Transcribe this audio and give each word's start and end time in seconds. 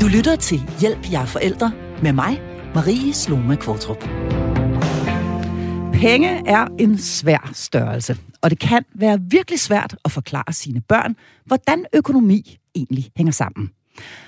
Du 0.00 0.06
lytter 0.06 0.36
til 0.36 0.60
Hjælp 0.80 1.12
jer 1.12 1.26
forældre 1.26 1.72
med 2.02 2.12
mig, 2.12 2.40
Marie 2.74 3.12
Sloma 3.12 3.54
Kvartrup. 3.54 4.00
Penge 5.92 6.48
er 6.48 6.66
en 6.78 6.98
svær 6.98 7.50
størrelse, 7.52 8.16
og 8.42 8.50
det 8.50 8.58
kan 8.58 8.84
være 8.94 9.20
virkelig 9.30 9.60
svært 9.60 9.96
at 10.04 10.12
forklare 10.12 10.52
sine 10.52 10.80
børn, 10.80 11.16
hvordan 11.44 11.86
økonomi 11.92 12.58
egentlig 12.74 13.10
hænger 13.16 13.32
sammen. 13.32 13.70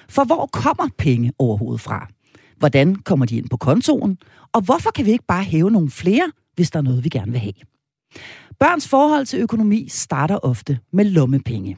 For 0.08 0.24
hvor 0.24 0.46
kommer 0.52 0.88
penge 0.98 1.32
overhovedet 1.38 1.80
fra? 1.80 2.08
Hvordan 2.56 2.96
kommer 2.96 3.26
de 3.26 3.36
ind 3.36 3.48
på 3.48 3.56
kontoen? 3.56 4.18
Og 4.52 4.60
hvorfor 4.60 4.90
kan 4.90 5.06
vi 5.06 5.10
ikke 5.10 5.26
bare 5.28 5.44
hæve 5.44 5.70
nogle 5.70 5.90
flere, 5.90 6.32
hvis 6.54 6.70
der 6.70 6.78
er 6.78 6.82
noget, 6.82 7.04
vi 7.04 7.08
gerne 7.08 7.32
vil 7.32 7.40
have? 7.40 7.52
Børns 8.60 8.88
forhold 8.88 9.26
til 9.26 9.40
økonomi 9.40 9.88
starter 9.88 10.38
ofte 10.42 10.78
med 10.92 11.04
lommepenge. 11.04 11.76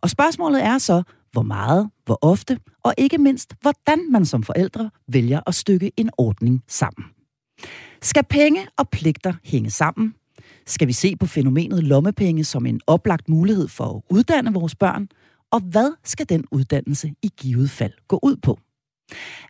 Og 0.00 0.10
spørgsmålet 0.10 0.64
er 0.64 0.78
så, 0.78 1.02
hvor 1.32 1.42
meget, 1.42 1.90
hvor 2.04 2.18
ofte, 2.22 2.58
og 2.82 2.94
ikke 2.98 3.18
mindst, 3.18 3.54
hvordan 3.60 4.10
man 4.10 4.24
som 4.26 4.42
forældre 4.42 4.90
vælger 5.08 5.40
at 5.46 5.54
stykke 5.54 5.92
en 5.96 6.10
ordning 6.18 6.62
sammen. 6.68 7.04
Skal 8.02 8.24
penge 8.24 8.66
og 8.78 8.88
pligter 8.88 9.34
hænge 9.44 9.70
sammen? 9.70 10.14
Skal 10.66 10.88
vi 10.88 10.92
se 10.92 11.16
på 11.16 11.26
fænomenet 11.26 11.84
lommepenge 11.84 12.44
som 12.44 12.66
en 12.66 12.80
oplagt 12.86 13.28
mulighed 13.28 13.68
for 13.68 13.84
at 13.84 14.02
uddanne 14.10 14.52
vores 14.52 14.74
børn? 14.74 15.08
Og 15.50 15.60
hvad 15.60 15.92
skal 16.04 16.28
den 16.28 16.44
uddannelse 16.50 17.12
i 17.22 17.30
givet 17.36 17.70
fald 17.70 17.92
gå 18.08 18.18
ud 18.22 18.36
på? 18.36 18.58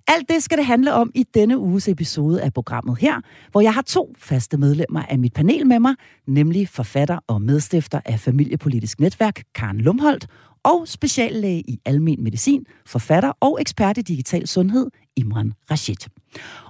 Alt 0.09 0.29
det 0.29 0.43
skal 0.43 0.59
det 0.59 0.67
handle 0.67 0.95
om 0.95 1.11
i 1.15 1.23
denne 1.35 1.59
uges 1.59 1.89
episode 1.89 2.43
af 2.43 2.53
programmet 2.53 2.99
her, 2.99 3.21
hvor 3.51 3.61
jeg 3.61 3.75
har 3.75 3.83
to 3.83 4.15
faste 4.19 4.57
medlemmer 4.57 5.03
af 5.03 5.19
mit 5.19 5.33
panel 5.33 5.67
med 5.67 5.81
mig, 5.81 5.95
nemlig 6.27 6.69
forfatter 6.69 7.19
og 7.27 7.43
medstifter 7.43 8.01
af 8.05 8.21
Familiepolitisk 8.21 9.01
Netværk, 9.01 9.43
Karen 9.55 9.81
Lumholdt, 9.81 10.27
og 10.63 10.89
speciallæge 10.89 11.61
i 11.61 11.79
almen 11.85 12.25
medicin, 12.25 12.65
forfatter 12.87 13.33
og 13.41 13.61
ekspert 13.61 13.99
i 13.99 14.03
digital 14.03 14.47
sundhed, 14.47 14.91
Imran 15.17 15.53
Rashid. 15.71 16.09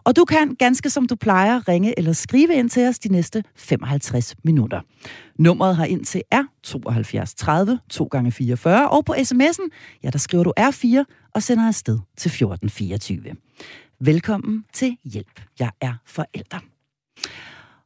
Og 0.05 0.17
du 0.17 0.25
kan, 0.25 0.55
ganske 0.55 0.91
som 0.91 1.06
du 1.06 1.17
plejer, 1.17 1.69
ringe 1.69 1.98
eller 1.98 2.12
skrive 2.12 2.55
ind 2.55 2.70
til 2.70 2.89
os 2.89 2.98
de 2.98 3.08
næste 3.08 3.45
55 3.56 4.34
minutter. 4.45 4.80
Nummeret 5.39 5.77
har 5.77 5.84
ind 5.84 6.05
til 6.05 6.22
er 6.30 6.45
72 6.62 7.34
30 7.34 7.78
2 7.91 8.05
gange 8.05 8.33
44 8.33 8.91
og 8.91 9.05
på 9.05 9.14
sms'en, 9.14 9.69
ja, 10.02 10.11
der 10.11 10.19
skriver 10.19 10.45
du 10.45 10.52
R4 10.61 11.05
og 11.34 11.42
sender 11.42 11.67
afsted 11.69 11.98
til 12.17 12.28
1424. 12.28 13.23
Velkommen 14.00 14.64
til 14.73 14.97
Hjælp. 15.05 15.41
Jeg 15.58 15.70
er 15.80 15.95
forælder. 16.06 16.58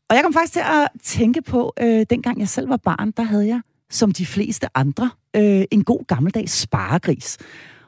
Og 0.09 0.17
jeg 0.17 0.25
kom 0.25 0.33
faktisk 0.33 0.53
til 0.53 0.61
at 0.61 0.89
tænke 1.03 1.43
på, 1.43 1.73
øh, 1.81 2.07
dengang 2.11 2.41
jeg 2.41 2.49
selv 2.49 2.69
var 2.69 2.77
barn, 2.77 3.11
der 3.11 3.23
havde 3.23 3.47
jeg, 3.47 3.61
som 3.93 4.13
de 4.13 4.27
fleste 4.27 4.67
andre, 4.75 5.11
øh, 5.37 5.65
en 5.71 5.85
god 5.85 6.07
gammeldags 6.07 6.53
sparegris. 6.53 7.39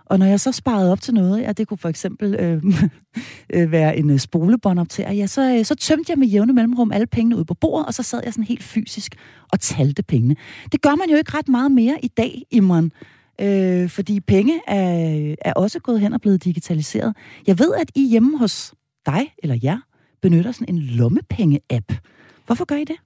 Og 0.06 0.18
når 0.18 0.26
jeg 0.26 0.40
så 0.40 0.52
sparede 0.52 0.92
op 0.92 1.00
til 1.00 1.14
noget, 1.14 1.42
ja, 1.42 1.52
det 1.52 1.68
kunne 1.68 1.78
for 1.78 1.88
eksempel 1.88 2.34
øh, 2.34 2.64
øh, 3.54 3.72
være 3.72 3.96
en 3.96 4.10
øh, 4.10 4.18
spolebåndoptager, 4.18 5.12
ja, 5.12 5.26
så, 5.26 5.56
øh, 5.58 5.64
så 5.64 5.74
tømte 5.74 6.10
jeg 6.10 6.18
med 6.18 6.28
jævne 6.28 6.52
mellemrum 6.52 6.92
alle 6.92 7.06
pengene 7.06 7.36
ud 7.36 7.44
på 7.44 7.54
bordet, 7.54 7.86
og 7.86 7.94
så 7.94 8.02
sad 8.02 8.20
jeg 8.24 8.32
sådan 8.32 8.44
helt 8.44 8.62
fysisk 8.62 9.14
og 9.52 9.60
talte 9.60 10.02
pengene. 10.02 10.36
Det 10.72 10.82
gør 10.82 10.94
man 10.94 11.10
jo 11.10 11.16
ikke 11.16 11.38
ret 11.38 11.48
meget 11.48 11.72
mere 11.72 11.98
i 12.02 12.08
dag, 12.08 12.42
Imran. 12.50 12.92
Øh, 13.40 13.88
fordi 13.88 14.20
penge 14.20 14.60
er, 14.66 15.34
er 15.40 15.52
også 15.52 15.78
gået 15.78 16.00
hen 16.00 16.12
og 16.12 16.20
blevet 16.20 16.44
digitaliseret. 16.44 17.16
Jeg 17.46 17.58
ved, 17.58 17.74
at 17.74 17.90
I 17.94 18.08
hjemme 18.08 18.38
hos 18.38 18.74
dig 19.06 19.34
eller 19.38 19.58
jer 19.62 19.78
benytter 20.22 20.52
sådan 20.52 20.74
en 20.74 20.82
lommepenge-app. 20.82 21.94
Hvorfor 22.46 22.64
gør 22.64 22.76
I 22.76 22.84
det? 22.84 22.96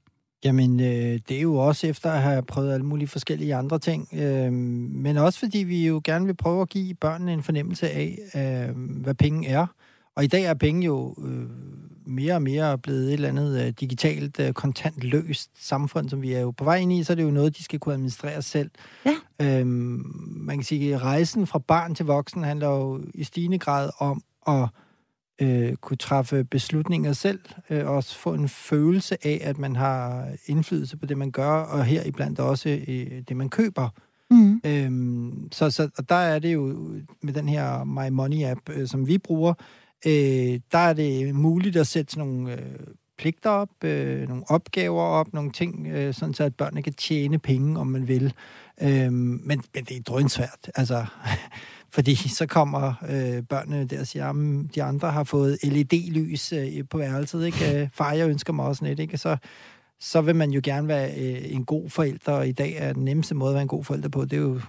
Jamen, 0.44 0.81
øh, 0.81 1.20
det 1.28 1.36
er 1.36 1.41
jo 1.41 1.55
også 1.55 1.86
efter 1.86 2.11
at 2.11 2.22
have 2.22 2.42
prøvet 2.42 2.72
alle 2.72 2.86
mulige 2.86 3.08
forskellige 3.08 3.55
andre 3.55 3.78
ting. 3.78 4.08
Øh, 4.12 4.53
men 4.53 5.17
også 5.17 5.39
fordi 5.39 5.58
vi 5.58 5.86
jo 5.86 6.00
gerne 6.05 6.27
vil 6.27 6.36
prøve 6.36 6.62
at 6.62 6.69
give 6.69 6.94
børnene 6.94 7.33
en 7.33 7.42
fornemmelse 7.42 7.91
af, 7.91 8.19
øh, 8.34 8.77
hvad 9.03 9.14
penge 9.14 9.48
er. 9.48 9.66
Og 10.16 10.25
i 10.25 10.27
dag 10.27 10.42
er 10.42 10.55
penge 10.55 10.86
jo 10.86 11.14
øh, 11.25 11.48
mere 12.06 12.34
og 12.34 12.42
mere 12.42 12.78
blevet 12.78 13.06
et 13.06 13.12
eller 13.12 13.28
andet 13.28 13.66
øh, 13.66 13.72
digitalt, 13.81 14.41
øh, 14.41 14.53
kontantløst 14.53 15.50
samfund, 15.66 16.09
som 16.09 16.22
vi 16.22 16.32
er 16.32 16.41
jo 16.41 16.50
på 16.50 16.65
vej 16.65 16.77
ind 16.77 16.93
i, 16.93 17.03
så 17.03 17.12
er 17.12 17.15
det 17.15 17.22
jo 17.22 17.31
noget, 17.31 17.56
de 17.56 17.65
skal 17.65 17.78
kunne 17.78 17.93
administrere 17.93 18.43
selv. 18.43 18.71
Ja. 19.06 19.15
Øh, 19.60 19.66
man 19.66 20.56
kan 20.56 20.65
sige, 20.65 20.94
at 20.94 21.03
rejsen 21.03 21.47
fra 21.47 21.59
barn 21.59 21.94
til 21.94 22.06
voksen 22.06 22.44
handler 22.44 22.69
jo 22.69 23.00
i 23.15 23.25
stigende 23.25 23.59
grad 23.59 23.91
om 23.98 24.22
at 24.48 24.69
øh, 25.41 25.76
kunne 25.76 25.97
træffe 25.97 26.44
beslutninger 26.44 27.12
selv, 27.12 27.41
øh, 27.71 27.87
og 27.87 27.94
også 27.94 28.19
få 28.19 28.34
en 28.34 28.49
følelse 28.49 29.26
af, 29.26 29.41
at 29.44 29.59
man 29.59 29.76
har 29.76 30.28
indflydelse 30.47 30.97
på 30.97 31.06
det, 31.06 31.19
man 31.19 31.31
gør, 31.31 31.50
og 31.50 31.84
her 31.84 32.04
iblandt 32.04 32.41
også 32.41 32.69
øh, 32.88 33.22
det, 33.28 33.37
man 33.37 33.48
køber. 33.48 33.88
Mm. 34.31 34.60
Øhm, 34.66 35.48
så, 35.53 35.71
så 35.71 35.91
og 35.98 36.09
der 36.09 36.15
er 36.15 36.38
det 36.38 36.54
jo 36.54 36.93
med 37.22 37.32
den 37.32 37.48
her 37.48 37.84
My 37.84 38.21
Money-app, 38.21 38.60
øh, 38.71 38.88
som 38.88 39.09
vi 39.09 39.19
bruger, 39.19 39.54
øh, 40.06 40.60
der 40.72 40.78
er 40.78 40.93
det 40.93 41.34
muligt 41.34 41.77
at 41.77 41.87
sætte 41.87 42.12
sådan 42.12 42.28
nogle 42.28 42.53
øh, 42.53 42.87
pligter 43.19 43.50
op, 43.50 43.84
øh, 43.84 44.28
nogle 44.28 44.44
opgaver 44.48 45.03
op, 45.03 45.32
nogle 45.32 45.53
ting, 45.53 45.87
øh, 45.87 46.15
sådan 46.15 46.34
så 46.34 46.44
at 46.44 46.54
børnene 46.54 46.82
kan 46.82 46.93
tjene 46.93 47.38
penge, 47.38 47.78
om 47.78 47.87
man 47.87 48.09
vil. 48.09 48.34
Øhm, 48.82 49.12
men, 49.12 49.62
men 49.75 49.84
det 49.84 49.97
er 49.97 50.03
drønsvært. 50.03 50.71
Altså, 50.75 51.06
fordi 51.91 52.28
så 52.28 52.47
kommer 52.47 52.94
øh, 53.09 53.43
børnene 53.43 53.84
der 53.84 54.00
og 54.00 54.06
siger, 54.06 54.28
at 54.28 54.75
de 54.75 54.82
andre 54.82 55.10
har 55.10 55.25
fået 55.25 55.59
LED-lys 55.62 56.53
øh, 56.53 56.88
på 56.91 56.99
værelset. 56.99 57.47
Ikke? 57.47 57.82
Øh, 57.82 57.88
far, 57.93 58.12
jeg 58.12 58.28
ønsker 58.28 58.53
mig 58.53 58.66
også 58.66 58.84
net. 58.84 58.99
Ikke? 58.99 59.19
Så, 59.19 59.37
så 60.00 60.21
vil 60.21 60.37
man 60.37 60.50
jo 60.50 60.60
gerne 60.65 60.88
være 60.88 61.10
øh, 61.10 61.54
en 61.54 61.65
god 61.65 61.91
forælder, 61.91 62.32
og 62.32 62.48
i 62.48 62.53
dag 62.53 62.75
er 62.77 62.93
den 62.93 63.04
nemmeste 63.04 63.34
måde 63.34 63.50
at 63.50 63.54
være 63.54 63.62
en 63.62 63.69
god 63.69 63.84
forælder 63.84 64.09
på, 64.09 64.25
det 64.25 64.32
er 64.32 64.41
jo... 64.41 64.60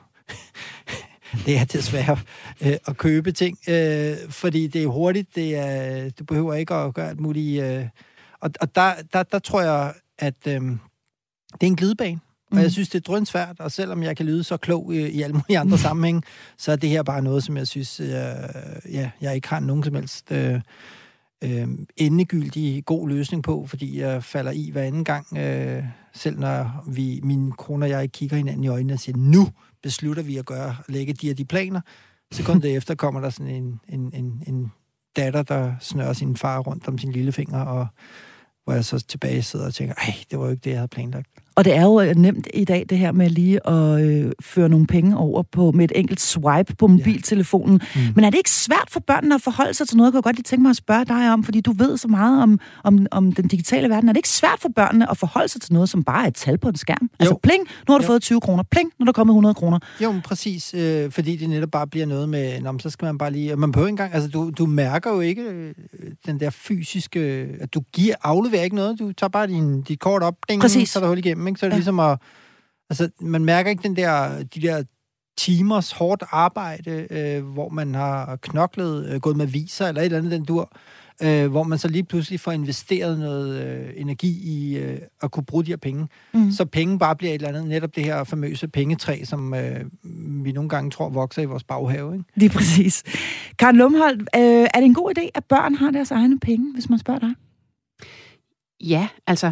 det 1.45 1.57
er 1.57 1.65
desværre 1.65 2.17
øh, 2.61 2.77
at 2.87 2.97
købe 2.97 3.31
ting, 3.31 3.57
øh, 3.69 4.17
fordi 4.29 4.67
det 4.67 4.83
er 4.83 4.87
hurtigt, 4.87 5.35
det 5.35 5.55
er, 5.55 6.09
du 6.09 6.23
behøver 6.23 6.53
ikke 6.53 6.73
at 6.73 6.93
gøre 6.93 7.09
alt 7.09 7.19
muligt. 7.19 7.63
Øh, 7.63 7.85
og 8.39 8.51
og 8.61 8.75
der, 8.75 8.93
der, 9.13 9.23
der 9.23 9.39
tror 9.39 9.61
jeg, 9.61 9.93
at 10.17 10.47
øh, 10.47 10.61
det 11.53 11.63
er 11.63 11.67
en 11.67 11.75
glidebane. 11.75 12.19
Og 12.51 12.57
jeg 12.57 12.65
mm. 12.65 12.69
synes, 12.69 12.89
det 12.89 12.99
er 12.99 13.11
drønsvært, 13.11 13.59
og 13.59 13.71
selvom 13.71 14.03
jeg 14.03 14.17
kan 14.17 14.25
lyde 14.25 14.43
så 14.43 14.57
klog 14.57 14.95
i, 14.95 15.09
i 15.09 15.21
alle 15.21 15.33
mulige 15.33 15.59
andre 15.59 15.77
sammenhæng, 15.77 16.23
så 16.57 16.71
er 16.71 16.75
det 16.75 16.89
her 16.89 17.03
bare 17.03 17.21
noget, 17.21 17.43
som 17.43 17.57
jeg 17.57 17.67
synes, 17.67 17.99
øh, 17.99 18.09
ja, 18.91 19.11
jeg 19.21 19.35
ikke 19.35 19.47
har 19.47 19.59
nogen 19.59 19.83
som 19.83 19.95
helst 19.95 20.31
øh, 20.31 20.61
øh, 21.43 21.67
endegyldig 21.97 22.85
god 22.85 23.09
løsning 23.09 23.43
på, 23.43 23.65
fordi 23.67 23.99
jeg 23.99 24.23
falder 24.23 24.51
i 24.51 24.69
hver 24.71 24.83
anden 24.83 25.03
gang, 25.03 25.37
øh, 25.37 25.83
selv 26.13 26.39
når 26.39 26.83
vi, 26.87 27.19
mine 27.23 27.51
kroner 27.51 27.85
og 27.85 27.89
jeg 27.89 28.11
kigger 28.11 28.37
hinanden 28.37 28.63
i 28.63 28.67
øjnene 28.67 28.93
og 28.93 28.99
siger, 28.99 29.17
nu 29.17 29.49
beslutter 29.83 30.23
vi 30.23 30.37
at 30.37 30.45
gøre, 30.45 30.75
lægge 30.87 31.13
de 31.13 31.27
her 31.27 31.33
de 31.33 31.45
planer. 31.45 31.81
Sekundet 32.31 32.75
efter 32.77 32.95
kommer 32.95 33.21
der 33.21 33.29
sådan 33.29 33.55
en, 33.55 33.79
en, 33.89 34.11
en, 34.13 34.43
en 34.47 34.71
datter, 35.15 35.43
der 35.43 35.73
snører 35.79 36.13
sin 36.13 36.37
far 36.37 36.59
rundt 36.59 36.87
om 36.87 36.97
sin 36.97 37.11
lillefinger, 37.11 37.59
og 37.59 37.87
hvor 38.63 38.73
jeg 38.73 38.85
så 38.85 38.99
tilbage 38.99 39.41
sidder 39.41 39.65
og 39.65 39.73
tænker, 39.73 39.95
ej, 39.95 40.13
det 40.31 40.39
var 40.39 40.45
jo 40.45 40.51
ikke 40.51 40.61
det, 40.63 40.69
jeg 40.69 40.79
havde 40.79 40.87
planlagt. 40.87 41.27
Og 41.59 41.65
det 41.65 41.75
er 41.75 41.83
jo 41.83 42.13
nemt 42.15 42.47
i 42.53 42.65
dag, 42.65 42.85
det 42.89 42.97
her 42.97 43.11
med 43.11 43.29
lige 43.29 43.67
at 43.69 44.01
øh, 44.01 44.31
føre 44.41 44.69
nogle 44.69 44.87
penge 44.87 45.17
over 45.17 45.43
på 45.43 45.71
med 45.71 45.85
et 45.85 45.91
enkelt 45.95 46.21
swipe 46.21 46.75
på 46.75 46.87
mobiltelefonen. 46.87 47.81
Ja. 47.95 48.01
Mm. 48.01 48.07
Men 48.15 48.25
er 48.25 48.29
det 48.29 48.37
ikke 48.37 48.51
svært 48.51 48.87
for 48.89 48.99
børnene 48.99 49.35
at 49.35 49.41
forholde 49.41 49.73
sig 49.73 49.87
til 49.87 49.97
noget? 49.97 50.07
Jeg 50.07 50.13
kunne 50.13 50.21
godt 50.21 50.35
lige 50.35 50.43
tænke 50.43 50.61
mig 50.61 50.69
at 50.69 50.75
spørge 50.75 51.05
dig 51.05 51.33
om, 51.33 51.43
fordi 51.43 51.61
du 51.61 51.71
ved 51.71 51.97
så 51.97 52.07
meget 52.07 52.43
om, 52.43 52.59
om, 52.83 53.07
om 53.11 53.31
den 53.31 53.47
digitale 53.47 53.89
verden. 53.89 54.09
Er 54.09 54.13
det 54.13 54.17
ikke 54.17 54.29
svært 54.29 54.59
for 54.61 54.69
børnene 54.75 55.11
at 55.11 55.17
forholde 55.17 55.47
sig 55.47 55.61
til 55.61 55.73
noget, 55.73 55.89
som 55.89 56.03
bare 56.03 56.23
er 56.23 56.27
et 56.27 56.35
tal 56.35 56.57
på 56.57 56.69
en 56.69 56.75
skærm? 56.77 56.97
Altså, 57.01 57.09
jo. 57.19 57.21
Altså 57.21 57.35
pling, 57.43 57.63
nu 57.87 57.93
har 57.93 57.97
du 57.97 58.03
jo. 58.03 58.07
fået 58.07 58.21
20 58.21 58.41
kroner. 58.41 58.63
Pling, 58.71 58.91
nu 58.99 59.03
er 59.03 59.05
der 59.05 59.11
kommet 59.11 59.31
100 59.31 59.55
kroner. 59.55 59.79
Jo, 60.03 60.11
men 60.11 60.21
præcis. 60.21 60.73
Øh, 60.73 61.11
fordi 61.11 61.35
det 61.35 61.49
netop 61.49 61.69
bare 61.71 61.87
bliver 61.87 62.05
noget 62.05 62.29
med, 62.29 62.61
nå, 62.61 62.79
så 62.79 62.89
skal 62.89 63.05
man 63.05 63.17
bare 63.17 63.31
lige... 63.31 63.55
Man 63.55 63.71
behøver 63.71 63.87
ikke 63.87 63.93
engang... 63.93 64.13
Altså, 64.13 64.29
du, 64.29 64.51
du 64.57 64.65
mærker 64.65 65.13
jo 65.13 65.19
ikke 65.19 65.41
øh, 65.41 65.73
den 66.25 66.39
der 66.39 66.49
fysiske... 66.49 67.19
At 67.61 67.73
du 67.73 67.81
giver, 67.93 68.15
afleverer 68.23 68.63
ikke 68.63 68.75
noget. 68.75 68.99
Du 68.99 69.11
tager 69.11 69.29
bare 69.29 69.47
din, 69.47 69.81
dit 69.81 69.99
kort 69.99 70.23
op, 70.23 70.35
ding, 70.49 70.61
præcis. 70.61 70.89
så 70.89 70.99
er 70.99 71.03
der 71.03 71.07
hul 71.07 71.17
igennem. 71.17 71.47
Ikke? 71.49 71.59
Så 71.59 71.65
er 71.65 71.69
det 71.69 71.73
ja. 71.73 71.77
ligesom 71.77 71.99
at 71.99 72.19
Altså, 72.89 73.09
man 73.21 73.45
mærker 73.45 73.69
ikke 73.69 73.83
den 73.83 73.95
der, 73.95 74.43
de 74.43 74.61
der 74.61 74.83
timers 75.37 75.91
hårdt 75.91 76.23
arbejde, 76.31 77.07
øh, 77.09 77.43
hvor 77.45 77.69
man 77.69 77.95
har 77.95 78.35
knoklet, 78.35 79.09
øh, 79.09 79.21
gået 79.21 79.37
med 79.37 79.47
viser 79.47 79.87
eller 79.87 80.01
et 80.01 80.05
eller 80.05 80.17
andet 80.17 80.31
den 80.31 80.45
dur, 80.45 80.71
øh, 81.23 81.51
hvor 81.51 81.63
man 81.63 81.77
så 81.77 81.87
lige 81.87 82.03
pludselig 82.03 82.39
får 82.39 82.51
investeret 82.51 83.19
noget 83.19 83.65
øh, 83.65 83.89
energi 83.95 84.39
i 84.43 84.77
øh, 84.77 84.99
at 85.21 85.31
kunne 85.31 85.45
bruge 85.45 85.65
de 85.65 85.71
her 85.71 85.77
penge. 85.77 86.07
Mm. 86.33 86.51
Så 86.51 86.65
penge 86.65 86.99
bare 86.99 87.15
bliver 87.15 87.31
et 87.31 87.35
eller 87.35 87.47
andet, 87.47 87.67
netop 87.67 87.95
det 87.95 88.03
her 88.03 88.23
famøse 88.23 88.67
pengetræ, 88.67 89.23
som 89.23 89.53
øh, 89.53 89.85
vi 90.43 90.51
nogle 90.51 90.69
gange 90.69 90.91
tror 90.91 91.09
vokser 91.09 91.41
i 91.41 91.45
vores 91.45 91.63
baghave. 91.63 92.13
Ikke? 92.13 92.25
Det 92.35 92.45
er 92.45 92.49
præcis. 92.49 93.03
Karen 93.59 93.75
Lumholdt, 93.75 94.21
øh, 94.21 94.67
er 94.73 94.79
det 94.79 94.85
en 94.85 94.93
god 94.93 95.17
idé, 95.17 95.29
at 95.33 95.45
børn 95.45 95.75
har 95.75 95.91
deres 95.91 96.11
egne 96.11 96.39
penge, 96.39 96.73
hvis 96.73 96.89
man 96.89 96.99
spørger 96.99 97.19
dig? 97.19 97.33
Ja, 98.81 99.07
altså 99.27 99.51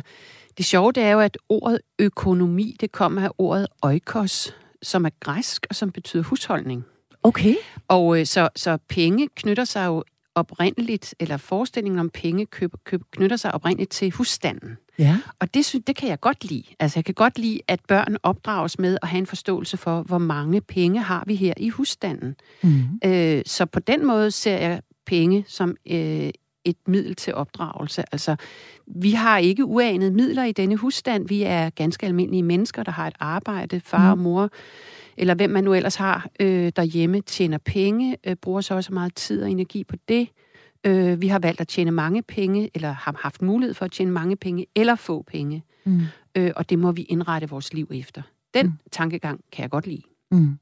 det 0.58 0.66
sjove 0.66 0.92
det 0.92 1.04
er 1.04 1.12
jo, 1.12 1.20
at 1.20 1.38
ordet 1.50 1.80
økonomi, 2.00 2.76
det 2.80 2.92
kommer 2.92 3.22
af 3.22 3.30
ordet 3.38 3.68
oikos, 3.82 4.56
som 4.82 5.06
er 5.06 5.10
græsk 5.20 5.66
og 5.70 5.76
som 5.76 5.92
betyder 5.92 6.24
husholdning. 6.24 6.86
Okay. 7.24 7.56
Og 7.88 8.20
øh, 8.20 8.26
så, 8.26 8.50
så 8.56 8.78
penge 8.90 9.28
knytter 9.36 9.66
sig 9.66 9.86
jo 9.86 10.04
oprindeligt, 10.36 11.16
eller 11.20 11.38
forestillingen 11.38 12.00
om 12.00 12.10
penge 12.10 12.46
køb, 12.46 12.74
køb, 12.84 13.02
knytter 13.12 13.38
sig 13.38 13.54
oprindeligt 13.54 13.92
til 13.92 14.12
husstanden. 14.12 14.78
Ja. 15.00 15.18
Og 15.40 15.54
det, 15.54 15.66
synes, 15.66 15.86
det 15.88 15.96
kan 15.96 16.10
jeg 16.10 16.20
godt 16.20 16.50
lide. 16.50 16.64
Altså, 16.80 17.00
jeg 17.00 17.06
kan 17.06 17.14
godt 17.14 17.40
lide, 17.40 17.60
at 17.68 17.80
børn 17.88 18.18
opdrages 18.24 18.80
med 18.80 18.98
at 19.02 19.08
have 19.08 19.20
en 19.20 19.26
forståelse 19.26 19.78
for, 19.78 20.02
hvor 20.02 20.18
mange 20.18 20.62
penge 20.62 21.00
har 21.00 21.24
vi 21.28 21.36
her 21.36 21.54
i 21.58 21.70
husstanden. 21.70 22.36
Mm. 22.64 22.84
Øh, 23.06 23.42
så 23.46 23.66
på 23.66 23.80
den 23.80 24.06
måde 24.06 24.32
ser 24.32 24.58
jeg 24.58 24.82
penge 25.06 25.46
som 25.48 25.76
øh, 25.92 26.30
et 26.68 26.78
middel 26.88 27.16
til 27.16 27.34
opdragelse. 27.34 28.04
Altså, 28.12 28.36
vi 28.88 29.12
har 29.12 29.38
ikke 29.38 29.66
uanede 29.66 30.12
midler 30.12 30.44
i 30.44 30.52
denne 30.52 30.76
husstand. 30.76 31.28
Vi 31.28 31.44
er 31.44 31.70
ganske 31.70 32.06
almindelige 32.06 32.44
mennesker, 32.44 32.84
der 32.84 32.92
har 32.92 33.08
et 33.08 33.16
arbejde, 33.20 33.80
far 33.80 34.12
og 34.12 34.18
mor, 34.18 34.50
eller 35.18 35.34
hvem 35.36 35.50
man 35.50 35.64
nu 35.64 35.74
ellers 35.74 35.96
har 35.96 36.28
øh, 36.40 36.72
derhjemme, 36.76 37.22
tjener 37.22 37.58
penge, 37.58 38.18
øh, 38.28 38.36
bruger 38.36 38.62
så 38.62 38.76
også 38.76 38.94
meget 38.94 39.16
tid 39.16 39.44
og 39.44 39.52
energi 39.52 39.84
på 39.84 39.96
det. 40.08 40.28
Øh, 40.84 41.22
vi 41.22 41.28
har 41.28 41.40
valgt 41.40 41.62
at 41.62 41.68
tjene 41.68 41.92
mange 41.92 42.24
penge, 42.24 42.70
eller 42.76 42.92
har 42.92 43.16
haft 43.20 43.42
mulighed 43.42 43.74
for 43.74 43.86
at 43.86 43.92
tjene 43.92 44.12
mange 44.12 44.36
penge, 44.36 44.66
eller 44.76 44.96
få 44.96 45.22
penge. 45.22 45.64
Mm. 45.86 46.02
Øh, 46.36 46.52
og 46.56 46.70
det 46.70 46.80
må 46.80 46.92
vi 46.92 47.02
indrette 47.02 47.50
vores 47.50 47.74
liv 47.74 47.88
efter. 47.94 48.22
Den 48.54 48.66
Mm. 48.66 48.72
tankegang 48.92 49.40
kan 49.52 49.62
jeg 49.62 49.70
godt 49.70 49.88
lide. 49.88 50.02
Mm. 50.32 50.58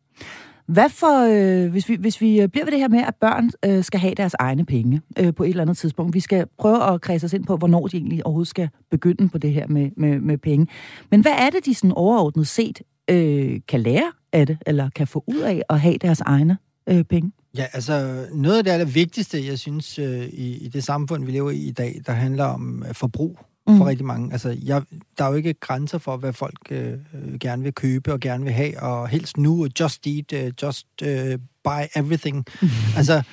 Hvad 0.67 0.89
for, 0.89 1.25
øh, 1.29 1.71
hvis, 1.71 1.89
vi, 1.89 1.95
hvis 1.95 2.21
vi 2.21 2.41
øh, 2.41 2.47
bliver 2.47 2.65
ved 2.65 2.71
det 2.71 2.79
her 2.79 2.88
med, 2.88 3.00
at 3.00 3.15
børn 3.15 3.51
øh, 3.65 3.83
skal 3.83 4.00
have 4.00 4.15
deres 4.15 4.35
egne 4.39 4.65
penge 4.65 5.01
øh, 5.19 5.33
på 5.33 5.44
et 5.44 5.50
eller 5.50 5.62
andet 5.62 5.77
tidspunkt. 5.77 6.13
Vi 6.13 6.19
skal 6.19 6.45
prøve 6.59 6.94
at 6.94 7.01
kredse 7.01 7.25
os 7.25 7.33
ind 7.33 7.45
på, 7.45 7.57
hvornår 7.57 7.88
de 7.88 7.97
egentlig 7.97 8.25
overhovedet 8.25 8.50
skal 8.50 8.69
begynde 8.91 9.29
på 9.29 9.38
det 9.38 9.53
her 9.53 9.67
med, 9.67 9.89
med, 9.97 10.19
med 10.19 10.38
penge. 10.38 10.67
Men 11.12 11.21
hvad 11.21 11.31
er 11.31 11.50
det, 11.50 11.65
de 11.65 11.73
sådan 11.73 11.91
overordnet 11.91 12.47
set 12.47 12.81
øh, 13.09 13.59
kan 13.67 13.81
lære 13.81 14.12
af 14.33 14.47
det, 14.47 14.57
eller 14.65 14.89
kan 14.95 15.07
få 15.07 15.23
ud 15.27 15.39
af 15.39 15.62
at 15.69 15.79
have 15.79 15.97
deres 15.97 16.21
egne 16.21 16.57
øh, 16.89 17.03
penge? 17.03 17.31
Ja, 17.57 17.65
altså 17.73 18.25
noget 18.33 18.57
af 18.57 18.63
det 18.63 18.71
allervigtigste, 18.71 19.45
jeg 19.45 19.59
synes, 19.59 20.00
øh, 20.00 20.23
i, 20.23 20.65
i 20.65 20.68
det 20.68 20.83
samfund, 20.83 21.25
vi 21.25 21.31
lever 21.31 21.51
i 21.51 21.57
i 21.57 21.71
dag, 21.71 22.01
der 22.06 22.13
handler 22.13 22.45
om 22.45 22.83
øh, 22.88 22.94
forbrug 22.94 23.39
for 23.67 23.73
Mm. 23.73 23.81
rigtig 23.81 24.06
mange. 24.06 24.31
Altså, 24.31 24.57
jeg, 24.63 24.81
der 25.17 25.23
er 25.25 25.29
jo 25.29 25.35
ikke 25.35 25.53
grænser 25.53 25.97
for, 25.97 26.17
hvad 26.17 26.33
folk 26.33 26.57
øh, 26.71 26.94
øh, 26.94 27.39
gerne 27.39 27.63
vil 27.63 27.73
købe 27.73 28.13
og 28.13 28.19
gerne 28.19 28.44
vil 28.44 28.53
have, 28.53 28.79
og 28.79 29.07
helst 29.07 29.38
nu, 29.38 29.63
og 29.63 29.69
just 29.79 30.07
eat, 30.07 30.33
uh, 30.33 30.51
just 30.63 30.88
uh, 31.01 31.33
buy 31.63 31.81
everything. 31.95 32.45
altså, 32.97 33.23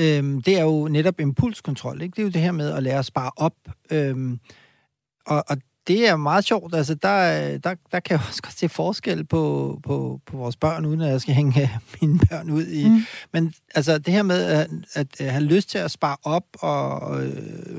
øhm, 0.00 0.42
det 0.42 0.58
er 0.58 0.62
jo 0.62 0.88
netop 0.88 1.20
impulskontrol, 1.20 2.02
ikke? 2.02 2.12
Det 2.16 2.18
er 2.18 2.26
jo 2.26 2.30
det 2.30 2.40
her 2.40 2.52
med 2.52 2.70
at 2.70 2.82
lære 2.82 2.98
at 2.98 3.04
spare 3.04 3.30
op. 3.36 3.54
Øhm, 3.90 4.38
og, 5.26 5.44
og 5.48 5.56
det 5.86 6.08
er 6.08 6.16
meget 6.16 6.44
sjovt. 6.44 6.74
Altså, 6.74 6.94
der, 6.94 7.58
der, 7.58 7.74
der 7.92 8.00
kan 8.00 8.14
jeg 8.18 8.20
også 8.28 8.42
godt 8.42 8.58
se 8.58 8.68
forskel 8.68 9.24
på, 9.24 9.78
på, 9.82 10.20
på 10.26 10.36
vores 10.36 10.56
børn, 10.56 10.84
uden 10.84 11.00
at 11.00 11.10
jeg 11.10 11.20
skal 11.20 11.34
hænge 11.34 11.70
mine 12.02 12.18
børn 12.30 12.50
ud 12.50 12.66
i. 12.66 12.88
Mm. 12.88 13.00
Men 13.32 13.54
altså, 13.74 13.98
det 13.98 14.14
her 14.14 14.22
med 14.22 14.42
at, 14.44 14.70
at, 14.94 15.06
at 15.20 15.32
have 15.32 15.44
lyst 15.44 15.70
til 15.70 15.78
at 15.78 15.90
spare 15.90 16.16
op, 16.22 16.44
og, 16.60 17.24
øh, 17.24 17.32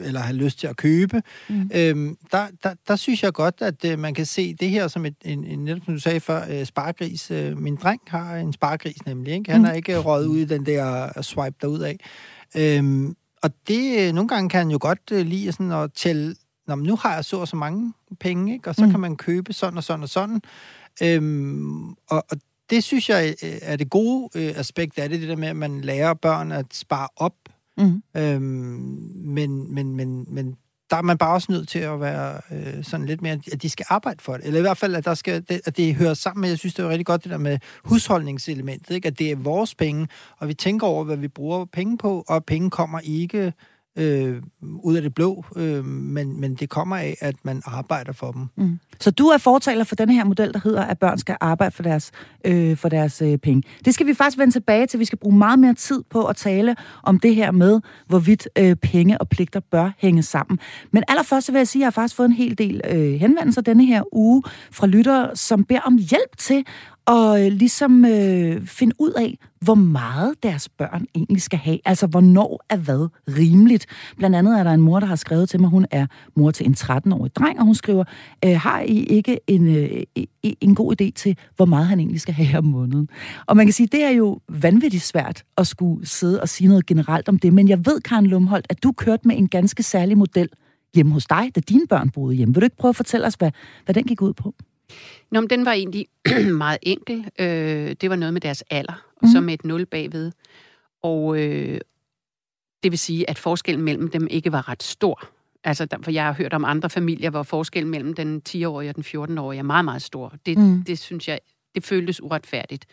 eller 0.03 0.19
have 0.19 0.35
lyst 0.37 0.59
til 0.59 0.67
at 0.67 0.77
købe, 0.77 1.21
Mm. 1.49 1.69
øhm, 1.75 2.17
der, 2.31 2.47
der, 2.63 2.73
der 2.87 2.95
synes 2.95 3.23
jeg 3.23 3.33
godt, 3.33 3.55
at 3.61 3.85
øh, 3.85 3.99
man 3.99 4.13
kan 4.13 4.25
se 4.25 4.53
det 4.53 4.69
her 4.69 4.87
som 4.87 5.05
et, 5.05 5.15
en, 5.25 5.43
en 5.45 5.59
netop 5.63 5.81
som 5.85 5.93
du 5.93 5.99
sagde 5.99 6.19
før, 6.19 6.45
øh, 6.49 6.65
sparegris. 6.65 7.31
Øh, 7.31 7.57
min 7.57 7.75
dreng 7.75 8.01
har 8.07 8.35
en 8.35 8.53
sparegris 8.53 9.05
nemlig. 9.05 9.33
Ikke? 9.33 9.51
Han 9.51 9.61
Mm. 9.61 9.65
har 9.65 9.73
ikke 9.73 9.97
røget 9.97 10.25
ud 10.27 10.37
i 10.37 10.45
den 10.45 10.65
der 10.65 11.21
swipe 11.21 11.55
derud 11.61 11.79
af. 11.79 11.97
Øhm, 12.57 13.15
og 13.43 13.49
det, 13.67 13.99
øh, 14.07 14.13
nogle 14.13 14.27
gange 14.27 14.49
kan 14.49 14.57
han 14.57 14.69
jo 14.71 14.77
godt 14.81 14.99
øh, 15.11 15.25
lide 15.25 15.51
sådan 15.51 15.71
at 15.71 15.89
tælle, 15.95 16.35
Nå, 16.67 16.75
men 16.75 16.85
nu 16.85 16.95
har 16.95 17.13
jeg 17.15 17.25
så 17.25 17.37
og 17.37 17.47
så 17.47 17.55
mange 17.55 17.93
penge, 18.19 18.53
ikke? 18.53 18.69
og 18.69 18.75
så 18.75 18.85
Mm. 18.85 18.91
kan 18.91 18.99
man 18.99 19.15
købe 19.15 19.53
sådan 19.53 19.77
og 19.77 19.83
sådan 19.83 20.03
og 20.03 20.09
sådan. 20.09 20.41
Øhm, 21.03 21.89
og, 21.89 22.25
og 22.31 22.37
det 22.69 22.83
synes 22.83 23.09
jeg 23.09 23.35
øh, 23.43 23.57
er 23.61 23.75
det 23.75 23.89
gode 23.89 24.29
øh, 24.35 24.53
aspekt 24.59 24.99
af 24.99 25.09
det, 25.09 25.21
det 25.21 25.29
der 25.29 25.35
med, 25.35 25.47
at 25.47 25.55
man 25.55 25.81
lærer 25.81 26.13
børn 26.13 26.51
at 26.51 26.65
spare 26.73 27.07
op. 27.15 27.35
Mm. 27.77 28.03
Øhm, 28.17 28.41
men, 29.15 29.73
men, 29.73 29.95
men, 29.95 30.25
men 30.27 30.55
der 30.89 30.97
er 30.97 31.01
man 31.01 31.17
bare 31.17 31.33
også 31.33 31.51
nødt 31.51 31.67
til 31.69 31.79
at 31.79 31.99
være 32.01 32.41
øh, 32.51 32.83
sådan 32.83 33.05
lidt 33.05 33.21
mere, 33.21 33.39
at 33.51 33.61
de 33.61 33.69
skal 33.69 33.85
arbejde 33.89 34.21
for 34.23 34.37
det. 34.37 34.45
Eller 34.45 34.59
i 34.59 34.61
hvert 34.61 34.77
fald, 34.77 34.95
at, 34.95 35.05
der 35.05 35.13
skal, 35.13 35.45
det, 35.49 35.61
at 35.65 35.77
det 35.77 35.95
hører 35.95 36.13
sammen 36.13 36.41
med, 36.41 36.49
jeg 36.49 36.57
synes, 36.59 36.73
det 36.73 36.85
er 36.85 36.89
rigtig 36.89 37.05
godt 37.05 37.23
det 37.23 37.31
der 37.31 37.37
med 37.37 37.59
husholdningselementet, 37.83 38.95
ikke? 38.95 39.07
at 39.07 39.19
det 39.19 39.31
er 39.31 39.35
vores 39.35 39.75
penge, 39.75 40.07
og 40.37 40.47
vi 40.47 40.53
tænker 40.53 40.87
over, 40.87 41.03
hvad 41.03 41.17
vi 41.17 41.27
bruger 41.27 41.65
penge 41.65 41.97
på, 41.97 42.23
og 42.27 42.45
penge 42.45 42.69
kommer 42.69 42.99
ikke 42.99 43.53
øh, 43.95 44.41
ud 44.61 44.95
af 44.95 45.01
det 45.01 45.15
blå, 45.15 45.45
øh, 45.55 45.85
men, 45.85 46.41
men 46.41 46.55
det 46.55 46.69
kommer 46.69 46.95
af, 46.97 47.17
at 47.19 47.35
man 47.43 47.61
arbejder 47.65 48.11
for 48.13 48.31
dem. 48.31 48.47
Mm. 48.55 48.79
Så 48.99 49.11
du 49.11 49.27
er 49.27 49.37
fortaler 49.37 49.83
for 49.83 49.95
den 49.95 50.09
her 50.09 50.23
model, 50.23 50.53
der 50.53 50.59
hedder, 50.63 50.83
at 50.83 50.99
børn 50.99 51.17
skal 51.17 51.37
arbejde 51.41 51.75
for 51.75 51.83
deres, 51.83 52.11
øh, 52.45 52.77
for 52.77 52.89
deres 52.89 53.21
øh, 53.21 53.37
penge. 53.37 53.63
Det 53.85 53.93
skal 53.93 54.07
vi 54.07 54.13
faktisk 54.13 54.37
vende 54.37 54.53
tilbage 54.53 54.87
til. 54.87 54.99
Vi 54.99 55.05
skal 55.05 55.17
bruge 55.17 55.37
meget 55.37 55.59
mere 55.59 55.73
tid 55.73 56.03
på 56.09 56.25
at 56.25 56.35
tale 56.35 56.75
om 57.03 57.19
det 57.19 57.35
her 57.35 57.51
med, 57.51 57.81
hvorvidt 58.07 58.47
øh, 58.57 58.75
penge 58.75 59.17
og 59.17 59.29
pligter 59.29 59.59
bør 59.59 59.91
hænge 59.97 60.23
sammen. 60.23 60.59
Men 60.91 61.03
allerførst 61.07 61.45
så 61.45 61.51
vil 61.51 61.59
jeg 61.59 61.67
sige, 61.67 61.79
at 61.79 61.81
jeg 61.81 61.85
har 61.85 61.91
faktisk 61.91 62.15
fået 62.15 62.27
en 62.27 62.33
hel 62.33 62.57
del 62.57 62.81
øh, 62.89 63.13
henvendelser 63.13 63.61
denne 63.61 63.85
her 63.85 64.03
uge 64.11 64.43
fra 64.71 64.87
lyttere, 64.87 65.35
som 65.35 65.63
beder 65.63 65.81
om 65.81 65.97
hjælp 65.97 66.37
til 66.37 66.65
og 67.05 67.45
øh, 67.45 67.51
ligesom 67.51 68.05
øh, 68.05 68.67
finde 68.67 68.95
ud 68.99 69.11
af, 69.11 69.37
hvor 69.61 69.75
meget 69.75 70.33
deres 70.43 70.69
børn 70.69 71.05
egentlig 71.15 71.41
skal 71.41 71.59
have. 71.59 71.79
Altså, 71.85 72.07
hvornår 72.07 72.65
er 72.69 72.77
hvad 72.77 73.07
rimeligt. 73.27 73.85
Blandt 74.17 74.35
andet 74.35 74.59
er 74.59 74.63
der 74.63 74.71
en 74.71 74.81
mor, 74.81 74.99
der 74.99 75.07
har 75.07 75.15
skrevet 75.15 75.49
til 75.49 75.61
mig, 75.61 75.69
hun 75.69 75.85
er 75.91 76.05
mor 76.35 76.51
til 76.51 76.65
en 76.65 76.75
13-årig 76.79 77.35
dreng, 77.35 77.59
og 77.59 77.65
hun 77.65 77.75
skriver, 77.75 78.03
øh, 78.45 78.59
har 78.59 78.81
I 78.81 79.03
ikke 79.03 79.39
en, 79.47 79.75
øh, 79.75 80.03
en 80.43 80.75
god 80.75 81.01
idé 81.01 81.11
til, 81.15 81.37
hvor 81.55 81.65
meget 81.65 81.87
han 81.87 81.99
egentlig 81.99 82.21
skal 82.21 82.33
have 82.33 82.57
om 82.57 82.65
måneden? 82.65 83.09
Og 83.45 83.57
man 83.57 83.65
kan 83.65 83.73
sige, 83.73 83.87
det 83.87 84.03
er 84.03 84.09
jo 84.09 84.39
vanvittigt 84.49 85.03
svært 85.03 85.43
at 85.57 85.67
skulle 85.67 86.07
sidde 86.07 86.41
og 86.41 86.49
sige 86.49 86.67
noget 86.67 86.85
generelt 86.85 87.29
om 87.29 87.39
det, 87.39 87.53
men 87.53 87.69
jeg 87.69 87.85
ved, 87.85 88.01
Karen 88.01 88.25
Lumholdt, 88.25 88.67
at 88.69 88.83
du 88.83 88.91
kørte 88.91 89.27
med 89.27 89.37
en 89.37 89.47
ganske 89.47 89.83
særlig 89.83 90.17
model 90.17 90.49
hjemme 90.95 91.13
hos 91.13 91.25
dig, 91.25 91.51
da 91.55 91.59
dine 91.59 91.87
børn 91.89 92.09
boede 92.09 92.35
hjemme. 92.35 92.53
Vil 92.53 92.61
du 92.61 92.65
ikke 92.65 92.77
prøve 92.77 92.89
at 92.89 92.95
fortælle 92.95 93.27
os, 93.27 93.33
hvad, 93.33 93.51
hvad 93.85 93.95
den 93.95 94.03
gik 94.03 94.21
ud 94.21 94.33
på? 94.33 94.55
Nå, 95.31 95.41
men 95.41 95.49
den 95.49 95.65
var 95.65 95.71
egentlig 95.71 96.07
meget 96.63 96.77
enkel. 96.81 97.25
Øh, 97.39 97.95
det 98.01 98.09
var 98.09 98.15
noget 98.15 98.33
med 98.33 98.41
deres 98.41 98.63
alder, 98.69 98.93
og 98.93 99.19
Mhm. 99.21 99.31
så 99.31 99.41
med 99.41 99.53
et 99.53 99.65
nul 99.65 99.85
bagved. 99.85 100.31
Og 101.03 101.39
øh, 101.39 101.79
det 102.83 102.91
vil 102.91 102.99
sige, 102.99 103.29
at 103.29 103.37
forskellen 103.39 103.85
mellem 103.85 104.09
dem 104.11 104.27
ikke 104.31 104.51
var 104.51 104.69
ret 104.69 104.83
stor. 104.83 105.29
Altså, 105.63 105.87
for 106.03 106.11
jeg 106.11 106.25
har 106.25 106.33
hørt 106.33 106.53
om 106.53 106.65
andre 106.65 106.89
familier, 106.89 107.29
hvor 107.29 107.43
forskellen 107.43 107.91
mellem 107.91 108.13
den 108.13 108.41
10-årige 108.49 108.89
og 108.89 108.95
den 108.95 109.03
14-årige 109.03 109.59
er 109.59 109.63
meget, 109.63 109.85
meget 109.85 110.01
stor. 110.01 110.33
Det, 110.45 110.57
mm. 110.57 110.83
det 110.83 110.99
synes 110.99 111.27
jeg, 111.27 111.39
det 111.75 111.83
føltes 111.83 112.21
uretfærdigt 112.23 112.85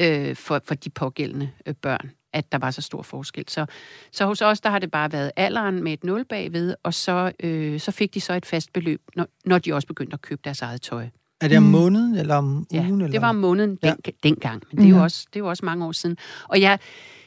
øh, 0.00 0.36
for, 0.36 0.60
for 0.64 0.74
de 0.74 0.90
pågældende 0.90 1.50
øh, 1.66 1.74
børn, 1.74 2.10
at 2.32 2.52
der 2.52 2.58
var 2.58 2.70
så 2.70 2.82
stor 2.82 3.02
forskel. 3.02 3.44
Så, 3.48 3.66
så 4.12 4.26
hos 4.26 4.42
os, 4.42 4.60
der 4.60 4.70
har 4.70 4.78
det 4.78 4.90
bare 4.90 5.12
været 5.12 5.32
alderen 5.36 5.82
med 5.82 5.92
et 5.92 6.04
nul 6.04 6.24
bagved, 6.24 6.74
og 6.82 6.94
så, 6.94 7.32
øh, 7.40 7.80
så 7.80 7.90
fik 7.90 8.14
de 8.14 8.20
så 8.20 8.32
et 8.32 8.46
fast 8.46 8.72
beløb, 8.72 9.00
når, 9.16 9.26
når 9.44 9.58
de 9.58 9.72
også 9.72 9.88
begyndte 9.88 10.14
at 10.14 10.20
købe 10.20 10.40
deres 10.44 10.62
eget 10.62 10.82
tøj. 10.82 11.08
Er 11.42 11.48
det 11.48 11.56
om 11.56 11.62
Mm. 11.62 11.70
måneden, 11.70 12.14
eller 12.14 12.34
om 12.34 12.66
Ja, 12.72 12.80
ugen? 12.88 13.00
eller? 13.00 13.12
det 13.12 13.20
var 13.22 13.28
om 13.28 13.36
måneden 13.36 13.78
Ja. 13.82 13.94
den, 14.04 14.12
dengang, 14.22 14.62
men 14.70 14.78
det 14.78 14.84
er, 14.84 14.90
jo 14.90 14.96
Ja. 14.96 15.02
også, 15.02 15.26
det 15.34 15.36
er 15.36 15.44
jo 15.44 15.48
også 15.48 15.64
mange 15.64 15.84
år 15.86 15.92
siden. 15.92 16.16
Og 16.48 16.60
jeg, 16.60 16.78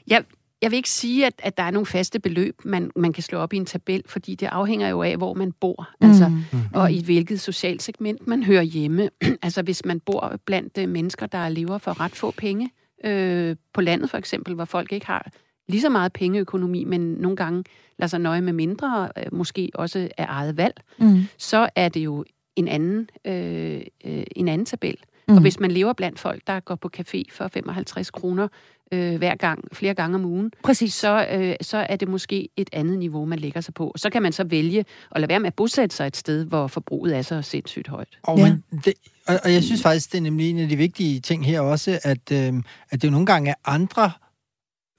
jeg, 0.07 0.23
jeg 0.61 0.71
vil 0.71 0.77
ikke 0.77 0.89
sige, 0.89 1.25
at, 1.25 1.33
at 1.39 1.57
der 1.57 1.63
er 1.63 1.71
nogle 1.71 1.85
faste 1.85 2.19
beløb, 2.19 2.55
man, 2.65 2.91
man 2.95 3.13
kan 3.13 3.23
slå 3.23 3.37
op 3.39 3.53
i 3.53 3.57
en 3.57 3.65
tabel, 3.65 4.03
fordi 4.07 4.35
det 4.35 4.45
afhænger 4.45 4.89
jo 4.89 5.01
af, 5.01 5.17
hvor 5.17 5.33
man 5.33 5.51
bor. 5.51 5.89
Altså, 6.01 6.29
Mm. 6.29 6.59
og 6.73 6.91
i 6.91 7.03
hvilket 7.03 7.39
socialt 7.41 7.83
segment 7.83 8.27
man 8.27 8.43
hører 8.43 8.61
hjemme. 8.63 9.09
altså 9.43 9.61
hvis 9.61 9.85
man 9.85 9.99
bor 9.99 10.35
blandt 10.45 10.77
øh, 10.77 10.89
mennesker, 10.89 11.25
der 11.25 11.49
lever 11.49 11.77
for 11.77 11.99
ret 12.01 12.15
få 12.15 12.31
penge, 12.31 12.69
øh, 13.05 13.55
på 13.73 13.81
landet 13.81 14.09
for 14.09 14.17
eksempel, 14.17 14.53
hvor 14.55 14.65
folk 14.65 14.91
ikke 14.93 15.05
har 15.05 15.31
lige 15.69 15.81
så 15.81 15.89
meget 15.89 16.13
pengeøkonomi, 16.13 16.83
men 16.83 17.01
nogle 17.13 17.37
gange 17.37 17.63
lader 17.99 18.07
sig 18.09 18.19
nøje 18.19 18.41
med 18.41 18.53
mindre, 18.53 19.09
øh, 19.17 19.23
måske 19.31 19.69
også 19.73 20.09
af 20.17 20.25
eget 20.29 20.57
valg, 20.57 20.73
Mm. 20.99 21.23
så 21.37 21.69
er 21.75 21.89
det 21.89 21.99
jo 21.99 22.25
en 22.55 22.67
anden, 22.67 23.09
øh, 23.25 23.81
øh, 24.05 24.23
en 24.35 24.47
anden 24.47 24.65
tabel. 24.65 24.97
Mm. 25.27 25.35
Og 25.35 25.41
hvis 25.41 25.59
man 25.59 25.71
lever 25.71 25.93
blandt 25.93 26.19
folk, 26.19 26.41
der 26.47 26.59
går 26.59 26.75
på 26.75 26.89
café 26.97 27.23
for 27.31 27.47
55 27.47 28.11
kroner 28.11 28.47
øh, 28.91 29.15
hver 29.15 29.35
gang, 29.35 29.63
flere 29.73 29.93
gange 29.93 30.15
om 30.15 30.25
ugen, 30.25 30.51
Præcis. 30.63 30.93
så, 30.93 31.27
øh, 31.31 31.55
så 31.61 31.77
er 31.77 31.95
det 31.95 32.07
måske 32.07 32.49
et 32.57 32.69
andet 32.73 32.99
niveau, 32.99 33.25
man 33.25 33.39
lægger 33.39 33.61
sig 33.61 33.73
på. 33.73 33.87
Og 33.87 33.99
så 33.99 34.09
kan 34.09 34.21
man 34.21 34.33
så 34.33 34.43
vælge 34.43 34.85
at 35.11 35.21
lade 35.21 35.29
være 35.29 35.39
med 35.39 35.47
at 35.47 35.53
bosætte 35.53 35.95
sig 35.95 36.07
et 36.07 36.17
sted, 36.17 36.45
hvor 36.45 36.67
forbruget 36.67 37.17
er 37.17 37.21
så 37.21 37.41
sindssygt 37.41 37.87
højt. 37.87 38.19
Og, 38.23 38.37
Ja. 38.37 38.43
men 38.71 38.81
det, 38.85 38.93
og, 39.27 39.39
og 39.43 39.53
jeg 39.53 39.63
synes 39.63 39.81
faktisk, 39.81 40.11
det 40.11 40.17
er 40.17 40.21
nemlig 40.21 40.49
en 40.49 40.59
af 40.59 40.69
de 40.69 40.75
vigtige 40.75 41.19
ting 41.19 41.45
her 41.45 41.61
også, 41.61 41.99
at, 42.03 42.31
øh, 42.31 42.53
at 42.89 43.01
det 43.01 43.03
jo 43.03 43.11
nogle 43.11 43.25
gange 43.25 43.49
er 43.49 43.55
andre 43.65 44.11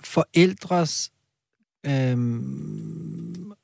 forældres 0.04 1.10
øh, 1.86 2.16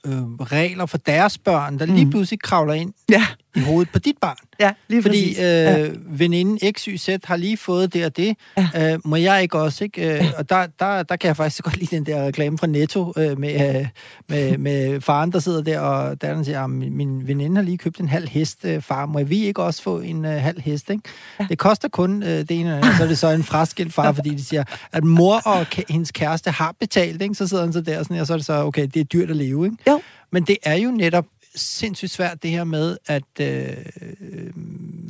øh, 0.07 0.13
regler 0.41 0.87
for 0.87 0.99
deres 0.99 1.39
børn, 1.39 1.79
der 1.79 1.87
lige 1.87 2.05
Mm. 2.05 2.11
pludselig 2.11 2.43
kravler 2.43 2.75
ind 2.75 2.93
Ja. 3.11 3.27
i 3.57 3.61
hovedet 3.61 3.93
på 3.93 3.99
dit 3.99 4.17
barn. 4.21 4.37
Ja, 4.61 4.71
lige 4.89 5.03
Fordi 5.03 5.21
præcis. 5.21 5.39
øh, 5.39 5.45
Ja. 5.45 5.89
veninden 6.07 6.59
XYZ 6.79 7.09
har 7.25 7.37
lige 7.37 7.57
fået 7.57 7.95
det 7.95 8.05
og 8.07 8.17
det. 8.17 8.37
Ja. 8.75 8.93
Øh, 8.93 8.99
må 9.05 9.17
jeg 9.17 9.43
ikke 9.43 9.59
også, 9.59 9.85
ikke? 9.85 10.19
Øh, 10.19 10.25
og 10.39 10.49
der, 10.51 10.67
der, 10.81 11.03
der 11.03 11.17
kan 11.17 11.29
jeg 11.29 11.37
faktisk 11.37 11.65
godt 11.65 11.77
lide 11.77 11.97
den 11.97 12.07
der 12.07 12.27
reklame 12.27 12.59
fra 12.59 12.67
Netto 12.67 13.13
øh, 13.17 13.39
med, 13.39 13.77
øh, 13.81 13.87
med, 14.29 14.59
med 14.59 15.01
faren, 15.01 15.33
der 15.33 15.39
sidder 15.39 15.63
der, 15.63 15.81
og 15.81 16.21
der 16.23 16.43
siger, 16.43 16.65
at 16.65 16.71
min, 16.71 16.97
min 16.97 17.27
veninde 17.29 17.57
har 17.57 17.63
lige 17.63 17.79
købt 17.79 17.99
en 18.01 18.09
halv 18.09 18.29
hest. 18.29 18.59
Øh, 18.65 18.83
far, 18.83 19.07
må 19.07 19.23
vi 19.23 19.45
ikke 19.45 19.63
også 19.63 19.83
få 19.83 20.01
en 20.01 20.25
øh, 20.25 20.33
halv 20.43 20.61
hest, 20.61 20.91
ikke? 20.91 21.03
Ja. 21.41 21.47
Det 21.49 21.59
koster 21.59 21.89
kun 21.89 22.23
øh, 22.23 22.29
det 22.29 22.51
ene, 22.51 22.79
og 22.79 22.85
så 22.99 23.03
er 23.03 23.09
det 23.09 23.19
så 23.19 23.31
en 23.31 23.43
fraskilt 23.43 23.95
far, 23.95 24.13
fordi 24.13 24.31
de 24.31 24.45
siger, 24.45 24.65
at 24.93 25.05
mor 25.05 25.41
og 25.45 25.67
hendes 25.89 26.11
kæreste 26.13 26.51
har 26.51 26.75
betalt, 26.81 27.23
ikke? 27.23 27.35
Så 27.35 27.47
sidder 27.49 27.65
han 27.65 27.73
så 27.73 27.81
der, 27.81 28.03
sådan, 28.03 28.17
og 28.19 28.27
så 28.27 28.33
er 28.33 28.37
det 28.37 28.47
så, 28.47 28.65
okay, 28.65 28.87
det 28.95 29.01
er 29.01 29.05
dyrt 29.05 29.31
at 29.31 29.37
leve, 29.37 29.65
ikke? 29.65 29.77
Jo. 29.93 30.01
Men 30.31 30.43
det 30.43 30.57
er 30.63 30.75
jo 30.75 30.91
netop 30.91 31.25
sindssygt 31.55 32.11
svært, 32.11 32.43
det 32.43 32.51
her 32.51 32.65
med, 32.65 32.97
at... 33.07 33.23
Øh, 33.41 33.67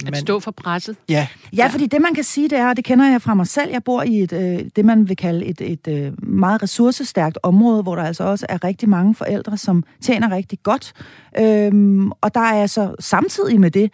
At 0.06 0.16
stå 0.16 0.40
for 0.40 0.50
presset. 0.50 0.96
Ja, 1.08 1.26
Ja, 1.56 1.66
fordi 1.66 1.86
det 1.86 2.00
man 2.00 2.14
kan 2.14 2.24
sige, 2.24 2.48
det 2.48 2.58
er, 2.58 2.68
og 2.68 2.76
det 2.76 2.84
kender 2.84 3.10
jeg 3.10 3.22
fra 3.22 3.34
mig 3.34 3.46
selv, 3.46 3.70
jeg 3.70 3.84
bor 3.84 4.02
i 4.02 4.22
et, 4.22 4.32
øh, 4.32 4.64
det 4.76 4.84
man 4.84 5.08
vil 5.08 5.16
kalde 5.16 5.46
et, 5.46 5.60
et 5.60 5.88
øh, 5.88 6.12
meget 6.28 6.62
ressourcestærkt 6.62 7.38
område, 7.42 7.82
hvor 7.82 7.96
der 7.96 8.02
altså 8.02 8.24
også 8.24 8.46
er 8.48 8.64
rigtig 8.64 8.88
mange 8.88 9.14
forældre, 9.14 9.56
som 9.56 9.84
tjener 10.02 10.30
rigtig 10.30 10.58
godt. 10.62 10.92
Øhm, 11.38 12.10
og 12.10 12.34
der 12.34 12.40
er 12.40 12.62
altså 12.62 12.94
samtidig 13.00 13.60
med 13.60 13.70
det 13.70 13.92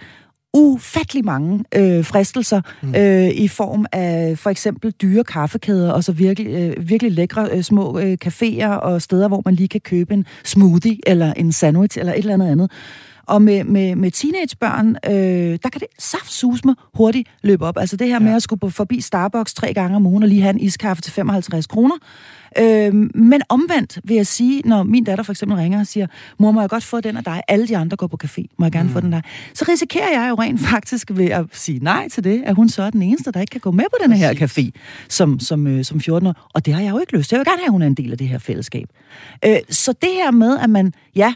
ufattelig 0.54 1.24
mange 1.24 1.64
øh, 1.74 2.04
fristelser 2.04 2.60
mm. 2.82 2.94
øh, 2.94 3.28
i 3.28 3.48
form 3.48 3.86
af 3.92 4.38
for 4.38 4.50
eksempel 4.50 4.90
dyre 4.90 5.24
kaffekæder 5.24 5.92
og 5.92 6.04
så 6.04 6.12
virkelig, 6.12 6.46
øh, 6.46 6.88
virkelig 6.88 7.12
lækre 7.12 7.48
øh, 7.52 7.62
små 7.62 7.98
øh, 7.98 8.16
caféer 8.24 8.68
og 8.68 9.02
steder, 9.02 9.28
hvor 9.28 9.42
man 9.44 9.54
lige 9.54 9.68
kan 9.68 9.80
købe 9.80 10.14
en 10.14 10.26
smoothie 10.44 10.98
eller 11.06 11.32
en 11.32 11.52
sandwich 11.52 11.98
eller 11.98 12.12
et 12.12 12.18
eller 12.18 12.34
andet 12.34 12.50
andet. 12.50 12.70
Og 13.28 13.42
med, 13.42 13.64
med, 13.64 13.96
med 13.96 14.10
teenagebørn, 14.10 14.96
øh, 15.06 15.58
der 15.62 15.68
kan 15.68 15.80
det 15.80 15.88
saftsusme 15.98 16.76
hurtigt 16.94 17.28
løbe 17.42 17.64
op. 17.66 17.78
Altså 17.78 17.96
det 17.96 18.06
her 18.06 18.14
ja. 18.14 18.18
med 18.18 18.32
at 18.34 18.42
skulle 18.42 18.60
på- 18.60 18.70
forbi 18.70 19.00
Starbucks 19.00 19.54
tre 19.54 19.74
gange 19.74 19.96
om 19.96 20.06
ugen 20.06 20.22
og 20.22 20.28
lige 20.28 20.42
have 20.42 20.54
en 20.54 20.60
iskaffe 20.60 21.02
til 21.02 21.12
55 21.12 21.66
kroner. 21.66 21.94
Øh, 22.58 22.94
men 23.14 23.42
omvendt 23.48 23.98
vil 24.04 24.16
jeg 24.16 24.26
sige, 24.26 24.62
når 24.64 24.82
min 24.82 25.04
datter 25.04 25.24
for 25.24 25.32
eksempel 25.32 25.56
ringer 25.56 25.80
og 25.80 25.86
siger, 25.86 26.06
mor, 26.38 26.50
må 26.50 26.60
jeg 26.60 26.70
godt 26.70 26.84
få 26.84 27.00
den 27.00 27.16
af 27.16 27.24
dig? 27.24 27.42
Alle 27.48 27.68
de 27.68 27.76
andre 27.76 27.96
går 27.96 28.06
på 28.06 28.18
café. 28.24 28.44
Må 28.58 28.64
jeg 28.64 28.72
gerne 28.72 28.88
mm. 28.88 28.92
få 28.92 29.00
den 29.00 29.12
der? 29.12 29.20
Så 29.54 29.64
risikerer 29.68 30.20
jeg 30.22 30.30
jo 30.30 30.34
rent 30.34 30.60
faktisk 30.60 31.10
ved 31.14 31.26
at 31.26 31.44
sige 31.52 31.78
nej 31.78 32.08
til 32.08 32.24
det, 32.24 32.42
at 32.46 32.54
hun 32.54 32.68
så 32.68 32.82
er 32.82 32.90
den 32.90 33.02
eneste, 33.02 33.32
der 33.32 33.40
ikke 33.40 33.50
kan 33.50 33.60
gå 33.60 33.70
med 33.70 33.84
på 33.90 33.96
den 34.02 34.12
her 34.12 34.34
café 34.34 34.70
som, 35.08 35.40
som, 35.40 35.66
øh, 35.66 35.84
som 35.84 36.00
14 36.00 36.28
år. 36.28 36.48
Og 36.54 36.66
det 36.66 36.74
har 36.74 36.82
jeg 36.82 36.90
jo 36.90 36.98
ikke 36.98 37.16
lyst 37.16 37.28
til. 37.28 37.36
Jeg 37.36 37.40
vil 37.40 37.46
gerne 37.46 37.60
have, 37.60 37.66
at 37.66 37.72
hun 37.72 37.82
er 37.82 37.86
en 37.86 37.94
del 37.94 38.12
af 38.12 38.18
det 38.18 38.28
her 38.28 38.38
fællesskab. 38.38 38.88
Øh, 39.44 39.56
så 39.70 39.92
det 39.92 40.10
her 40.12 40.30
med, 40.30 40.58
at 40.58 40.70
man, 40.70 40.92
ja, 41.16 41.34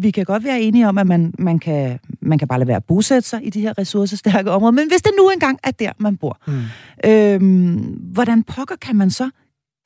vi 0.00 0.10
kan 0.10 0.24
godt 0.24 0.44
være 0.44 0.60
enige 0.60 0.88
om, 0.88 0.98
at 0.98 1.06
man, 1.06 1.27
man, 1.38 1.58
kan, 1.58 1.98
man 2.20 2.38
kan 2.38 2.48
bare 2.48 2.58
lade 2.58 2.68
være 2.68 2.76
at 2.76 2.84
bosætte 2.84 3.28
sig 3.28 3.46
i 3.46 3.50
de 3.50 3.60
her 3.60 3.78
ressourcestærke 3.78 4.50
områder, 4.50 4.72
men 4.72 4.88
hvis 4.88 5.02
det 5.02 5.12
nu 5.18 5.30
engang 5.30 5.58
er 5.64 5.70
der, 5.70 5.92
man 5.98 6.16
bor, 6.16 6.40
mm. 6.46 6.62
øh, 7.10 7.80
hvordan 8.12 8.42
pokker 8.42 8.76
kan 8.76 8.96
man 8.96 9.10
så 9.10 9.30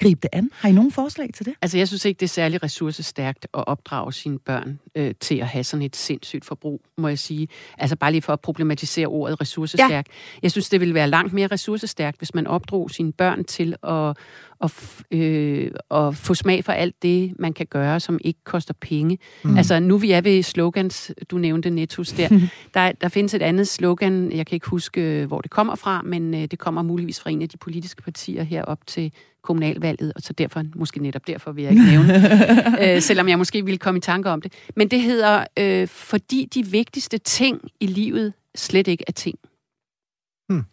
gribe 0.03 0.21
det 0.23 0.29
an? 0.33 0.51
Har 0.55 0.69
I 0.69 0.73
nogen 0.73 0.93
forslag 0.93 1.31
til 1.35 1.47
det? 1.47 1.55
Altså, 1.63 1.79
jeg 1.79 1.89
synes 1.89 2.05
ikke, 2.05 2.19
det 2.19 2.27
er 2.27 2.29
særlig 2.29 2.63
ressourcestærkt 2.63 3.47
at 3.55 3.65
opdrage 3.67 4.13
sine 4.13 4.39
børn 4.39 4.79
øh, 4.95 5.15
til 5.21 5.35
at 5.35 5.47
have 5.47 5.65
sådan 5.65 5.83
et 5.83 5.97
sindssygt 5.97 6.45
forbrug, 6.45 6.81
må 6.99 7.09
jeg 7.09 7.19
sige. 7.19 7.49
Altså, 7.79 7.97
bare 7.97 8.13
lige 8.13 8.23
for 8.23 8.33
at 8.33 8.41
problematisere 8.41 9.07
ordet 9.07 9.41
ressourcestærk. 9.41 9.91
Ja. 9.91 10.03
Jeg 10.43 10.51
synes, 10.51 10.69
det 10.69 10.81
ville 10.81 10.95
være 10.95 11.09
langt 11.09 11.33
mere 11.33 11.47
ressourcestærkt, 11.47 12.19
hvis 12.19 12.35
man 12.35 12.47
opdrog 12.47 12.91
sine 12.91 13.13
børn 13.13 13.45
til 13.45 13.77
at, 13.83 14.17
at, 14.63 15.03
øh, 15.11 15.71
at 15.91 16.17
få 16.17 16.35
smag 16.35 16.65
for 16.65 16.73
alt 16.73 17.03
det, 17.03 17.35
man 17.39 17.53
kan 17.53 17.67
gøre, 17.67 18.01
som 18.01 18.19
ikke 18.25 18.41
koster 18.45 18.75
penge. 18.81 19.19
Mm. 19.45 19.57
Altså, 19.57 19.81
nu 19.81 19.99
vi 19.99 20.13
er 20.13 20.21
ved 20.21 20.43
slogans, 20.43 21.13
du 21.31 21.39
nævnte 21.39 21.71
Nettos 21.71 22.09
der, 22.13 22.29
der, 22.75 22.93
der 22.93 23.09
findes 23.09 23.35
et 23.35 23.43
andet 23.43 23.69
slogan, 23.69 24.33
jeg 24.33 24.47
kan 24.47 24.57
ikke 24.57 24.69
huske, 24.69 25.01
øh, 25.01 25.27
hvor 25.27 25.41
det 25.41 25.51
kommer 25.51 25.75
fra, 25.75 26.03
men 26.03 26.35
øh, 26.35 26.41
det 26.41 26.59
kommer 26.59 26.83
muligvis 26.83 27.21
fra 27.21 27.31
en 27.31 27.43
af 27.43 27.49
de 27.49 27.57
politiske 27.57 28.03
partier 28.03 28.43
herop 28.43 28.87
til 28.87 29.13
kommunalvalget, 29.43 30.13
og 30.17 30.23
så 30.23 30.33
derfor, 30.33 30.63
måske 30.75 31.03
netop 31.03 31.27
derfor 31.27 31.53
vil 31.53 31.63
jeg 31.65 31.73
ikke 31.73 31.85
nævne, 31.85 32.15
øh, 32.95 33.03
selvom 33.03 33.29
jeg 33.29 33.39
måske 33.39 33.65
ville 33.65 33.79
komme 33.79 33.99
i 33.99 34.01
tanke 34.01 34.31
om 34.31 34.41
det. 34.43 34.53
Men 34.77 34.89
det 34.89 35.01
hedder, 35.01 35.45
øh, 35.59 35.89
fordi 35.89 36.49
de 36.55 36.67
vigtigste 36.67 37.19
ting 37.19 37.61
i 37.81 37.87
livet 37.87 38.33
slet 38.55 38.89
ikke 38.89 39.05
er 39.07 39.13
ting. 39.13 39.39
Hmm. 40.49 40.65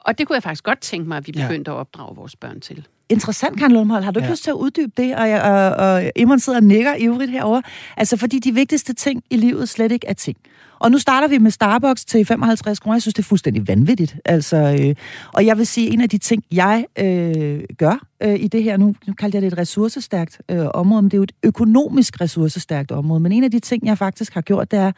Og 0.00 0.18
det 0.18 0.26
kunne 0.26 0.34
jeg 0.34 0.42
faktisk 0.42 0.64
godt 0.64 0.80
tænke 0.80 1.08
mig, 1.08 1.16
at 1.16 1.26
vi 1.26 1.32
Ja. 1.36 1.46
begyndte 1.48 1.70
at 1.70 1.74
opdrage 1.76 2.16
vores 2.16 2.36
børn 2.36 2.60
til. 2.60 2.86
Interessant, 3.10 3.58
Karen 3.58 3.72
Lundhold. 3.72 4.04
Har 4.04 4.10
du 4.10 4.18
ikke 4.18 4.26
Ja. 4.26 4.32
lyst 4.32 4.42
til 4.44 4.50
at 4.50 4.54
uddybe 4.54 4.92
det? 4.96 5.16
Og, 5.16 5.28
og, 5.30 5.70
og 5.70 6.10
Imran 6.16 6.40
sidder 6.40 6.58
og 6.58 6.64
nikker 6.64 6.94
ivrigt 6.94 7.30
herover. 7.30 7.60
Altså, 7.96 8.16
fordi 8.16 8.38
de 8.38 8.54
vigtigste 8.54 8.92
ting 8.94 9.22
i 9.30 9.36
livet 9.36 9.68
slet 9.68 9.92
ikke 9.92 10.06
er 10.06 10.12
ting. 10.12 10.36
Og 10.78 10.90
nu 10.90 10.98
starter 10.98 11.28
vi 11.28 11.38
med 11.38 11.50
Starbucks 11.50 12.04
til 12.04 12.24
55 12.24 12.80
kroner. 12.80 12.94
Jeg 12.94 13.02
synes, 13.02 13.14
det 13.14 13.22
er 13.22 13.26
fuldstændig 13.26 13.68
vanvittigt. 13.68 14.16
Altså, 14.24 14.56
øh, 14.80 14.94
og 15.32 15.46
jeg 15.46 15.58
vil 15.58 15.66
sige, 15.66 15.92
en 15.92 16.00
af 16.00 16.08
de 16.08 16.18
ting, 16.18 16.42
jeg 16.52 16.84
øh, 16.98 17.60
gør 17.78 18.06
øh, 18.22 18.34
i 18.40 18.48
det 18.48 18.62
her, 18.62 18.76
nu, 18.76 18.94
nu 19.06 19.14
kalder 19.14 19.36
jeg 19.38 19.42
det 19.42 19.52
et 19.52 19.58
ressourcestærkt 19.58 20.40
øh, 20.50 20.66
område, 20.74 21.02
men 21.02 21.10
det 21.10 21.14
er 21.14 21.18
jo 21.18 21.22
et 21.22 21.32
økonomisk 21.42 22.20
ressourcestærkt 22.20 22.92
område. 22.92 23.20
Men 23.20 23.32
en 23.32 23.44
af 23.44 23.50
de 23.50 23.58
ting, 23.60 23.86
jeg 23.86 23.98
faktisk 23.98 24.34
har 24.34 24.40
gjort, 24.40 24.70
det 24.70 24.78
er, 24.78 24.92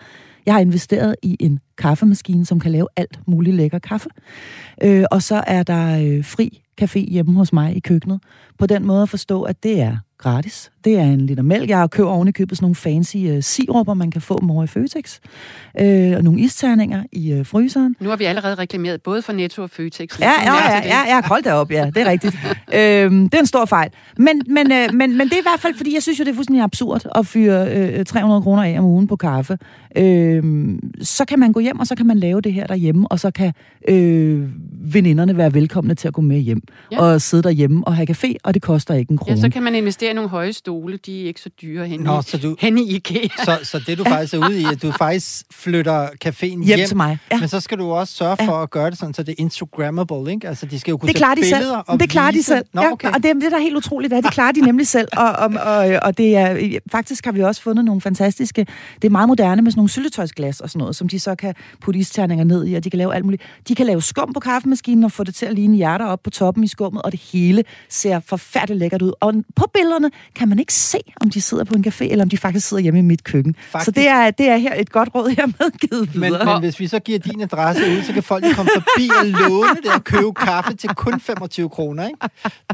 jeg 0.46 0.54
har 0.54 0.60
investeret 0.60 1.16
i 1.22 1.36
en 1.40 1.60
kaffemaskine, 1.78 2.46
som 2.46 2.60
kan 2.60 2.72
lave 2.72 2.86
alt 2.96 3.18
muligt 3.26 3.56
lækker 3.56 3.78
kaffe. 3.78 4.08
Øh, 4.82 5.04
og 5.10 5.22
så 5.22 5.42
er 5.46 5.62
der 5.62 5.98
øh, 6.02 6.24
fri 6.24 6.62
café 6.82 6.98
hjemme 7.10 7.34
hos 7.34 7.52
mig 7.52 7.76
i 7.76 7.80
køkkenet. 7.80 8.20
På 8.58 8.66
den 8.66 8.86
måde 8.86 9.02
at 9.02 9.08
forstå, 9.08 9.42
at 9.42 9.62
det 9.62 9.80
er 9.80 9.96
gratis. 10.18 10.70
Det 10.88 10.98
er 10.98 11.02
en 11.04 11.20
liter 11.26 11.42
mælk. 11.42 11.68
Jeg 11.70 11.90
købt 11.90 12.08
oven 12.08 12.28
i 12.28 12.32
købet 12.32 12.56
sådan 12.58 12.64
nogle 12.64 12.74
fancy 12.74 13.16
øh, 13.16 13.42
siruper, 13.42 13.94
man 13.94 14.10
kan 14.10 14.20
få 14.20 14.38
dem 14.40 14.50
over 14.50 14.64
i 14.64 14.66
Føtex. 14.66 15.18
Øh, 15.80 16.12
og 16.16 16.24
nogle 16.24 16.40
isterninger 16.40 17.02
i 17.12 17.32
øh, 17.32 17.46
fryseren. 17.46 17.96
Nu 18.00 18.08
har 18.08 18.16
vi 18.16 18.24
allerede 18.24 18.54
reklameret 18.54 19.02
både 19.02 19.22
for 19.22 19.32
Netto 19.32 19.62
og 19.62 19.70
Føtex. 19.70 20.20
Ja, 20.20 20.30
ja, 20.44 20.54
ja, 20.70 20.76
ja, 20.84 21.14
ja, 21.16 21.22
hold 21.24 21.42
da 21.42 21.52
op, 21.54 21.70
ja, 21.72 21.90
det 21.94 22.02
er 22.02 22.10
rigtigt. 22.10 22.34
øhm, 22.74 23.28
det 23.28 23.34
er 23.34 23.40
en 23.40 23.46
stor 23.46 23.64
fejl. 23.64 23.90
Men, 24.18 24.42
men, 24.48 24.72
øh, 24.72 24.88
men, 24.94 25.16
men 25.18 25.26
det 25.26 25.32
er 25.32 25.38
i 25.38 25.42
hvert 25.50 25.60
fald, 25.60 25.74
fordi 25.74 25.94
jeg 25.94 26.02
synes 26.02 26.18
jo, 26.18 26.24
det 26.24 26.30
er 26.30 26.34
fuldstændig 26.34 26.62
absurd 26.64 27.02
at 27.14 27.26
fyre 27.26 27.68
øh, 27.98 28.04
300 28.04 28.42
kroner 28.42 28.62
af 28.62 28.78
om 28.78 28.84
ugen 28.84 29.06
på 29.06 29.16
kaffe. 29.16 29.58
Øhm, 29.96 30.80
så 31.02 31.24
kan 31.24 31.38
man 31.38 31.52
gå 31.52 31.60
hjem, 31.60 31.78
og 31.80 31.86
så 31.86 31.94
kan 31.94 32.06
man 32.06 32.18
lave 32.18 32.40
det 32.40 32.52
her 32.52 32.66
derhjemme, 32.66 33.08
og 33.12 33.20
så 33.20 33.30
kan 33.30 33.52
øh, 33.88 34.48
veninderne 34.94 35.36
være 35.36 35.54
velkomne 35.54 35.94
til 35.94 36.08
at 36.08 36.14
gå 36.14 36.20
med 36.20 36.38
hjem 36.38 36.62
Ja. 36.92 37.00
og 37.02 37.20
sidde 37.20 37.42
derhjemme 37.42 37.86
og 37.86 37.96
have 37.96 38.10
café, 38.10 38.32
og 38.44 38.54
det 38.54 38.62
koster 38.62 38.94
ikke 38.94 39.10
en 39.10 39.18
krone. 39.18 39.36
Ja, 39.36 39.40
så 39.40 39.50
kan 39.50 39.62
man 39.62 39.74
investere 39.74 40.10
i 40.10 40.14
nogle 40.14 40.30
høje 40.30 40.52
stole. 40.52 40.77
De 41.06 41.22
er 41.22 41.26
ikke 41.26 41.40
så 41.40 41.50
dyre 41.62 41.86
hen, 41.86 42.00
Nå, 42.00 42.20
i, 42.20 42.22
så 42.22 42.38
du, 42.38 42.56
hen 42.58 42.78
i 42.78 42.94
IKEA. 42.94 43.28
så, 43.44 43.58
så 43.62 43.78
det 43.86 43.98
du 43.98 44.04
faktisk 44.04 44.34
er 44.34 44.38
ude 44.48 44.60
i, 44.60 44.64
at 44.64 44.82
du 44.82 44.92
faktisk 44.92 45.42
flytter 45.50 46.08
caféen 46.24 46.46
hjem, 46.46 46.62
hjem 46.62 46.86
til 46.86 46.96
mig. 46.96 47.18
Ja. 47.30 47.38
men 47.40 47.48
så 47.48 47.60
skal 47.60 47.78
du 47.78 47.90
også 47.92 48.14
sørge 48.14 48.36
for 48.44 48.52
at 48.52 48.70
gøre 48.70 48.90
det 48.90 48.98
sådan, 48.98 49.14
så 49.14 49.22
det 49.22 49.32
er 49.32 49.36
Instagrammable, 49.38 50.32
ikke? 50.32 50.48
Altså, 50.48 50.66
de 50.66 50.80
skal 50.80 50.90
jo 50.90 50.96
kunne 50.96 51.08
Det 51.08 51.16
klarer 51.16 51.34
tage 51.34 51.44
de 51.44 51.48
selv. 51.48 51.58
billeder 51.60 51.76
og 51.78 52.00
Det 52.00 52.10
klarer 52.10 52.30
de 52.30 52.42
selv. 52.42 52.64
Nå, 52.72 52.82
ja, 52.82 52.92
okay. 52.92 53.08
og 53.12 53.22
det, 53.22 53.34
det, 53.34 53.50
der 53.52 53.56
er 53.56 53.62
helt 53.62 53.76
utroligt, 53.76 54.12
er, 54.12 54.18
at 54.18 54.24
det 54.24 54.32
klarer 54.32 54.52
de 54.52 54.60
nemlig 54.60 54.86
selv. 54.86 55.08
Og, 55.16 55.28
og, 55.28 55.50
og, 55.64 55.98
og 56.02 56.18
det 56.18 56.36
er, 56.36 56.78
faktisk 56.92 57.24
har 57.24 57.32
vi 57.32 57.42
også 57.42 57.62
fundet 57.62 57.84
nogle 57.84 58.00
fantastiske... 58.00 58.66
Det 59.02 59.08
er 59.08 59.12
meget 59.12 59.28
moderne 59.28 59.62
med 59.62 59.70
sådan 59.72 59.78
nogle 59.78 59.88
syltetøjsglas 59.90 60.60
og 60.60 60.70
sådan 60.70 60.78
noget, 60.78 60.96
som 60.96 61.08
de 61.08 61.20
så 61.20 61.34
kan 61.34 61.54
putte 61.80 62.00
isterninger 62.00 62.44
ned 62.44 62.66
i, 62.66 62.74
og 62.74 62.84
de 62.84 62.90
kan 62.90 62.98
lave 62.98 63.14
alt 63.14 63.24
muligt. 63.24 63.42
De 63.68 63.74
kan 63.74 63.86
lave 63.86 64.02
skum 64.02 64.32
på 64.32 64.40
kaffemaskinen 64.40 65.04
og 65.04 65.12
få 65.12 65.24
det 65.24 65.34
til 65.34 65.46
at 65.46 65.54
ligne 65.54 65.76
hjerter 65.76 66.06
op 66.06 66.22
på 66.22 66.30
toppen 66.30 66.64
i 66.64 66.66
skummet, 66.68 67.02
og 67.02 67.12
det 67.12 67.20
hele 67.20 67.64
ser 67.88 68.20
forfærdeligt 68.20 68.78
lækkert 68.78 69.02
ud. 69.02 69.12
Og 69.20 69.34
på 69.56 69.64
billederne 69.74 70.10
kan 70.34 70.48
man 70.48 70.57
ikke 70.58 70.74
se, 70.74 70.98
om 71.20 71.30
de 71.30 71.40
sidder 71.40 71.64
på 71.64 71.74
en 71.74 71.84
café, 71.86 72.04
eller 72.04 72.24
om 72.24 72.28
de 72.28 72.36
faktisk 72.38 72.68
sidder 72.68 72.82
hjemme 72.82 72.98
i 72.98 73.02
mit 73.02 73.24
køkken. 73.24 73.56
Faktisk. 73.58 73.84
Så 73.84 73.90
det 73.90 74.08
er, 74.08 74.30
det 74.30 74.48
er 74.48 74.56
her 74.56 74.74
et 74.74 74.90
godt 74.92 75.08
råd, 75.14 75.28
jeg 75.36 75.44
har 75.44 75.52
medgivet 75.64 76.14
Men, 76.14 76.22
videre. 76.22 76.44
men 76.44 76.58
hvis 76.62 76.80
vi 76.80 76.86
så 76.86 76.98
giver 76.98 77.18
din 77.18 77.40
adresse 77.40 77.82
ud, 77.82 78.02
så 78.02 78.12
kan 78.12 78.22
folk 78.22 78.44
komme 78.56 78.70
forbi 78.74 79.08
og 79.20 79.26
låne 79.26 79.76
det 79.82 79.92
og 79.94 80.04
købe 80.04 80.32
kaffe 80.34 80.74
til 80.76 80.88
kun 80.90 81.20
25 81.20 81.68
kroner, 81.68 82.06
ikke? 82.08 82.18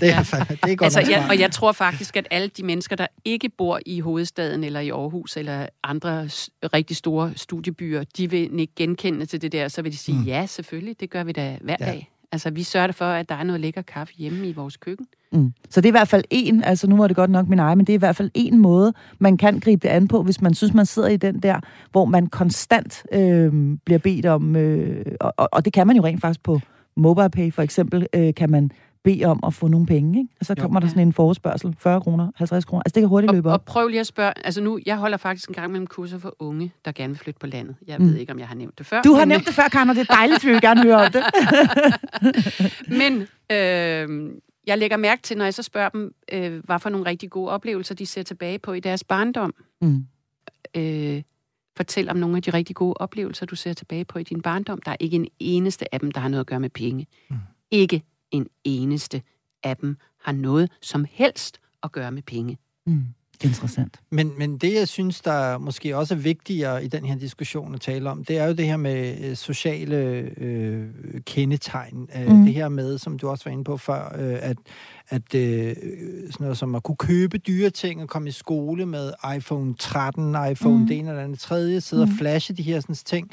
Det 0.00 0.08
er, 0.10 0.22
fandme- 0.22 0.56
det 0.64 0.72
er 0.72 0.76
godt 0.76 0.82
Altså, 0.82 1.00
nok 1.00 1.10
jeg, 1.10 1.26
og 1.30 1.38
jeg 1.38 1.50
tror 1.52 1.72
faktisk, 1.72 2.16
at 2.16 2.26
alle 2.30 2.48
de 2.48 2.62
mennesker, 2.62 2.96
der 2.96 3.06
ikke 3.24 3.48
bor 3.58 3.80
i 3.86 4.00
hovedstaden 4.00 4.64
eller 4.64 4.80
i 4.80 4.88
Aarhus 4.90 5.36
eller 5.36 5.66
andre 5.84 6.28
rigtig 6.74 6.96
store 6.96 7.32
studiebyer, 7.36 8.04
de 8.16 8.30
vil 8.30 8.60
ikke 8.60 8.72
genkende 8.76 9.26
til 9.26 9.42
det 9.42 9.52
der, 9.52 9.68
så 9.68 9.82
vil 9.82 9.92
de 9.92 9.96
sige, 9.98 10.18
mm. 10.18 10.24
ja, 10.24 10.46
selvfølgelig, 10.46 11.00
det 11.00 11.10
gør 11.10 11.24
vi 11.24 11.32
da 11.32 11.58
hver 11.60 11.76
Ja. 11.80 11.86
ja. 11.86 11.92
dag. 11.92 12.10
Altså, 12.34 12.50
vi 12.50 12.62
sørger 12.62 12.92
for, 12.92 13.04
at 13.04 13.28
der 13.28 13.34
er 13.34 13.42
noget 13.44 13.60
lækker 13.60 13.82
kaffe 13.82 14.14
hjemme 14.18 14.48
i 14.48 14.52
vores 14.52 14.76
køkken. 14.76 15.06
Mm. 15.32 15.52
Så 15.70 15.80
det 15.80 15.86
er 15.88 15.90
i 15.90 15.98
hvert 15.98 16.08
fald 16.08 16.24
en, 16.30 16.64
altså 16.64 16.86
nu 16.86 16.96
var 16.96 17.06
det 17.06 17.16
godt 17.16 17.30
nok 17.30 17.48
min 17.48 17.58
egen, 17.58 17.78
men 17.78 17.86
det 17.86 17.92
er 17.92 17.94
i 17.94 17.98
hvert 17.98 18.16
fald 18.16 18.30
en 18.34 18.58
måde, 18.58 18.92
man 19.18 19.36
kan 19.36 19.60
gribe 19.60 19.88
det 19.88 19.94
an 19.94 20.08
på, 20.08 20.22
hvis 20.22 20.40
man 20.42 20.54
synes, 20.54 20.74
man 20.74 20.86
sidder 20.86 21.08
i 21.08 21.16
den 21.16 21.40
der, 21.40 21.60
hvor 21.92 22.04
man 22.04 22.26
konstant 22.26 23.02
øh, 23.12 23.52
bliver 23.84 23.98
bedt 23.98 24.26
om, 24.26 24.56
øh, 24.56 25.04
og, 25.20 25.34
og- 25.52 25.64
det 25.64 25.72
kan 25.72 25.86
man 25.86 25.96
jo 25.96 26.04
rent 26.04 26.20
faktisk 26.20 26.42
på 26.42 26.60
MobilePay 26.96 27.52
for 27.52 27.62
eksempel, 27.62 28.06
øh, 28.14 28.34
kan 28.34 28.50
man 28.50 28.70
bede 29.04 29.25
om 29.25 29.40
at 29.46 29.54
få 29.54 29.68
nogle 29.68 29.87
penge, 29.87 30.18
ikke? 30.18 30.30
Og 30.40 30.46
så 30.46 30.54
Jo. 30.58 30.62
kommer 30.62 30.80
der 30.80 30.87
Ja. 30.87 30.90
sådan 30.90 31.06
en 31.08 31.12
forespørgsel, 31.12 31.76
40 31.78 32.00
kroner, 32.00 32.30
50 32.37 32.64
kroner, 32.64 32.82
altså 32.82 32.94
det 32.94 33.00
kan 33.00 33.08
hurtigt 33.08 33.32
løbe 33.32 33.49
Og, 33.49 33.54
op. 33.54 33.61
og 33.61 33.64
prøv 33.64 33.88
lige 33.88 34.00
at 34.00 34.06
spørge, 34.06 34.32
altså 34.46 34.61
nu, 34.61 34.78
jeg 34.87 34.96
holder 34.96 35.16
faktisk 35.16 35.49
en 35.49 35.54
gang 35.54 35.73
med 35.73 35.87
kurser 35.87 36.18
for 36.18 36.37
unge, 36.38 36.73
der 36.84 36.92
gerne 36.92 37.11
vil 37.12 37.18
flytte 37.18 37.40
på 37.40 37.46
landet. 37.46 37.76
Jeg 37.87 37.99
Mm. 37.99 38.04
ved 38.06 38.16
ikke, 38.16 38.32
om 38.32 38.38
jeg 38.38 38.49
har 38.49 38.54
nævnt 38.54 38.78
det 38.78 38.87
før. 38.87 39.02
Du 39.02 39.12
har 39.12 39.20
men- 39.20 39.28
nævnt 39.28 39.46
det 39.46 39.54
før, 39.54 39.68
Karen, 39.73 39.90
og 39.90 39.96
det 39.96 40.08
er 40.11 40.14
dejligt, 40.14 40.44
vi 40.44 40.50
vil 40.50 40.61
gerne 40.61 40.82
høre 40.82 40.96
om 41.06 41.12
det. 41.12 41.23
Men 43.00 43.12
øh, 43.52 44.30
jeg 44.66 44.78
lægger 44.78 44.96
mærke 44.96 45.23
til, 45.23 45.37
når 45.38 45.44
jeg 45.44 45.54
så 45.54 45.62
spørger 45.62 45.88
dem, 45.88 46.14
øh, 46.32 46.64
hvad 46.64 46.78
for 46.78 46.90
nogle 46.90 47.06
rigtig 47.06 47.30
gode 47.30 47.50
oplevelser 47.50 47.94
de 47.94 48.06
ser 48.06 48.23
tilbage 48.23 48.58
på 48.58 48.73
i 48.73 48.80
deres 48.80 49.04
barndom. 49.04 49.54
Mm. 49.82 50.04
Øh, 50.76 51.23
Fortæl 51.76 52.08
om 52.11 52.16
nogle 52.16 52.37
af 52.37 52.42
de 52.42 52.50
rigtig 52.50 52.76
gode 52.76 52.94
oplevelser, 52.96 53.46
du 53.46 53.56
ser 53.56 53.73
tilbage 53.73 54.04
på 54.04 54.18
i 54.18 54.23
din 54.23 54.40
barndom. 54.42 54.80
Der 54.84 54.90
er 54.90 54.96
ikke 55.00 55.16
en 55.16 55.26
eneste 55.38 55.94
af 55.94 56.00
dem, 56.00 56.11
der 56.12 56.20
har 56.20 56.28
noget 56.28 56.40
at 56.40 56.46
gøre 56.46 56.61
med 56.61 56.70
penge. 56.70 57.06
Mm. 57.30 57.37
Ikke 57.70 58.02
en 58.34 58.46
eneste 58.64 59.22
af 59.62 59.76
dem 59.76 59.96
har 60.20 60.32
noget 60.32 60.70
som 60.80 61.06
helst 61.10 61.60
at 61.82 61.92
gøre 61.92 62.12
med 62.12 62.22
penge. 62.22 62.58
Mm. 62.86 63.04
Interessant. 63.42 64.00
Men, 64.10 64.32
men 64.38 64.58
det, 64.58 64.74
jeg 64.74 64.88
synes, 64.88 65.20
der 65.20 65.58
måske 65.58 65.96
også 65.96 66.14
er 66.14 66.18
vigtigere 66.18 66.84
i 66.84 66.88
den 66.88 67.04
her 67.04 67.16
diskussion 67.16 67.74
at 67.74 67.80
tale 67.80 68.10
om, 68.10 68.24
det 68.24 68.38
er 68.38 68.46
jo 68.46 68.52
det 68.52 68.66
her 68.66 68.76
med 68.76 69.16
øh, 69.24 69.36
sociale 69.36 69.96
øh, 70.36 70.86
kendetegn. 71.26 72.08
Øh, 72.16 72.30
mm. 72.30 72.44
Det 72.44 72.54
her 72.54 72.68
med, 72.68 72.98
som 72.98 73.18
du 73.18 73.28
også 73.28 73.44
var 73.44 73.52
inde 73.52 73.64
på 73.64 73.76
før, 73.76 74.16
øh, 74.18 74.38
at, 74.40 74.56
at 75.08 75.34
øh, 75.34 75.76
sådan 75.76 76.36
noget 76.40 76.58
som 76.58 76.74
at 76.74 76.82
kunne 76.82 76.96
købe 76.96 77.38
dyre 77.38 77.70
ting 77.70 78.02
og 78.02 78.08
komme 78.08 78.28
i 78.28 78.32
skole 78.32 78.86
med 78.86 79.12
iPhone 79.36 79.74
13, 79.74 80.36
iPhone 80.50 80.78
mm. 80.78 80.86
det 80.86 80.98
ene 80.98 81.10
eller 81.10 81.22
andet 81.22 81.38
tredje, 81.38 81.80
sidde 81.80 82.06
mm. 82.06 82.12
og 82.12 82.18
flashe 82.18 82.54
de 82.54 82.62
her 82.62 82.80
sådan, 82.80 82.94
ting 82.94 83.30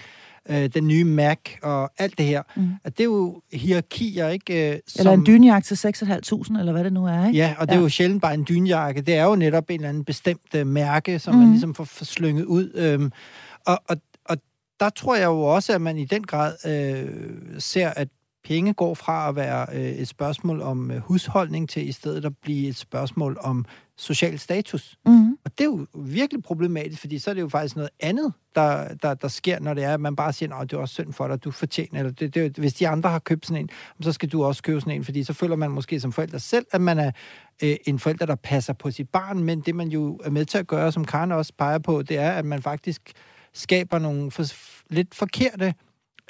øh, 0.50 0.70
den 0.74 0.88
nye 0.88 1.04
Mac 1.04 1.40
og 1.64 1.92
alt 1.98 2.18
det 2.18 2.26
her. 2.26 2.44
Mm. 2.56 2.70
At 2.84 2.98
det 2.98 3.04
er 3.04 3.06
jo 3.06 3.42
hierarkier, 3.54 4.28
ikke? 4.28 4.72
Øh, 4.72 4.80
som, 4.88 5.00
eller 5.00 5.14
en 5.14 5.26
dynjakke 5.26 5.66
til 5.66 5.76
6.500, 5.76 6.60
eller 6.60 6.72
hvad 6.72 6.84
det 6.84 6.94
nu 6.94 7.06
er, 7.06 7.28
ikke? 7.28 7.38
Ja, 7.38 7.56
og 7.60 7.68
det 7.68 7.74
ja. 7.74 7.80
er 7.80 7.84
jo 7.84 7.90
sjældent 7.90 8.22
bare 8.22 8.34
en 8.34 8.46
dynjakke. 8.50 9.02
Det 9.02 9.16
er 9.16 9.24
jo 9.24 9.36
netop 9.36 9.70
en 9.70 9.76
eller 9.76 9.90
anden 9.90 10.06
bestemt 10.06 10.56
uh, 10.56 10.68
mærke, 10.68 11.20
som 11.20 11.34
mm. 11.36 11.40
man 11.40 11.50
ligesom 11.50 11.76
får, 11.76 11.84
får 11.84 12.06
slynget 12.06 12.46
ud. 12.46 12.72
Øhm, 12.76 13.12
og, 13.66 13.82
og, 13.88 13.98
og 14.26 14.38
der 14.80 14.90
tror 14.90 15.16
jeg 15.16 15.26
jo 15.26 15.42
også, 15.42 15.74
at 15.74 15.82
man 15.82 15.98
i 15.98 16.06
den 16.06 16.24
grad 16.24 16.54
øh, 16.66 17.10
ser, 17.60 17.90
at 17.90 18.08
penge 18.44 18.74
går 18.74 18.94
fra 18.94 19.30
at 19.30 19.36
være 19.36 19.68
øh, 19.74 19.92
et 19.92 20.08
spørgsmål 20.08 20.62
om 20.62 20.92
øh, 20.92 20.98
husholdning 20.98 21.70
til 21.70 21.90
i 21.90 21.92
stedet 21.92 22.26
at 22.26 22.34
blive 22.42 22.70
et 22.70 22.78
spørgsmål 22.78 23.38
om 23.42 23.66
social 24.02 24.40
status. 24.40 24.96
Mm. 25.06 25.32
Og 25.46 25.52
det 25.58 25.62
er 25.62 25.66
jo 25.66 25.88
virkelig 25.96 26.44
problematisk, 26.44 27.02
fordi 27.02 27.20
så 27.20 27.30
er 27.30 27.34
det 27.34 27.42
jo 27.42 27.50
faktisk 27.50 27.76
noget 27.76 27.90
andet, 28.00 28.34
der, 28.56 28.94
der, 28.94 29.14
der 29.14 29.28
sker, 29.28 29.60
når 29.60 29.74
det 29.74 29.84
er, 29.84 29.94
at 29.94 30.00
man 30.00 30.16
bare 30.16 30.34
siger, 30.34 30.56
at 30.56 30.72
det 30.72 30.78
er 30.78 30.82
også 30.82 30.94
synd 30.94 31.14
for 31.14 31.28
dig, 31.28 31.44
du 31.44 31.52
fortjener, 31.52 32.00
eller 32.00 32.12
det, 32.12 32.36
det, 32.36 32.58
hvis 32.58 32.74
de 32.74 32.88
andre 32.88 33.10
har 33.10 33.20
købt 33.20 33.46
sådan 33.46 33.64
en, 33.64 33.70
så 34.02 34.12
skal 34.12 34.30
du 34.30 34.44
også 34.44 34.64
købe 34.64 34.80
sådan 34.80 34.94
en, 34.94 35.04
fordi 35.04 35.24
så 35.24 35.34
føler 35.34 35.56
man 35.56 35.72
måske 35.72 36.00
som 36.00 36.12
forælder 36.12 36.38
selv, 36.38 36.66
at 36.72 36.82
man 36.82 37.00
er 37.00 37.12
øh, 37.64 37.76
en 37.86 38.00
forælder, 38.00 38.26
der 38.26 38.36
passer 38.36 38.74
på 38.74 38.92
sit 38.92 39.10
barn, 39.10 39.44
men 39.44 39.62
det 39.62 39.76
man 39.76 39.88
jo 39.88 40.20
er 40.24 40.30
med 40.30 40.46
til 40.46 40.58
at 40.58 40.68
gøre, 40.68 40.92
som 40.92 41.06
Karen 41.06 41.32
også 41.32 41.54
peger 41.58 41.80
på, 41.80 42.02
det 42.02 42.18
er, 42.18 42.32
at 42.32 42.46
man 42.46 42.62
faktisk 42.62 43.02
skaber 43.54 44.00
nogle 44.00 44.32
for, 44.32 44.44
lidt 44.90 45.16
forkerte 45.16 45.74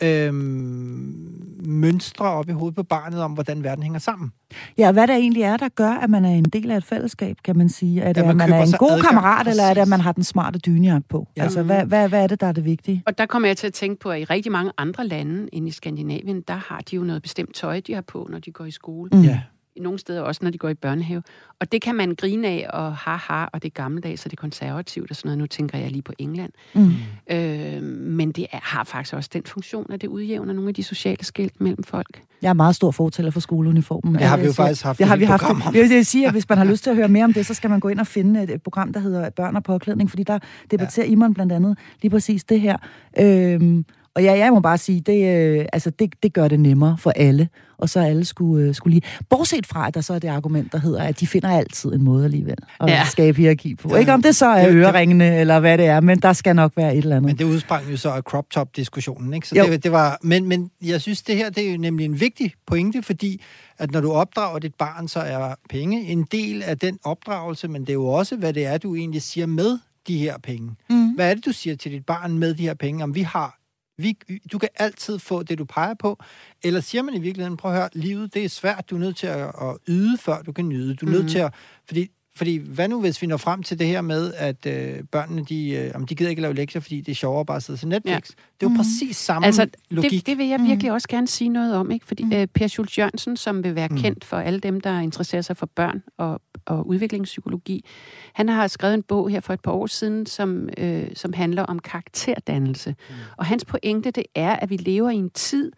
øhm, 0.03 1.41
mønstre 1.65 2.25
op 2.25 2.49
i 2.49 2.51
hovedet 2.51 2.75
på 2.75 2.83
barnet 2.83 3.21
om, 3.21 3.31
hvordan 3.31 3.63
verden 3.63 3.83
hænger 3.83 3.99
sammen. 3.99 4.31
Ja, 4.77 4.91
hvad 4.91 5.07
der 5.07 5.15
egentlig 5.15 5.43
er, 5.43 5.57
der 5.57 5.69
gør, 5.69 5.89
at 5.89 6.09
man 6.09 6.25
er 6.25 6.29
en 6.29 6.43
del 6.43 6.71
af 6.71 6.77
et 6.77 6.83
fællesskab, 6.83 7.37
kan 7.43 7.57
man 7.57 7.69
sige. 7.69 8.01
Er 8.01 8.13
det, 8.13 8.21
ja, 8.21 8.27
man 8.27 8.41
at 8.41 8.49
man 8.49 8.59
er 8.59 8.65
en 8.65 8.71
god 8.71 8.91
adgang, 8.91 9.07
kammerat, 9.07 9.45
præcis. 9.45 9.51
eller 9.51 9.69
er 9.69 9.73
det, 9.73 9.81
at 9.81 9.87
man 9.87 10.01
har 10.01 10.11
den 10.11 10.23
smarte 10.23 10.59
dynejagt 10.59 11.09
på? 11.09 11.27
Ja. 11.37 11.43
Altså, 11.43 11.63
hvad, 11.63 11.85
hvad, 11.85 12.09
hvad 12.09 12.23
er 12.23 12.27
det, 12.27 12.41
der 12.41 12.47
er 12.47 12.51
det 12.51 12.65
vigtige? 12.65 13.03
Og 13.05 13.17
der 13.17 13.25
kommer 13.25 13.49
jeg 13.49 13.57
til 13.57 13.67
at 13.67 13.73
tænke 13.73 13.99
på, 13.99 14.09
at 14.09 14.19
i 14.19 14.23
rigtig 14.23 14.51
mange 14.51 14.71
andre 14.77 15.07
lande 15.07 15.49
end 15.53 15.67
i 15.67 15.71
Skandinavien, 15.71 16.41
der 16.41 16.53
har 16.53 16.79
de 16.91 16.95
jo 16.95 17.03
noget 17.03 17.21
bestemt 17.21 17.55
tøj, 17.55 17.79
de 17.87 17.93
har 17.93 18.01
på, 18.01 18.27
når 18.31 18.39
de 18.39 18.51
går 18.51 18.65
i 18.65 18.71
skole. 18.71 19.09
Mm. 19.13 19.21
Ja 19.21 19.41
nogle 19.77 19.99
steder 19.99 20.21
også, 20.21 20.39
når 20.43 20.51
de 20.51 20.57
går 20.57 20.69
i 20.69 20.73
børnehave. 20.73 21.23
Og 21.59 21.71
det 21.71 21.81
kan 21.81 21.95
man 21.95 22.15
grine 22.15 22.47
af, 22.47 22.67
og 22.73 22.95
haha, 22.95 23.45
og 23.53 23.63
det 23.63 23.69
er 23.69 23.73
gammeldags, 23.73 24.25
og 24.25 24.31
det 24.31 24.37
er 24.37 24.41
konservativt 24.41 25.09
og 25.09 25.15
sådan 25.15 25.27
noget. 25.27 25.37
Nu 25.37 25.45
tænker 25.45 25.77
jeg 25.77 25.91
lige 25.91 26.01
på 26.01 26.13
England. 26.17 26.51
Mm. 26.73 26.91
Øh, 27.31 27.83
men 27.83 28.31
det 28.31 28.47
er, 28.51 28.59
har 28.63 28.83
faktisk 28.83 29.13
også 29.13 29.29
den 29.33 29.43
funktion, 29.45 29.91
at 29.91 30.01
det 30.01 30.07
udjævner 30.07 30.53
nogle 30.53 30.67
af 30.67 30.73
de 30.73 30.83
sociale 30.83 31.25
skilt 31.25 31.61
mellem 31.61 31.83
folk. 31.83 32.23
Jeg 32.41 32.49
er 32.49 32.53
meget 32.53 32.75
stor 32.75 32.91
fortæller 32.91 33.31
for 33.31 33.39
skoleuniformen. 33.39 34.15
Det 34.15 34.23
har 34.23 34.37
vi 34.37 34.45
jo 34.45 34.53
faktisk 34.53 34.83
haft 34.83 34.99
det 34.99 35.07
har 35.07 35.15
vi 35.15 35.25
haft. 35.25 35.43
Jeg 35.73 35.89
vil 35.89 36.05
sige, 36.05 36.25
at 36.27 36.31
hvis 36.31 36.49
man 36.49 36.57
har 36.57 36.65
lyst 36.65 36.83
til 36.83 36.89
at 36.89 36.95
høre 36.95 37.07
mere 37.07 37.23
om 37.23 37.33
det, 37.33 37.45
så 37.45 37.53
skal 37.53 37.69
man 37.69 37.79
gå 37.79 37.87
ind 37.87 37.99
og 37.99 38.07
finde 38.07 38.43
et, 38.43 38.49
et 38.49 38.63
program, 38.63 38.93
der 38.93 38.99
hedder 38.99 39.29
Børn 39.29 39.55
og 39.55 39.63
påklædning, 39.63 40.09
fordi 40.09 40.23
der 40.23 40.39
debatterer 40.71 41.05
ja. 41.05 41.11
Imon 41.11 41.33
blandt 41.33 41.53
andet 41.53 41.77
lige 42.01 42.11
præcis 42.11 42.43
det 42.43 42.61
her. 42.61 42.77
Øh, 43.19 43.83
og 44.15 44.23
ja, 44.23 44.37
jeg 44.37 44.51
må 44.51 44.59
bare 44.59 44.77
sige, 44.77 45.01
det, 45.01 45.37
øh, 45.37 45.65
altså 45.73 45.89
det, 45.89 46.13
det 46.23 46.33
gør 46.33 46.47
det 46.47 46.59
nemmere 46.59 46.97
for 46.97 47.11
alle, 47.11 47.49
og 47.77 47.89
så 47.89 47.99
alle 47.99 48.25
skulle, 48.25 48.67
øh, 48.67 48.75
skulle 48.75 48.93
lige... 48.93 49.09
Bortset 49.29 49.67
fra, 49.67 49.87
at 49.87 49.93
der 49.93 50.01
så 50.01 50.13
er 50.13 50.19
det 50.19 50.27
argument, 50.27 50.71
der 50.71 50.77
hedder, 50.77 51.03
at 51.03 51.19
de 51.19 51.27
finder 51.27 51.49
altid 51.49 51.93
en 51.93 52.03
måde 52.03 52.25
alligevel 52.25 52.57
at 52.79 52.89
ja. 52.89 53.05
skabe 53.05 53.37
hierarki 53.37 53.75
på. 53.75 53.89
Ja. 53.93 53.99
Ikke 53.99 54.13
om 54.13 54.21
det 54.21 54.35
så 54.35 54.45
er 54.45 54.69
øreringene, 54.69 55.39
eller 55.39 55.59
hvad 55.59 55.77
det 55.77 55.85
er, 55.85 55.99
men 55.99 56.19
der 56.19 56.33
skal 56.33 56.55
nok 56.55 56.71
være 56.75 56.95
et 56.95 56.97
eller 56.97 57.15
andet. 57.15 57.29
Men 57.29 57.37
det 57.37 57.45
udsprang 57.45 57.91
jo 57.91 57.97
så 57.97 58.09
af 58.09 58.21
crop 58.21 58.49
top-diskussionen, 58.49 59.33
ikke? 59.33 59.47
Så 59.47 59.55
det, 59.55 59.83
det 59.83 59.91
var, 59.91 60.19
men, 60.21 60.47
men 60.47 60.71
jeg 60.81 61.01
synes, 61.01 61.21
det 61.21 61.35
her 61.35 61.49
det 61.49 61.67
er 61.67 61.71
jo 61.71 61.77
nemlig 61.77 62.05
en 62.05 62.19
vigtig 62.19 62.53
pointe, 62.67 63.03
fordi 63.03 63.41
at 63.79 63.91
når 63.91 64.01
du 64.01 64.11
opdrager 64.11 64.59
dit 64.59 64.75
barn, 64.75 65.07
så 65.07 65.19
er 65.19 65.55
penge 65.69 66.01
en 66.01 66.27
del 66.31 66.63
af 66.63 66.77
den 66.77 66.99
opdragelse, 67.03 67.67
men 67.67 67.81
det 67.81 67.89
er 67.89 67.93
jo 67.93 68.05
også, 68.05 68.35
hvad 68.35 68.53
det 68.53 68.65
er, 68.65 68.77
du 68.77 68.95
egentlig 68.95 69.21
siger 69.21 69.45
med 69.45 69.77
de 70.07 70.17
her 70.17 70.37
penge. 70.43 70.71
Mm. 70.89 71.09
Hvad 71.15 71.29
er 71.29 71.33
det, 71.33 71.45
du 71.45 71.51
siger 71.51 71.75
til 71.75 71.91
dit 71.91 72.05
barn 72.05 72.37
med 72.37 72.53
de 72.53 72.63
her 72.63 72.73
penge? 72.73 73.03
Om 73.03 73.15
vi 73.15 73.21
har 73.21 73.60
vi, 74.03 74.17
du 74.51 74.57
kan 74.57 74.69
altid 74.75 75.19
få 75.19 75.43
det, 75.43 75.57
du 75.57 75.65
peger 75.65 75.93
på. 75.93 76.23
Eller 76.63 76.81
siger 76.81 77.01
man 77.01 77.13
i 77.13 77.19
virkeligheden, 77.19 77.57
prøv 77.57 77.71
at 77.71 77.77
høre, 77.77 77.89
livet 77.93 78.33
det 78.33 78.45
er 78.45 78.49
svært, 78.49 78.89
du 78.89 78.95
er 78.95 78.99
nødt 78.99 79.17
til 79.17 79.27
at, 79.27 79.47
at 79.47 79.77
yde, 79.87 80.17
før 80.17 80.41
du 80.41 80.51
kan 80.51 80.69
nyde. 80.69 80.95
Du 80.95 81.05
er 81.05 81.09
mm. 81.09 81.13
nødt 81.13 81.23
mhm. 81.23 81.31
til 81.31 81.39
at... 81.39 81.53
Fordi 81.87 82.07
fordi 82.41 82.57
hvad 82.57 82.87
nu, 82.87 83.01
hvis 83.01 83.21
vi 83.21 83.27
når 83.27 83.37
frem 83.37 83.63
til 83.63 83.79
det 83.79 83.87
her 83.87 84.01
med, 84.01 84.33
at 84.33 84.65
øh, 84.65 85.03
børnene, 85.11 85.45
de, 85.45 85.69
øh, 85.69 85.91
om 85.95 86.05
de 86.05 86.15
gider 86.15 86.29
ikke 86.29 86.41
lave 86.41 86.53
lektier, 86.53 86.81
fordi 86.81 87.01
det 87.01 87.11
er 87.11 87.15
sjovere 87.15 87.45
bare 87.45 87.57
at 87.57 87.63
sidde 87.63 87.79
til 87.79 87.87
Netflix. 87.87 88.13
Ja. 88.13 88.19
Det 88.19 88.31
er 88.33 88.63
jo 88.63 88.69
mm. 88.69 88.75
præcis 88.75 89.17
samme 89.17 89.45
altså, 89.45 89.67
logik. 89.89 90.11
Det, 90.11 90.25
det 90.25 90.37
vil 90.37 90.47
jeg 90.47 90.59
virkelig 90.59 90.91
mm. 90.91 90.93
også 90.93 91.07
gerne 91.07 91.27
sige 91.27 91.49
noget 91.49 91.75
om, 91.75 91.91
ikke? 91.91 92.05
Fordi 92.05 92.23
mm. 92.23 92.33
øh, 92.33 92.47
Per 92.47 92.67
Schultz 92.67 92.97
Jørgensen, 92.97 93.37
som 93.37 93.63
vil 93.63 93.75
være 93.75 93.87
mm. 93.87 93.97
kendt 93.97 94.25
for 94.25 94.37
alle 94.37 94.59
dem, 94.59 94.81
der 94.81 94.99
interesserer 94.99 95.41
sig 95.41 95.57
for 95.57 95.65
børn 95.65 96.03
og, 96.17 96.41
og 96.65 96.87
udviklingspsykologi, 96.87 97.85
han 98.33 98.49
har 98.49 98.67
skrevet 98.67 98.93
en 98.93 99.03
bog 99.03 99.29
her 99.29 99.39
for 99.39 99.53
et 99.53 99.61
par 99.61 99.71
år 99.71 99.87
siden, 99.87 100.25
som, 100.25 100.69
øh, 100.77 101.07
som 101.15 101.33
handler 101.33 101.63
om 101.63 101.79
karakterdannelse. 101.79 102.95
Mm. 103.09 103.15
Og 103.37 103.45
hans 103.45 103.65
pointe, 103.65 104.11
det 104.11 104.23
er, 104.35 104.55
at 104.55 104.69
vi 104.69 104.77
lever 104.77 105.09
i 105.09 105.15
en 105.15 105.29
tid, 105.29 105.71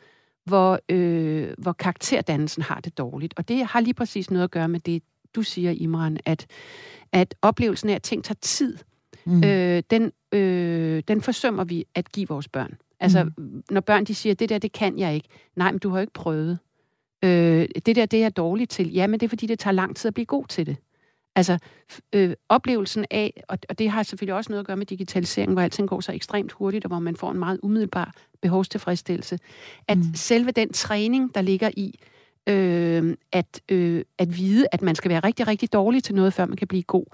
hvor, 0.45 0.79
øh, 0.89 1.47
hvor 1.57 1.73
karakterdannelsen 1.73 2.63
har 2.63 2.79
det 2.79 2.97
dårligt. 2.97 3.33
Og 3.37 3.47
det 3.47 3.65
har 3.65 3.79
lige 3.79 3.93
præcis 3.93 4.31
noget 4.31 4.43
at 4.43 4.51
gøre 4.51 4.67
med 4.67 4.79
det, 4.79 5.03
du 5.35 5.41
siger, 5.41 5.71
Imran, 5.71 6.17
at, 6.25 6.47
at 7.11 7.35
oplevelsen 7.41 7.89
af, 7.89 7.95
at 7.95 8.03
ting 8.03 8.23
tager 8.23 8.37
tid, 8.41 8.77
mm. 9.25 9.43
øh, 9.43 9.83
den, 9.89 10.11
øh, 10.31 11.03
den 11.07 11.21
forsømmer 11.21 11.63
vi 11.63 11.85
at 11.95 12.11
give 12.11 12.27
vores 12.27 12.47
børn. 12.47 12.77
Altså, 12.99 13.23
mm. 13.23 13.63
når 13.71 13.81
børn 13.81 14.05
de 14.05 14.15
siger, 14.15 14.35
det 14.35 14.49
der, 14.49 14.57
det 14.57 14.71
kan 14.71 14.99
jeg 14.99 15.15
ikke. 15.15 15.27
Nej, 15.55 15.71
men 15.71 15.79
du 15.79 15.89
har 15.89 15.97
jo 15.97 16.01
ikke 16.01 16.13
prøvet. 16.13 16.59
Øh, 17.23 17.67
det 17.85 17.95
der, 17.95 18.05
det 18.05 18.17
er 18.17 18.21
jeg 18.21 18.37
dårlig 18.37 18.69
til. 18.69 18.93
Ja, 18.93 19.07
men 19.07 19.19
det 19.19 19.25
er, 19.25 19.29
fordi 19.29 19.45
det 19.45 19.59
tager 19.59 19.71
lang 19.71 19.95
tid 19.95 20.07
at 20.07 20.13
blive 20.13 20.25
god 20.25 20.45
til 20.45 20.65
det. 20.65 20.77
Altså, 21.35 21.57
øh, 22.13 22.33
oplevelsen 22.49 23.05
af, 23.11 23.43
og, 23.47 23.57
og 23.69 23.79
det 23.79 23.89
har 23.89 24.03
selvfølgelig 24.03 24.35
også 24.35 24.51
noget 24.51 24.59
at 24.59 24.67
gøre 24.67 24.77
med 24.77 24.85
digitalisering, 24.85 25.53
hvor 25.53 25.61
alting 25.61 25.89
går 25.89 26.01
så 26.01 26.11
ekstremt 26.11 26.51
hurtigt, 26.51 26.85
og 26.85 26.89
hvor 26.89 26.99
man 26.99 27.15
får 27.15 27.31
en 27.31 27.39
meget 27.39 27.59
umiddelbar 27.63 28.13
behovstilfredsstillelse, 28.41 29.39
at 29.87 29.97
mm. 29.97 30.03
selve 30.15 30.51
den 30.51 30.73
træning, 30.73 31.35
der 31.35 31.41
ligger 31.41 31.71
i, 31.77 31.99
øh, 32.49 33.15
at, 33.31 33.61
øh, 33.69 34.03
at 34.17 34.37
vide, 34.37 34.65
at 34.71 34.81
man 34.81 34.95
skal 34.95 35.11
være 35.11 35.19
rigtig, 35.19 35.47
rigtig 35.47 35.73
dårlig 35.73 36.03
til 36.03 36.15
noget, 36.15 36.33
før 36.33 36.45
man 36.45 36.57
kan 36.57 36.67
blive 36.67 36.83
god. 36.83 37.05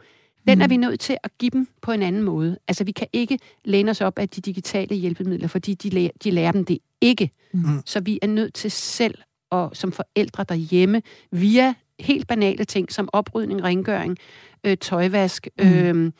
Den 0.47 0.57
mm. 0.57 0.61
er 0.61 0.67
vi 0.67 0.77
nødt 0.77 0.99
til 0.99 1.17
at 1.23 1.31
give 1.37 1.49
dem 1.49 1.67
på 1.81 1.91
en 1.91 2.01
anden 2.01 2.23
måde. 2.23 2.57
Altså, 2.67 2.83
vi 2.83 2.91
kan 2.91 3.07
ikke 3.13 3.39
læne 3.65 3.91
os 3.91 4.01
op 4.01 4.19
af 4.19 4.29
de 4.29 4.41
digitale 4.41 4.95
hjælpemidler, 4.95 5.47
fordi 5.47 5.73
de, 5.73 5.89
lærer, 5.89 6.09
de 6.23 6.31
lærer 6.31 6.51
dem 6.51 6.65
det 6.65 6.77
ikke. 7.01 7.31
Mm. 7.51 7.81
Så 7.85 7.99
vi 7.99 8.19
er 8.21 8.27
nødt 8.27 8.53
til 8.53 8.71
selv, 8.71 9.15
og 9.49 9.71
som 9.73 9.91
forældre 9.91 10.43
derhjemme, 10.43 11.01
via 11.31 11.73
helt 11.99 12.27
banale 12.27 12.65
ting, 12.65 12.91
som 12.91 13.09
oprydning, 13.13 13.63
rengøring, 13.63 14.17
øh, 14.63 14.77
tøjvask, 14.77 15.47
mm. 15.59 15.65
øh, 15.65 16.11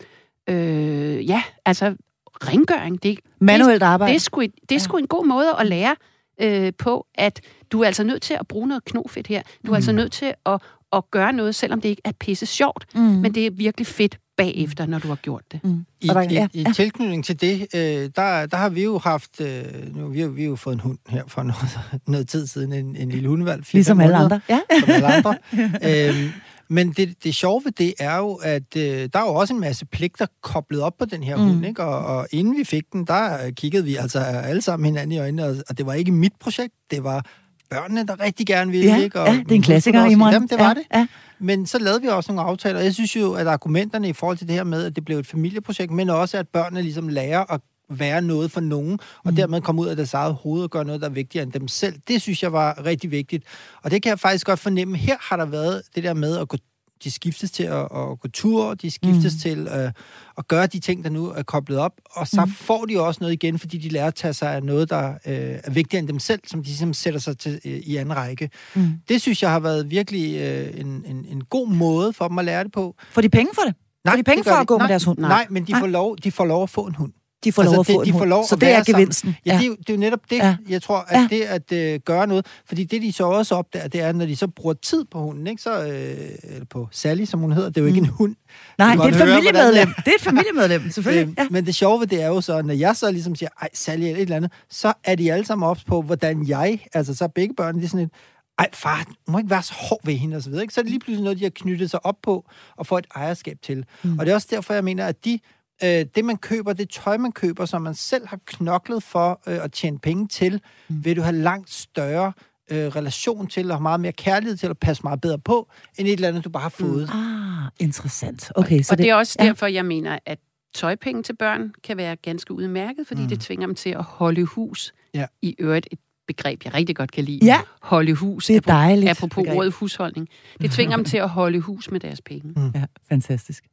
øh, 0.50 1.30
ja, 1.30 1.44
altså 1.66 1.96
rengøring. 2.44 3.04
Det, 3.04 3.20
Manuelt 3.40 3.84
arbejde. 3.84 4.14
Det, 4.14 4.20
det, 4.20 4.22
er 4.22 4.24
sgu, 4.24 4.42
det 4.42 4.52
er 4.52 4.52
ja. 4.72 4.78
sgu 4.78 4.98
en 4.98 5.08
god 5.08 5.26
måde 5.26 5.56
at 5.60 5.68
lære 5.68 5.96
øh, 6.40 6.74
på, 6.78 7.06
at 7.16 7.42
du 7.72 7.82
er 7.82 7.86
altså 7.86 8.04
nødt 8.04 8.22
til 8.22 8.34
at 8.40 8.48
bruge 8.48 8.68
noget 8.68 8.86
knofedt 8.86 9.28
her. 9.28 9.42
Du 9.66 9.72
er 9.72 9.76
altså 9.76 9.92
mm. 9.92 9.98
altså 9.98 10.04
nødt 10.04 10.12
til 10.12 10.34
at, 10.46 10.62
at 10.94 11.12
gøre 11.12 11.34
noget, 11.34 11.56
selvom 11.56 11.82
det 11.82 11.90
ikke 11.90 12.02
er 12.06 12.12
pisse 12.20 12.46
sjovt, 12.46 12.86
mm. 12.96 13.02
men 13.02 13.36
det 13.36 13.46
er 13.46 13.52
virkelig 13.52 13.88
fedt 13.88 14.18
bagefter, 14.38 14.86
når 14.86 15.00
du 15.00 15.08
har 15.08 15.16
gjort 15.16 15.44
det. 15.52 15.64
Mm. 15.64 15.86
I, 16.02 16.08
der, 16.08 16.22
ja, 16.22 16.48
i, 16.54 16.62
i 16.62 16.66
tilknytning 16.76 17.26
til 17.26 17.42
det, 17.42 17.68
øh, 17.76 18.10
der, 18.16 18.46
der 18.46 18.58
har 18.58 18.70
vi 18.70 18.84
jo 18.84 18.98
haft, 18.98 19.42
øh, 19.42 19.96
nu, 19.96 20.08
vi, 20.08 20.20
har, 20.20 20.28
vi 20.28 20.42
har 20.42 20.50
jo 20.50 20.56
fået 20.56 20.74
en 20.74 20.80
hund 20.80 20.98
her 21.10 21.24
for 21.28 21.44
noget, 21.52 21.80
noget 22.08 22.28
tid 22.28 22.48
siden, 22.48 22.74
en, 22.74 22.96
en 22.96 23.10
lille 23.10 23.30
hundevalg. 23.30 23.64
Ligesom 23.74 24.00
alle 24.00 24.16
andre. 24.16 24.42
Ja. 24.50 24.60
Som 24.80 24.90
alle 24.90 25.08
andre. 25.08 25.36
øhm, 26.10 26.32
men 26.70 26.92
det, 26.92 27.24
det 27.24 27.36
sjove 27.36 27.62
ved 27.66 27.72
det 27.72 27.94
er 28.00 28.18
jo, 28.18 28.34
at 28.34 28.76
øh, 28.78 29.10
der 29.14 29.20
er 29.20 29.24
jo 29.24 29.34
også 29.34 29.54
en 29.54 29.60
masse 29.60 29.86
pligter 29.86 30.26
koblet 30.42 30.82
op 30.82 30.98
på 31.00 31.06
den 31.06 31.24
her 31.24 31.36
mm. 31.36 31.44
hund, 31.44 31.66
ikke? 31.66 31.84
Og, 31.84 32.18
og 32.18 32.28
inden 32.32 32.58
vi 32.58 32.64
fik 32.64 32.84
den, 32.94 33.06
der 33.06 33.52
kiggede 33.52 33.84
vi 33.84 33.96
altså 33.96 34.20
alle 34.20 34.62
sammen 34.62 34.86
hinanden 34.86 35.12
i 35.12 35.20
øjnene, 35.20 35.46
og, 35.46 35.56
og 35.70 35.78
det 35.78 35.86
var 35.86 35.94
ikke 35.94 36.12
mit 36.12 36.34
projekt, 36.40 36.74
det 36.92 37.04
var 37.04 37.26
børnene, 37.70 38.08
der 38.08 38.20
rigtig 38.20 38.48
gerne 38.48 38.72
ville. 38.72 38.96
Ja, 38.96 38.98
ikke? 39.04 39.22
Og, 39.22 39.28
ja 39.28 39.34
det 39.34 39.52
er 39.52 39.56
en 39.56 39.62
klassiker 39.62 40.06
i 40.06 40.16
morgen. 40.16 40.34
Jamen, 40.34 40.50
det 40.50 40.60
var 40.60 40.68
ja, 40.68 40.74
det. 40.74 40.84
Ja. 40.94 41.08
Men 41.40 41.66
så 41.66 41.80
lavede 41.80 42.02
vi 42.02 42.08
også 42.08 42.32
nogle 42.32 42.50
aftaler, 42.50 42.80
jeg 42.80 42.94
synes 42.94 43.16
jo, 43.16 43.34
at 43.34 43.48
argumenterne 43.48 44.10
i 44.10 44.14
forhold 44.14 44.38
til 44.38 44.48
det 44.48 44.56
her 44.56 44.64
med, 44.64 44.86
at 44.86 44.96
det 44.96 45.06
blev 45.06 45.18
et 45.18 45.28
familieprojekt, 45.28 45.92
men 45.92 46.10
også, 46.10 46.38
at 46.38 46.48
børnene 46.48 46.82
ligesom 46.82 47.08
lærer 47.08 47.54
at 47.54 47.62
være 47.90 48.22
noget 48.22 48.52
for 48.52 48.62
nogen, 48.62 49.00
og 49.24 49.32
mm. 49.32 49.36
dermed 49.36 49.62
komme 49.62 49.82
ud 49.82 49.88
af 49.88 49.96
deres 49.96 50.14
eget 50.14 50.34
hoved 50.34 50.64
og 50.64 50.70
gøre 50.70 50.86
noget, 50.86 51.02
der 51.02 51.08
er 51.08 51.12
vigtigere 51.14 51.44
end 51.44 51.52
dem 51.52 51.68
selv. 51.68 51.96
Det 52.08 52.22
synes 52.22 52.44
jeg 52.44 52.54
var 52.54 52.86
rigtig 52.86 53.12
vigtigt. 53.12 53.44
Og 53.84 53.92
det 53.92 54.02
kan 54.02 54.10
jeg 54.10 54.20
faktisk 54.20 54.46
godt 54.46 54.60
fornemme. 54.60 54.98
Her 54.98 55.16
har 55.22 55.38
der 55.38 55.46
været 55.46 55.82
det 55.96 56.04
der 56.04 56.14
med 56.14 56.38
at 56.38 56.48
gå 56.48 56.58
de 57.04 57.12
skiftes 57.12 57.52
til 57.52 57.64
at, 57.64 57.80
at 57.82 58.20
gå 58.20 58.28
tur, 58.34 58.74
de 58.74 58.92
skiftes 58.92 59.34
Mm. 59.34 59.40
til 59.40 59.68
øh, 59.76 59.92
at 60.38 60.48
gøre 60.48 60.68
de 60.68 60.80
ting, 60.80 61.04
der 61.04 61.10
nu 61.10 61.28
er 61.30 61.44
koblet 61.44 61.78
op, 61.80 61.92
og 62.12 62.28
så 62.28 62.46
Mm. 62.46 62.52
får 62.52 62.86
de 62.86 63.00
også 63.02 63.18
noget 63.22 63.34
igen, 63.34 63.60
fordi 63.60 63.78
de 63.78 63.90
lærer 63.90 64.08
at 64.08 64.16
tage 64.16 64.34
sig 64.34 64.54
af 64.56 64.64
noget, 64.64 64.90
der 64.90 65.10
øh, 65.10 65.16
er 65.64 65.72
vigtigere 65.72 66.00
end 66.00 66.08
dem 66.08 66.20
selv, 66.20 66.40
som 66.48 66.60
de 66.64 66.68
ligesom 66.68 66.94
sætter 66.94 67.20
sig 67.20 67.38
til 67.38 67.60
øh, 67.66 67.72
i 67.72 67.96
anden 67.98 68.16
række. 68.16 68.50
Mm. 68.76 68.88
Det 69.10 69.22
synes 69.22 69.44
jeg 69.44 69.52
har 69.52 69.60
været 69.60 69.90
virkelig 69.92 70.36
øh, 70.40 70.80
en, 70.80 70.88
en, 71.06 71.26
en 71.30 71.44
god 71.44 71.68
måde 71.70 72.14
for 72.14 72.28
dem 72.28 72.40
at 72.40 72.46
lære 72.46 72.64
det 72.64 72.72
på. 72.72 72.96
Får 73.12 73.22
de 73.22 73.30
penge 73.30 73.52
for 73.56 73.62
det? 73.62 73.76
Får 74.08 74.16
de 74.16 74.24
penge 74.24 74.38
det 74.44 74.48
for 74.52 74.56
at 74.56 74.62
de- 74.62 74.66
gå 74.66 74.74
med 74.78 74.80
nej, 74.80 74.88
deres 74.88 75.04
hund? 75.04 75.18
Nej, 75.20 75.30
nej 75.30 75.48
men 75.50 75.64
de 75.68 75.72
Nej. 75.72 75.80
får, 75.82 75.88
lov, 75.88 76.18
de 76.18 76.32
får 76.32 76.46
lov 76.46 76.64
at 76.64 76.70
få 76.70 76.86
en 76.86 76.96
hund. 76.96 77.12
De 77.44 77.52
får 77.52 77.62
Altså, 77.62 77.76
lov 77.76 77.80
at 77.82 77.88
det- 77.88 77.94
få 77.96 78.02
en 78.02 78.06
de 78.08 78.12
får 78.12 78.20
hund. 78.20 78.30
lov 78.30 78.44
Så 78.48 78.56
det 78.56 78.70
er 78.72 78.84
gevinsten. 78.84 79.36
Ja, 79.46 79.54
Det, 79.58 79.62
er 79.64 79.68
jo, 79.68 79.76
det 79.76 79.90
er 79.90 79.94
jo 79.94 80.00
netop 80.00 80.20
det, 80.30 80.36
Ja. 80.38 80.46
ja. 80.48 80.56
jeg 80.70 80.82
tror, 80.82 80.98
at 80.98 81.16
Ja. 81.16 81.28
ja. 81.32 81.38
det 81.38 81.42
at 81.42 81.72
øh, 81.94 82.00
gøre 82.06 82.28
noget, 82.28 82.46
fordi 82.66 82.84
det 82.84 83.02
de 83.02 83.14
så 83.14 83.24
også 83.24 83.56
opdager, 83.56 83.88
det 83.88 84.02
er, 84.02 84.12
når 84.12 84.26
de 84.26 84.36
så 84.36 84.48
bruger 84.48 84.74
tid 84.74 85.06
på 85.12 85.20
hunden, 85.20 85.48
ikke? 85.48 85.62
Så, 85.62 85.84
øh, 85.88 86.62
på 86.70 86.88
Sally, 86.92 87.26
som 87.26 87.40
hun 87.40 87.52
hedder, 87.52 87.70
det 87.70 87.78
er 87.78 87.82
jo 87.82 87.88
ikke 87.88 88.00
Mm. 88.00 88.06
en 88.06 88.12
hund. 88.12 88.36
Nej, 88.78 88.96
det 88.96 89.02
er 89.04 89.08
et 89.08 89.16
familiemedlem. 89.16 89.88
Det 89.98 90.08
er 90.08 90.16
et 90.16 90.22
familiemedlem, 90.22 90.92
selvfølgelig. 90.92 91.28
Øh, 91.28 91.34
Ja. 91.38 91.48
Men 91.52 91.66
det 91.66 91.76
sjove 91.76 92.00
ved 92.00 92.08
det 92.08 92.22
er 92.22 92.28
jo 92.28 92.42
så, 92.42 92.62
når 92.62 92.74
jeg 92.74 92.96
så 92.96 93.12
ligesom 93.12 93.36
siger, 93.36 93.50
ej, 93.62 93.70
Sally 93.74 94.04
eller 94.04 94.16
et 94.16 94.22
eller 94.22 94.36
andet, 94.36 94.52
så 94.70 94.94
er 95.04 95.16
de 95.16 95.34
alle 95.34 95.46
sammen 95.46 95.70
ops 95.70 95.84
på, 95.84 96.02
hvordan 96.02 96.48
jeg, 96.48 96.80
altså 96.94 97.16
så 97.16 97.24
er 97.24 97.28
begge 97.28 97.54
børn, 97.56 97.80
de 97.80 97.84
er 97.84 97.88
sådan 97.88 98.06
et, 98.06 98.12
ej 98.60 98.68
far, 98.74 99.04
du 99.28 99.32
må 99.32 99.38
ikke 99.38 99.50
være 99.50 99.64
så 99.64 99.74
hård 99.78 100.00
ved 100.06 100.14
hende, 100.14 100.36
og 100.38 100.44
så 100.44 100.50
videre. 100.50 100.64
Ikke? 100.64 100.74
Så 100.74 100.82
er 100.82 100.84
det 100.84 100.90
lige 100.92 101.00
pludselig 101.00 101.24
noget, 101.24 101.40
de 101.40 101.44
har 101.44 101.52
knyttet 101.56 101.90
sig 101.92 102.06
op 102.06 102.16
på, 102.24 102.46
og 102.78 102.88
får 102.88 102.98
et 102.98 103.08
ejerskab 103.16 103.58
til. 103.64 103.86
Mm. 104.04 104.20
Og 104.20 104.26
det 104.26 104.32
er 104.32 104.36
også 104.36 104.48
derfor, 104.52 104.74
jeg 104.74 104.84
mener, 104.84 105.06
at 105.06 105.26
de, 105.26 105.40
øh, 105.84 106.06
det 106.16 106.26
man 106.26 106.38
køber, 106.38 106.74
det 106.74 106.90
tøj, 106.90 107.18
man 107.18 107.32
køber, 107.32 107.66
som 107.66 107.82
man 107.82 107.94
selv 107.96 108.28
har 108.28 108.40
knoklet 108.46 109.04
for 109.04 109.42
øh, 109.48 109.64
at 109.64 109.72
tjene 109.72 110.00
penge 110.00 110.28
til, 110.28 110.54
Mm. 110.90 110.96
mm. 110.96 111.06
vil 111.06 111.16
du 111.16 111.22
have 111.22 111.36
langt 111.36 111.70
større 111.70 112.34
øh, 112.72 112.88
relation 112.88 113.48
til, 113.48 113.72
og 113.72 113.82
meget 113.82 114.00
mere 114.00 114.12
kærlighed 114.12 114.58
til, 114.58 114.68
at 114.68 114.78
passe 114.78 115.04
meget 115.04 115.22
bedre 115.22 115.40
på, 115.40 115.70
end 115.98 116.08
et 116.08 116.14
eller 116.14 116.28
andet, 116.28 116.44
du 116.46 116.50
bare 116.50 116.62
har 116.64 116.70
fået. 116.70 117.10
Mm. 117.14 117.20
Ah, 117.20 117.72
interessant. 117.80 118.52
Okay, 118.56 118.82
så 118.82 118.94
og 118.94 118.98
det, 118.98 119.04
det 119.04 119.10
er 119.12 119.16
også 119.16 119.36
ja. 119.40 119.46
derfor, 119.46 119.66
jeg 119.66 119.86
mener, 119.86 120.20
at 120.26 120.40
tøjpenge 120.76 121.24
til 121.24 121.36
børn 121.36 121.74
kan 121.84 121.98
være 121.98 122.16
ganske 122.16 122.54
udmærket, 122.54 123.08
fordi 123.08 123.20
mm. 123.22 123.24
Mm. 123.26 123.30
det 123.30 123.40
tvinger 123.40 123.66
dem 123.66 123.76
til 123.76 123.90
at 123.90 124.04
holde 124.04 124.44
hus. 124.46 124.94
Ja. 125.14 125.26
I 125.42 125.56
øvrigt 125.60 125.88
et 125.92 126.00
begreb, 126.28 126.62
jeg 126.66 126.74
rigtig 126.74 126.96
godt 126.96 127.12
kan 127.12 127.24
lide. 127.24 127.46
Ja. 127.46 127.60
Holde 127.82 128.14
hus. 128.14 128.46
Det 128.46 128.56
er 128.56 128.60
apropos- 128.62 128.72
dejligt 128.74 129.10
Apropos 129.12 129.44
begreb. 129.44 129.58
ordet 129.58 129.74
husholdning. 129.74 130.28
Det 130.62 130.72
tvinger 130.72 130.96
dem 130.96 131.06
til 131.06 131.18
at 131.18 131.30
holde 131.30 131.60
hus 131.60 131.92
med 131.92 132.00
deres 132.00 132.22
penge. 132.22 132.72
Ja, 132.76 132.84
fantastisk. 133.10 133.64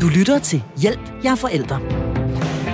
Du 0.00 0.08
lytter 0.08 0.38
til 0.38 0.62
Hjælp, 0.76 1.00
jeg 1.24 1.30
er 1.30 1.36
forældre. 1.36 2.05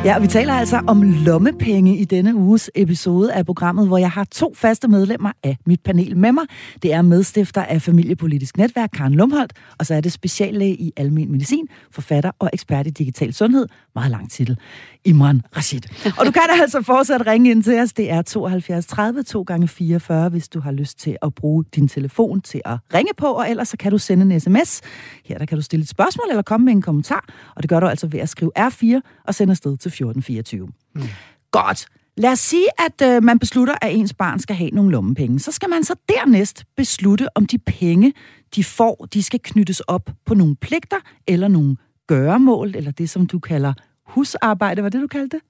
Ja, 0.05 0.17
og 0.17 0.23
vi 0.23 0.27
taler 0.27 0.55
altså 0.55 0.81
om 0.87 1.03
lommepenge 1.03 1.97
i 1.97 2.05
denne 2.05 2.35
uges 2.35 2.71
episode 2.75 3.33
af 3.33 3.47
programmet, 3.47 3.87
hvor 3.87 3.99
jeg 3.99 4.11
har 4.11 4.25
to 4.25 4.55
faste 4.55 4.89
medlemmer 4.89 5.33
af 5.43 5.57
mit 5.67 5.81
panel 5.85 6.17
med 6.17 6.33
mig. 6.33 6.45
Det 6.83 6.93
er 6.93 7.03
medstifter 7.03 7.63
af 7.63 7.83
Familiepolitisk 7.83 8.57
Netværk, 8.57 8.91
Karen 8.93 9.15
Lumholdt, 9.15 9.53
og 9.79 9.87
så 9.87 9.95
er 9.95 10.01
det 10.01 10.13
speciallæge 10.13 10.75
i 10.75 10.93
almen 10.97 11.33
medicin, 11.33 11.69
forfatter 11.91 12.31
og 12.39 12.51
ekspert 12.53 12.87
i 12.87 12.91
digital 12.91 13.35
sundhed, 13.35 13.67
meget 13.95 14.11
lang 14.11 14.31
titel, 14.31 14.59
Imran 15.05 15.43
Rashid. 15.57 15.81
Og 16.19 16.27
du 16.27 16.31
kan 16.31 16.43
altså 16.63 16.83
fortsat 16.83 17.27
ringe 17.27 17.51
ind 17.51 17.63
til 17.63 17.81
os. 17.81 17.93
Det 17.93 18.11
er 18.11 18.23
72 18.23 18.87
30 18.87 19.23
2 19.23 19.43
gange 19.43 19.69
44, 19.69 20.29
hvis 20.29 20.49
du 20.49 20.61
har 20.61 20.73
lyst 20.73 20.99
til 20.99 21.17
at 21.23 21.35
bruge 21.35 21.65
din 21.75 21.89
telefon 21.89 22.41
til 22.41 22.61
at 22.65 22.79
ringe 22.95 23.13
på, 23.17 23.27
og 23.27 23.51
ellers 23.51 23.69
så 23.69 23.77
kan 23.77 23.93
du 23.93 23.99
sende 23.99 24.35
en 24.35 24.41
sms. 24.41 24.81
Her 25.25 25.39
der 25.39 25.47
kan 25.47 25.59
du 25.59 25.63
stille 25.63 25.83
et 25.83 25.89
spørgsmål 25.89 26.27
eller 26.31 26.43
komme 26.43 26.65
med 26.65 26.73
en 26.73 26.83
kommentar, 26.83 27.25
og 27.57 27.63
det 27.63 27.71
gør 27.71 27.81
du 27.81 27.87
altså 27.87 28.07
ved 28.07 28.21
at 28.21 28.29
skrive 28.29 28.51
R4 28.59 29.01
og 29.25 29.35
sende 29.35 29.51
afsted 29.51 29.77
til 29.77 29.92
1424. 29.93 30.69
Mm. 30.95 31.03
Godt. 31.51 31.87
Lad 32.17 32.33
os 32.33 32.39
sige, 32.39 32.67
at 32.79 33.17
øh, 33.17 33.23
man 33.23 33.39
beslutter, 33.39 33.75
at 33.83 33.95
ens 33.95 34.15
barn 34.15 34.39
skal 34.39 34.57
have 34.57 34.71
nogle 34.71 34.91
lommepenge. 34.91 35.39
Så 35.39 35.53
skal 35.53 35.71
man 35.71 35.85
så 35.85 35.95
dernæst 36.09 36.65
beslutte, 36.77 37.37
om 37.37 37.47
de 37.47 37.59
penge, 37.59 38.13
de 38.57 38.65
får, 38.65 39.09
de 39.13 39.23
skal 39.23 39.41
knyttes 39.43 39.81
op 39.81 40.11
på 40.27 40.35
nogle 40.35 40.57
pligter 40.57 40.97
eller 41.27 41.49
nogle 41.49 41.77
gøremål, 42.07 42.77
eller 42.77 42.91
det, 42.91 43.11
som 43.11 43.27
du 43.27 43.39
kalder 43.39 43.73
husarbejde. 44.07 44.83
Var 44.83 44.89
det, 44.89 45.01
du 45.03 45.07
kaldte 45.07 45.37
det? 45.37 45.43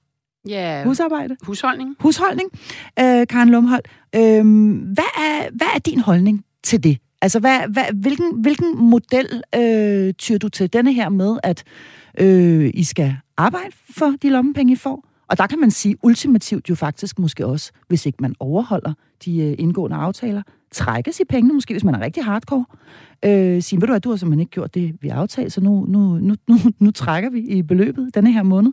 Ja, 0.47 0.83
Husarbejde? 0.83 1.35
husholdning. 1.43 1.95
husholdning, 1.99 2.49
øh, 2.99 3.27
Karen 3.27 3.49
Lumholdt. 3.49 3.87
Øh, 4.15 4.21
hvad, 4.93 5.11
er, 5.17 5.49
hvad 5.55 5.67
er 5.75 5.79
din 5.79 5.99
holdning 5.99 6.45
til 6.63 6.83
det? 6.83 6.97
Altså, 7.21 7.39
hvad, 7.39 7.59
hvad, 7.69 7.83
hvilken, 7.93 8.41
hvilken 8.41 8.77
model 8.89 9.43
øh, 9.55 10.13
tyr 10.13 10.37
du 10.37 10.49
til 10.49 10.73
denne 10.73 10.93
her 10.93 11.09
med, 11.09 11.37
at 11.43 11.63
øh, 12.19 12.71
I 12.73 12.83
skal 12.83 13.15
arbejde 13.37 13.71
for 13.97 14.13
de 14.21 14.29
lommepenge, 14.29 14.73
I 14.73 14.75
får? 14.75 15.07
Og 15.27 15.37
der 15.37 15.47
kan 15.47 15.59
man 15.59 15.71
sige 15.71 15.95
ultimativt 16.03 16.69
jo 16.69 16.75
faktisk 16.75 17.19
måske 17.19 17.45
også, 17.45 17.71
hvis 17.87 18.05
ikke 18.05 18.17
man 18.21 18.35
overholder 18.39 18.93
de 19.25 19.39
øh, 19.39 19.55
indgående 19.57 19.97
aftaler, 19.97 20.41
trækkes 20.71 21.19
i 21.19 21.23
pengene, 21.29 21.53
måske 21.53 21.73
hvis 21.73 21.83
man 21.83 21.95
er 21.95 21.99
rigtig 21.99 22.23
hardcore. 22.23 22.65
Øh, 23.25 23.61
sige, 23.61 23.81
ved 23.81 23.87
du 23.87 23.91
hvad, 23.91 24.01
du 24.01 24.09
har 24.09 24.17
simpelthen 24.17 24.39
ikke 24.39 24.51
gjort 24.51 24.73
det, 24.73 24.95
vi 25.01 25.09
aftalte, 25.09 25.49
så 25.49 25.61
nu, 25.61 25.85
nu, 25.87 25.99
nu, 25.99 26.35
nu, 26.47 26.55
nu 26.79 26.91
trækker 26.91 27.29
vi 27.29 27.39
i 27.39 27.61
beløbet 27.61 28.15
denne 28.15 28.33
her 28.33 28.43
måned. 28.43 28.71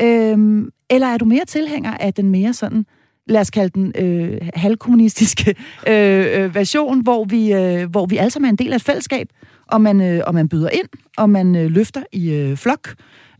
Øh, 0.00 0.66
eller 0.90 1.06
er 1.06 1.16
du 1.18 1.24
mere 1.24 1.44
tilhænger 1.44 1.94
af 1.94 2.14
den 2.14 2.30
mere 2.30 2.52
sådan, 2.52 2.86
lad 3.26 3.40
os 3.40 3.50
kalde 3.50 3.80
den 3.80 3.92
øh, 3.98 4.40
halvkommunistiske 4.54 5.54
øh, 5.88 6.26
øh 6.44 6.54
version, 6.54 7.00
hvor 7.00 7.24
vi, 7.24 7.52
øh, 7.52 7.90
hvor 7.90 8.06
vi 8.06 8.16
alle 8.16 8.30
sammen 8.30 8.48
er 8.48 8.50
en 8.50 8.56
del 8.56 8.72
af 8.72 8.76
et 8.76 8.82
fællesskab, 8.82 9.28
og 9.66 9.80
man, 9.80 10.00
øh, 10.00 10.22
og 10.26 10.34
man 10.34 10.48
byder 10.48 10.68
ind, 10.70 10.88
og 11.16 11.30
man 11.30 11.56
øh, 11.56 11.70
løfter 11.70 12.02
i 12.12 12.32
øh, 12.32 12.56
flok, 12.56 12.94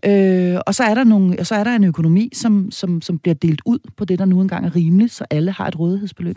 øh, 0.05 0.57
og 0.67 0.75
så 0.75 0.85
er 0.85 0.95
der, 0.95 1.05
nogle, 1.05 1.37
og 1.41 1.47
så 1.47 1.55
er 1.55 1.65
der 1.65 1.75
en 1.75 1.85
økonomi, 1.85 2.31
som, 2.35 2.71
som, 2.71 3.03
som 3.03 3.19
bliver 3.19 3.35
delt 3.35 3.61
ud 3.67 3.79
på 3.97 4.05
det, 4.05 4.19
der 4.19 4.25
nu 4.25 4.41
engang 4.41 4.67
er 4.67 4.77
rimeligt, 4.77 5.13
så 5.13 5.25
alle 5.31 5.51
har 5.51 5.69
et 5.69 5.79
rådighedsbeløb. 5.79 6.37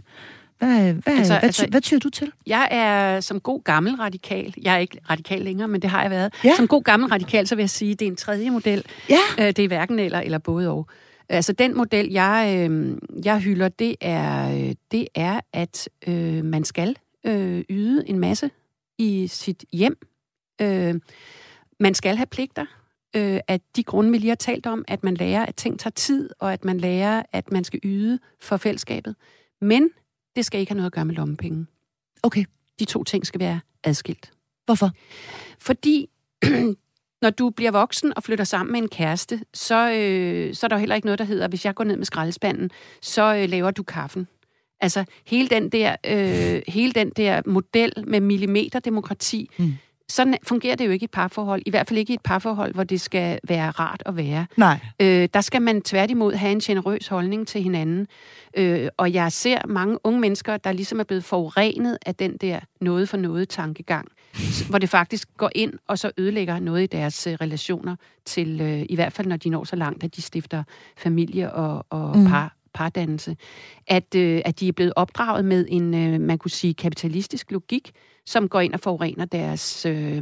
Hvad, 0.60 0.69
hvad, 0.69 0.84
Altså, 0.86 1.13
altså, 1.17 1.34
hvad, 1.34 1.43
altså- 1.43 1.67
hvad 1.69 1.82
tyder 1.82 1.99
du 1.99 2.10
til? 2.10 2.32
Jeg 2.47 2.67
er 2.71 3.19
som 3.19 3.39
god 3.39 3.63
gammel 3.63 3.95
radikal, 3.95 4.54
jeg 4.62 4.73
er 4.73 4.78
ikke 4.78 4.97
radikal 5.10 5.41
længere, 5.41 5.67
men 5.67 5.82
det 5.82 5.89
har 5.89 6.02
jeg 6.02 6.12
været. 6.12 6.34
Ja. 6.43 6.56
Som 6.56 6.67
god 6.67 6.84
gammel 6.84 7.10
radikal, 7.10 7.47
så 7.47 7.56
vil 7.56 7.63
jeg 7.63 7.69
sige, 7.69 7.91
at 7.91 7.99
det 7.99 8.06
er 8.06 8.10
en 8.12 8.15
tredje 8.15 8.49
model. 8.49 8.84
Ja, 9.10 9.17
Øh, 9.39 9.45
det 9.47 9.60
er 9.60 9.67
hverken 9.67 9.99
eller, 9.99 10.19
eller 10.19 10.38
både 10.38 10.69
og. 10.69 10.88
Altså 11.30 11.54
den 11.54 11.78
model, 11.78 12.12
jeg, 12.12 12.67
øh, 12.69 12.97
jeg 13.25 13.39
hylder, 13.39 13.67
det 13.67 13.95
er, 14.02 14.52
øh, 14.52 14.73
det 14.91 15.08
er 15.15 15.39
at 15.54 15.89
øh, 16.08 16.45
man 16.45 16.63
skal 16.63 16.95
øh, 17.25 17.63
yde 17.69 18.04
en 18.10 18.19
masse 18.19 18.49
i 18.99 19.27
sit 19.27 19.65
hjem. 19.73 19.97
Øh, 20.62 20.95
man 21.79 21.93
skal 21.93 22.15
have 22.15 22.27
pligter. 22.27 22.65
Øh, 23.15 23.39
at 23.47 23.62
de 23.75 23.83
grunde, 23.83 24.12
vi 24.12 24.17
lige 24.17 24.29
har 24.29 24.35
talt 24.35 24.65
om, 24.65 24.85
at 24.88 25.03
man 25.03 25.13
lærer, 25.13 25.45
at 25.45 25.55
ting 25.55 25.79
tager 25.79 25.91
tid, 25.91 26.29
og 26.39 26.53
at 26.53 26.65
man 26.65 26.79
lærer, 26.79 27.23
at 27.31 27.51
man 27.51 27.63
skal 27.63 27.79
yde 27.83 28.19
for 28.39 28.57
fællesskabet. 28.57 29.15
Men 29.62 29.89
det 30.35 30.45
skal 30.45 30.59
ikke 30.59 30.71
have 30.71 30.77
noget 30.77 30.85
at 30.85 30.93
gøre 30.93 31.05
med 31.05 31.15
lommepenge. 31.15 31.65
okay. 32.23 32.45
De 32.79 32.85
to 32.85 33.03
ting 33.03 33.27
skal 33.27 33.39
være 33.39 33.59
adskilt. 33.83 34.31
Hvorfor? 34.65 34.91
Fordi 35.59 36.09
når 37.23 37.29
du 37.29 37.49
bliver 37.49 37.71
voksen 37.71 38.13
og 38.15 38.23
flytter 38.23 38.45
sammen 38.45 38.71
med 38.71 38.81
en 38.81 38.89
kæreste, 38.89 39.41
så, 39.53 39.91
øh, 39.91 40.55
så 40.55 40.65
er 40.65 40.67
der 40.67 40.75
jo 40.75 40.79
heller 40.79 40.95
ikke 40.95 41.05
noget, 41.05 41.19
der 41.19 41.25
hedder, 41.25 41.47
hvis 41.47 41.65
jeg 41.65 41.75
går 41.75 41.83
ned 41.83 41.97
med 41.97 42.05
skraldespanden, 42.05 42.69
så 43.01 43.35
øh, 43.35 43.49
laver 43.49 43.71
du 43.71 43.83
kaffen. 43.83 44.27
Altså 44.81 45.05
hele 45.25 45.47
den 45.47 45.69
der, 45.69 45.95
øh, 46.07 46.61
hele 46.67 46.91
den 46.91 47.09
der 47.09 47.41
model 47.45 47.93
med 48.07 48.19
millimeterdemokrati, 48.21 49.49
Mm. 49.57 49.73
sådan 50.09 50.35
fungerer 50.43 50.75
det 50.75 50.85
jo 50.85 50.91
ikke 50.91 51.03
i 51.03 51.05
et 51.05 51.11
parforhold. 51.11 51.61
I 51.65 51.69
hvert 51.69 51.87
fald 51.87 51.99
ikke 51.99 52.11
i 52.11 52.13
et 52.13 52.21
parforhold, 52.21 52.73
hvor 52.73 52.83
det 52.83 53.01
skal 53.01 53.39
være 53.47 53.69
rart 53.69 54.03
at 54.05 54.15
være. 54.17 54.45
Nej. 54.57 54.79
Øh, 55.01 55.29
der 55.33 55.41
skal 55.41 55.61
man 55.61 55.81
tværtimod 55.81 56.33
have 56.33 56.51
en 56.51 56.59
generøs 56.59 57.07
holdning 57.07 57.47
til 57.47 57.63
hinanden. 57.63 58.07
Øh, 58.57 58.87
og 58.97 59.13
jeg 59.13 59.31
ser 59.31 59.67
mange 59.67 59.97
unge 60.03 60.19
mennesker, 60.19 60.57
der 60.57 60.71
ligesom 60.71 60.99
er 60.99 61.03
blevet 61.03 61.23
forurenet 61.23 61.97
af 62.05 62.15
den 62.15 62.37
der 62.37 62.59
noget 62.81 63.09
for 63.09 63.17
noget 63.17 63.49
tankegang, 63.49 64.07
hvor 64.69 64.77
det 64.77 64.89
faktisk 64.89 65.27
går 65.37 65.49
ind 65.55 65.73
og 65.87 65.99
så 65.99 66.11
ødelægger 66.17 66.59
noget 66.59 66.83
i 66.83 66.87
deres 66.87 67.27
øh, 67.27 67.33
relationer 67.33 67.95
til, 68.25 68.61
øh, 68.61 68.85
i 68.89 68.95
hvert 68.95 69.13
fald 69.13 69.27
når 69.27 69.37
de 69.37 69.49
når 69.49 69.63
så 69.63 69.75
langt, 69.75 70.03
at 70.03 70.15
de 70.15 70.21
stifter 70.21 70.63
familie 70.97 71.53
og, 71.53 71.85
og 71.89 72.17
mm. 72.17 72.27
par, 72.27 72.55
pardannelse. 72.73 73.36
At, 73.88 74.15
øh, 74.15 74.41
at 74.45 74.60
de 74.60 74.67
er 74.67 74.71
blevet 74.71 74.93
opdraget 74.95 75.45
med 75.45 75.65
en, 75.69 75.93
øh, 75.93 76.21
man 76.21 76.38
kunne 76.38 76.51
sige, 76.51 76.73
kapitalistisk 76.73 77.51
logik, 77.51 77.91
som 78.25 78.47
går 78.47 78.60
ind 78.60 78.73
og 78.73 78.79
forurener 78.79 79.25
deres, 79.25 79.86
øh, 79.86 80.21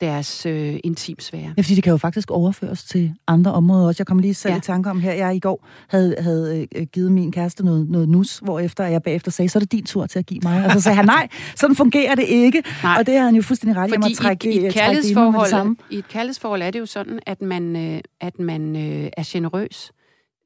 deres 0.00 0.46
øh, 0.46 0.76
intimsfære. 0.84 1.54
Ja, 1.56 1.62
fordi 1.62 1.74
det 1.74 1.84
kan 1.84 1.90
jo 1.90 1.96
faktisk 1.96 2.30
overføres 2.30 2.84
til 2.84 3.14
andre 3.26 3.52
områder 3.52 3.86
også. 3.86 4.00
Jeg 4.00 4.06
kom 4.06 4.18
lige 4.18 4.34
selv 4.34 4.52
ja. 4.52 4.58
I 4.58 4.60
tanke 4.60 4.90
om 4.90 5.00
her, 5.00 5.12
jeg 5.12 5.36
i 5.36 5.38
går 5.38 5.66
havde, 5.88 6.16
havde 6.18 6.66
øh, 6.76 6.86
givet 6.86 7.12
min 7.12 7.32
kæreste 7.32 7.64
noget, 7.64 7.88
noget 7.88 8.08
nus, 8.08 8.38
hvor 8.38 8.60
efter 8.60 8.84
jeg 8.84 9.02
bagefter 9.02 9.30
sagde, 9.30 9.48
så 9.48 9.58
er 9.58 9.60
det 9.60 9.72
din 9.72 9.84
tur 9.84 10.06
til 10.06 10.18
at 10.18 10.26
give 10.26 10.40
mig. 10.42 10.64
Og 10.64 10.70
så 10.70 10.80
sagde 10.80 10.96
han, 10.96 11.04
nej, 11.04 11.28
sådan 11.56 11.76
fungerer 11.76 12.14
det 12.14 12.24
ikke. 12.28 12.62
Nej. 12.82 12.96
Og 12.98 13.06
det 13.06 13.14
havde 13.14 13.24
han 13.24 13.34
jo 13.34 13.42
fuldstændig 13.42 13.76
ret 13.76 13.88
i. 13.88 13.94
Fordi 13.94 14.14
trække, 14.14 14.52
i, 14.52 14.60
i, 14.60 14.66
et 14.66 14.74
trække 14.74 15.02
det 15.02 15.16
det 15.16 15.48
samme. 15.48 15.76
i 15.90 15.98
et 15.98 16.08
kærlighedsforhold 16.08 16.62
er 16.62 16.70
det 16.70 16.80
jo 16.80 16.86
sådan, 16.86 17.20
at 17.26 17.42
man, 17.42 17.76
øh, 17.76 18.00
at 18.20 18.38
man 18.38 18.76
øh, 18.76 19.10
er 19.16 19.22
generøs 19.26 19.92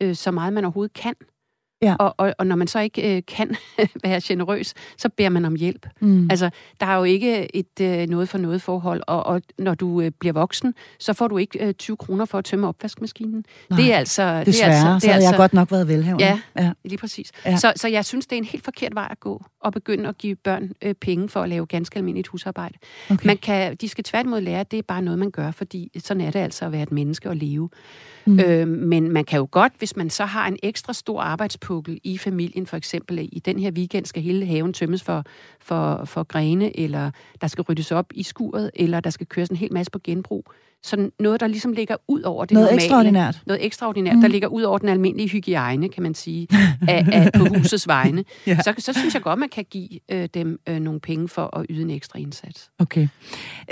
øh, 0.02 0.14
så 0.14 0.30
meget 0.30 0.52
man 0.52 0.64
overhovedet 0.64 0.92
kan. 0.92 1.14
Ja. 1.82 1.94
Og, 1.98 2.14
og, 2.18 2.34
og 2.38 2.46
når 2.46 2.56
man 2.56 2.66
så 2.66 2.80
ikke 2.80 3.16
øh, 3.16 3.22
kan 3.28 3.56
være 4.04 4.20
generøs, 4.24 4.74
så 4.96 5.08
beder 5.08 5.28
man 5.28 5.44
om 5.44 5.54
hjælp. 5.54 5.86
Mm. 6.00 6.30
Altså, 6.30 6.50
der 6.80 6.86
er 6.86 6.96
jo 6.96 7.04
ikke 7.04 7.56
et 7.56 7.80
øh, 7.80 8.08
noget 8.08 8.28
for 8.28 8.38
noget 8.38 8.62
forhold, 8.62 9.02
og, 9.06 9.26
og 9.26 9.42
når 9.58 9.74
du 9.74 10.00
øh, 10.00 10.10
bliver 10.10 10.32
voksen, 10.32 10.74
så 10.98 11.12
får 11.12 11.28
du 11.28 11.38
ikke 11.38 11.66
øh, 11.66 11.74
20 11.74 11.96
kroner 11.96 12.24
for 12.24 12.38
at 12.38 12.44
tømme 12.44 12.68
opvaskemaskinen. 12.68 13.44
Nej, 13.70 13.80
det 13.80 13.92
er 13.92 13.98
altså... 13.98 14.42
Desværre, 14.46 14.70
det 14.70 14.78
er 14.78 14.92
altså, 14.92 14.94
det 14.94 14.94
er 14.94 14.98
så 14.98 15.10
altså, 15.10 15.30
jeg 15.30 15.36
godt 15.36 15.52
nok 15.52 15.70
været 15.70 15.88
velhavende. 15.88 16.24
Ja, 16.24 16.40
ja, 16.58 16.72
lige 16.84 16.98
præcis. 16.98 17.30
Ja. 17.46 17.56
Så, 17.56 17.72
så 17.76 17.88
jeg 17.88 18.04
synes, 18.04 18.26
det 18.26 18.36
er 18.36 18.38
en 18.38 18.44
helt 18.44 18.64
forkert 18.64 18.94
vej 18.94 19.08
at 19.10 19.20
gå, 19.20 19.44
at 19.64 19.72
begynde 19.72 20.08
at 20.08 20.18
give 20.18 20.36
børn 20.36 20.70
øh, 20.82 20.94
penge 20.94 21.28
for 21.28 21.42
at 21.42 21.48
lave 21.48 21.66
ganske 21.66 21.96
almindeligt 21.96 22.28
husarbejde. 22.28 22.78
Okay. 23.10 23.26
Man 23.26 23.36
kan, 23.36 23.76
de 23.76 23.88
skal 23.88 24.04
tværtimod 24.04 24.40
lære, 24.40 24.60
at 24.60 24.70
det 24.70 24.78
er 24.78 24.82
bare 24.82 25.02
noget, 25.02 25.18
man 25.18 25.30
gør, 25.30 25.50
fordi 25.50 25.90
sådan 25.98 26.20
er 26.20 26.30
det 26.30 26.38
altså 26.38 26.64
at 26.64 26.72
være 26.72 26.82
et 26.82 26.92
menneske 26.92 27.28
og 27.28 27.36
leve. 27.36 27.68
Mm. 28.26 28.40
Øh, 28.40 28.68
men 28.68 29.12
man 29.12 29.24
kan 29.24 29.38
jo 29.38 29.48
godt, 29.50 29.72
hvis 29.78 29.96
man 29.96 30.10
så 30.10 30.24
har 30.24 30.46
en 30.48 30.56
ekstra 30.62 30.92
stor 30.92 31.22
arbejdspukkel 31.72 32.00
i 32.04 32.18
familien, 32.18 32.66
for 32.66 32.76
eksempel 32.76 33.18
i 33.32 33.38
den 33.38 33.58
her 33.58 33.70
weekend 33.70 34.06
skal 34.06 34.22
hele 34.22 34.46
haven 34.46 34.72
tømmes 34.72 35.02
for, 35.02 35.24
for, 35.60 36.04
for 36.04 36.22
grene, 36.22 36.80
eller 36.80 37.10
der 37.40 37.46
skal 37.46 37.62
ryddes 37.62 37.92
op 37.92 38.06
i 38.14 38.22
skuret, 38.22 38.70
eller 38.74 39.00
der 39.00 39.10
skal 39.10 39.26
køres 39.26 39.48
en 39.48 39.56
hel 39.56 39.72
masse 39.72 39.90
på 39.90 39.98
genbrug. 40.04 40.44
Så 40.84 41.10
noget, 41.18 41.40
der 41.40 41.46
ligesom 41.46 41.72
ligger 41.72 41.96
ud 42.08 42.22
over 42.22 42.44
det 42.44 42.54
noget 42.54 42.66
normale. 42.66 42.84
Ekstraordinært. 42.84 43.42
Noget 43.46 43.64
ekstraordinært. 43.64 44.14
Mm. 44.14 44.20
Der 44.20 44.28
ligger 44.28 44.48
ud 44.48 44.62
over 44.62 44.78
den 44.78 44.88
almindelige 44.88 45.28
hygiejne, 45.28 45.88
kan 45.88 46.02
man 46.02 46.14
sige, 46.14 46.48
af, 46.88 47.06
af, 47.12 47.32
på 47.32 47.44
husets 47.44 47.88
vegne. 47.88 48.24
ja. 48.46 48.56
så, 48.56 48.74
så 48.78 48.92
synes 48.92 49.14
jeg 49.14 49.22
godt, 49.22 49.38
man 49.38 49.48
kan 49.48 49.64
give 49.70 49.88
øh, 50.10 50.28
dem 50.34 50.60
øh, 50.68 50.78
nogle 50.80 51.00
penge 51.00 51.28
for 51.28 51.56
at 51.58 51.66
yde 51.70 51.82
en 51.82 51.90
ekstra 51.90 52.18
indsats. 52.18 52.70
Okay. 52.78 53.08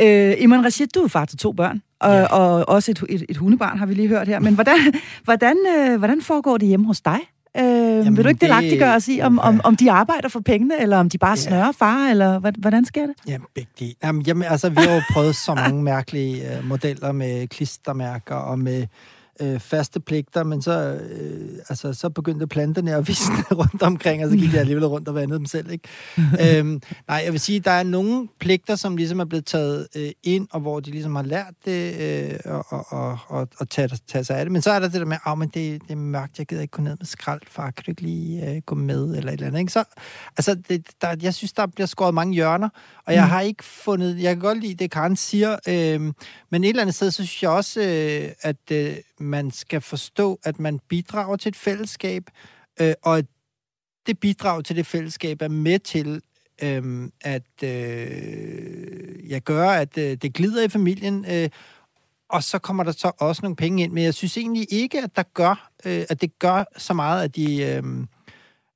Øh, 0.00 0.34
Iman 0.38 0.64
Rashid, 0.64 0.86
du 0.86 1.00
er 1.00 1.08
far 1.08 1.24
til 1.24 1.38
to 1.38 1.52
børn, 1.52 1.82
og, 2.00 2.12
ja. 2.12 2.26
og 2.26 2.68
også 2.68 2.90
et, 2.90 3.04
et, 3.08 3.24
et 3.28 3.36
hundebarn, 3.36 3.78
har 3.78 3.86
vi 3.86 3.94
lige 3.94 4.08
hørt 4.08 4.28
her. 4.28 4.38
Men 4.38 4.54
hvordan, 4.54 4.78
hvordan, 5.24 5.56
øh, 5.78 5.98
hvordan 5.98 6.22
foregår 6.22 6.56
det 6.56 6.68
hjemme 6.68 6.86
hos 6.86 7.00
dig? 7.00 7.18
Øh, 7.56 7.64
Jamen, 7.64 8.16
vil 8.16 8.24
du 8.24 8.28
ikke 8.28 8.46
det, 8.46 8.78
gøre 8.78 8.94
os 8.94 9.08
i, 9.08 9.20
om, 9.22 9.38
om, 9.38 9.60
om 9.64 9.76
de 9.76 9.90
arbejder 9.90 10.28
for 10.28 10.40
pengene, 10.40 10.80
eller 10.80 10.96
om 10.96 11.08
de 11.08 11.18
bare 11.18 11.36
snører 11.36 11.64
ja. 11.64 11.70
far, 11.70 12.08
eller 12.10 12.52
hvordan 12.58 12.84
sker 12.84 13.06
det? 13.06 13.14
Jamen, 13.28 13.46
begge 13.54 13.70
de. 13.78 13.94
Jamen, 14.04 14.22
jamen, 14.22 14.42
altså, 14.42 14.68
vi 14.68 14.76
har 14.76 14.94
jo 14.94 15.02
prøvet 15.12 15.36
så 15.36 15.54
mange 15.54 15.82
mærkelige 15.82 16.58
uh, 16.58 16.68
modeller 16.68 17.12
med 17.12 17.48
klistermærker 17.48 18.34
og 18.34 18.58
med 18.58 18.86
øh, 19.40 19.61
faste 19.61 20.00
pligter, 20.00 20.44
men 20.44 20.62
så, 20.62 21.00
øh, 21.11 21.59
altså, 21.68 21.92
så 21.92 22.09
begyndte 22.09 22.46
planterne 22.46 22.94
at 22.94 23.09
visne 23.09 23.37
rundt 23.61 23.83
omkring, 23.83 24.24
og 24.24 24.31
så 24.31 24.37
gik 24.37 24.53
de 24.53 24.59
alligevel 24.59 24.87
rundt 24.87 25.09
og 25.09 25.14
vandede 25.14 25.38
dem 25.38 25.46
selv. 25.46 25.70
Ikke? 25.70 25.88
øhm, 26.59 26.83
nej, 27.09 27.22
jeg 27.24 27.33
vil 27.33 27.40
sige, 27.40 27.61
der 27.61 27.70
er 27.70 27.83
nogle 27.83 28.29
pligter, 28.40 28.76
som 28.76 28.96
ligesom 28.96 29.20
er 29.20 29.24
blevet 29.24 29.46
taget 29.46 29.88
øh, 29.96 30.11
ind, 30.22 30.48
og 30.50 30.61
hvor 30.61 30.81
de 30.81 30.90
ligesom 30.90 31.16
har 31.16 31.22
lært 31.22 31.55
det, 31.64 32.00
øh, 32.00 32.38
og, 32.44 32.87
og, 32.92 33.18
og, 33.29 33.48
og 33.59 33.70
tage, 33.70 33.88
tage 34.09 34.24
sig 34.24 34.37
af 34.37 34.44
det. 34.44 34.53
Men 34.53 34.62
så 34.62 34.70
er 34.70 34.79
der 34.79 34.88
det 34.88 35.00
der 35.00 35.07
med, 35.07 35.16
at 35.26 35.33
oh, 35.33 35.38
men 35.38 35.48
det, 35.48 35.83
det 35.83 35.90
er 35.90 35.96
mørkt, 35.96 36.38
jeg 36.38 36.46
gider 36.46 36.62
ikke 36.62 36.72
gå 36.72 36.83
ned 36.83 36.96
med 36.98 37.07
skrald, 37.07 37.40
far, 37.48 37.70
kan 37.70 37.85
du 37.87 37.90
ikke 37.90 38.03
lige 38.03 38.50
øh, 38.50 38.62
gå 38.66 38.74
med, 38.74 39.16
eller 39.16 39.33
et 39.33 39.33
eller 39.33 39.46
andet. 39.46 39.61
Ikke? 39.61 39.72
Så, 39.72 39.85
altså, 40.37 40.55
det, 40.68 40.87
der, 41.00 41.16
jeg 41.22 41.35
synes, 41.35 41.53
der 41.53 41.66
bliver 41.66 41.87
skåret 41.87 42.14
mange 42.14 42.35
hjørner, 42.35 42.68
og 43.07 43.14
jeg 43.14 43.24
mm. 43.24 43.31
har 43.31 43.40
ikke 43.40 43.64
fundet, 43.64 44.22
jeg 44.22 44.35
kan 44.35 44.40
godt 44.40 44.61
lide 44.61 44.74
det, 44.74 44.90
Karen 44.90 45.16
siger, 45.16 45.57
øh, 45.68 46.12
men 46.50 46.64
et 46.64 46.68
eller 46.68 46.83
andet 46.83 46.94
sted, 46.94 47.11
så 47.11 47.14
synes 47.14 47.42
jeg 47.42 47.50
også, 47.50 47.81
øh, 47.81 48.33
at 48.42 48.57
øh, 48.72 48.96
man 49.30 49.50
skal 49.50 49.80
forstå, 49.80 50.40
at 50.44 50.60
man 50.60 50.78
bidrager 50.88 51.36
til 51.36 51.48
et 51.48 51.56
fællesskab, 51.56 52.30
øh, 52.80 52.94
og 53.02 53.18
at 53.18 53.26
det 54.06 54.18
bidrag 54.18 54.64
til 54.64 54.76
det 54.76 54.86
fællesskab 54.86 55.42
er 55.42 55.48
med 55.48 55.78
til 55.78 56.22
øh, 56.62 57.10
at 57.20 57.62
øh, 57.64 59.30
jeg 59.30 59.42
gør, 59.42 59.68
at 59.68 59.98
øh, 59.98 60.16
det 60.16 60.34
glider 60.34 60.64
i 60.64 60.68
familien, 60.68 61.26
øh, 61.30 61.48
og 62.28 62.42
så 62.42 62.58
kommer 62.58 62.84
der 62.84 62.92
så 62.92 63.12
også 63.18 63.42
nogle 63.42 63.56
penge 63.56 63.82
ind. 63.82 63.92
Men 63.92 64.04
jeg 64.04 64.14
synes 64.14 64.36
egentlig 64.36 64.66
ikke, 64.70 65.02
at 65.02 65.16
der 65.16 65.22
gør, 65.22 65.70
øh, 65.84 66.04
at 66.08 66.20
det 66.20 66.38
gør 66.38 66.64
så 66.76 66.94
meget, 66.94 67.24
at 67.24 67.36
de... 67.36 67.62
Øh, 67.62 67.82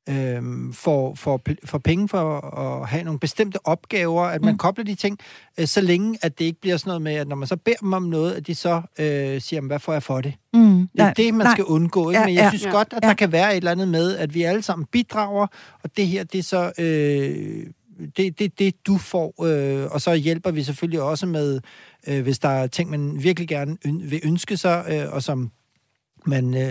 øh, 0.09 0.73
får, 0.73 1.15
får, 1.15 1.41
får 1.65 1.79
penge 1.79 2.09
for 2.09 2.41
at 2.59 2.89
have 2.89 3.05
nogle 3.05 3.21
bestemte 3.21 3.67
opgaver, 3.67 4.23
at 4.23 4.43
man 4.43 4.55
mm. 4.55 4.59
kobler 4.59 4.85
de 4.85 4.95
ting, 4.95 5.19
øh, 5.59 5.67
så 5.67 5.81
længe 5.81 6.19
at 6.23 6.39
det 6.39 6.45
ikke 6.45 6.61
bliver 6.61 6.77
sådan 6.77 6.89
noget 6.89 7.03
med, 7.03 7.15
at 7.15 7.29
når 7.29 7.37
man 7.37 7.49
så 7.49 7.57
beder 7.57 7.77
dem 7.77 7.93
om 7.93 8.03
noget, 8.03 8.33
at 8.33 8.47
de 8.47 8.55
så 8.55 8.83
øh, 8.99 9.41
siger, 9.41 9.61
hvad 9.61 9.79
får 9.79 9.93
jeg 9.93 10.03
for 10.03 10.21
det? 10.21 10.35
Mm. 10.53 10.89
Det 10.93 11.01
er 11.01 11.05
Nej. 11.05 11.15
det, 11.17 11.35
man 11.35 11.47
Nej. 11.47 11.55
skal 11.55 11.65
undgå. 11.65 12.11
Ikke? 12.11 12.21
Ja, 12.21 12.27
Men 12.27 12.35
jeg 12.35 12.43
ja, 12.43 12.49
synes 12.49 12.65
ja, 12.65 12.71
godt, 12.71 12.89
at 12.93 13.03
ja. 13.03 13.09
der 13.09 13.15
kan 13.15 13.33
være 13.33 13.51
et 13.51 13.57
eller 13.57 13.71
andet 13.71 13.89
med, 13.89 14.17
at 14.17 14.35
vi 14.35 14.43
alle 14.43 14.63
sammen 14.63 14.87
bidrager, 14.93 15.47
og 15.83 15.97
det 15.97 16.07
her, 16.07 16.25
det 16.25 16.39
er 16.39 16.43
så... 16.43 16.73
Øh, 16.79 17.67
det 18.17 18.39
det, 18.39 18.59
det, 18.59 18.87
du 18.87 18.99
får, 18.99 19.45
øh, 19.45 19.87
og 19.91 20.01
så 20.01 20.15
hjælper 20.15 20.51
vi 20.51 20.63
selvfølgelig 20.63 21.03
også 21.03 21.27
med, 21.27 21.61
øh, 22.07 22.23
hvis 22.23 22.39
der 22.39 22.49
er 22.49 22.67
ting, 22.67 22.91
man 22.91 23.23
virkelig 23.23 23.49
gerne 23.49 23.77
vil 23.85 24.21
ønske 24.25 24.57
sig, 24.57 24.85
øh, 24.89 25.13
og 25.13 25.23
som 25.23 25.51
men 26.27 26.55
øh, 26.55 26.63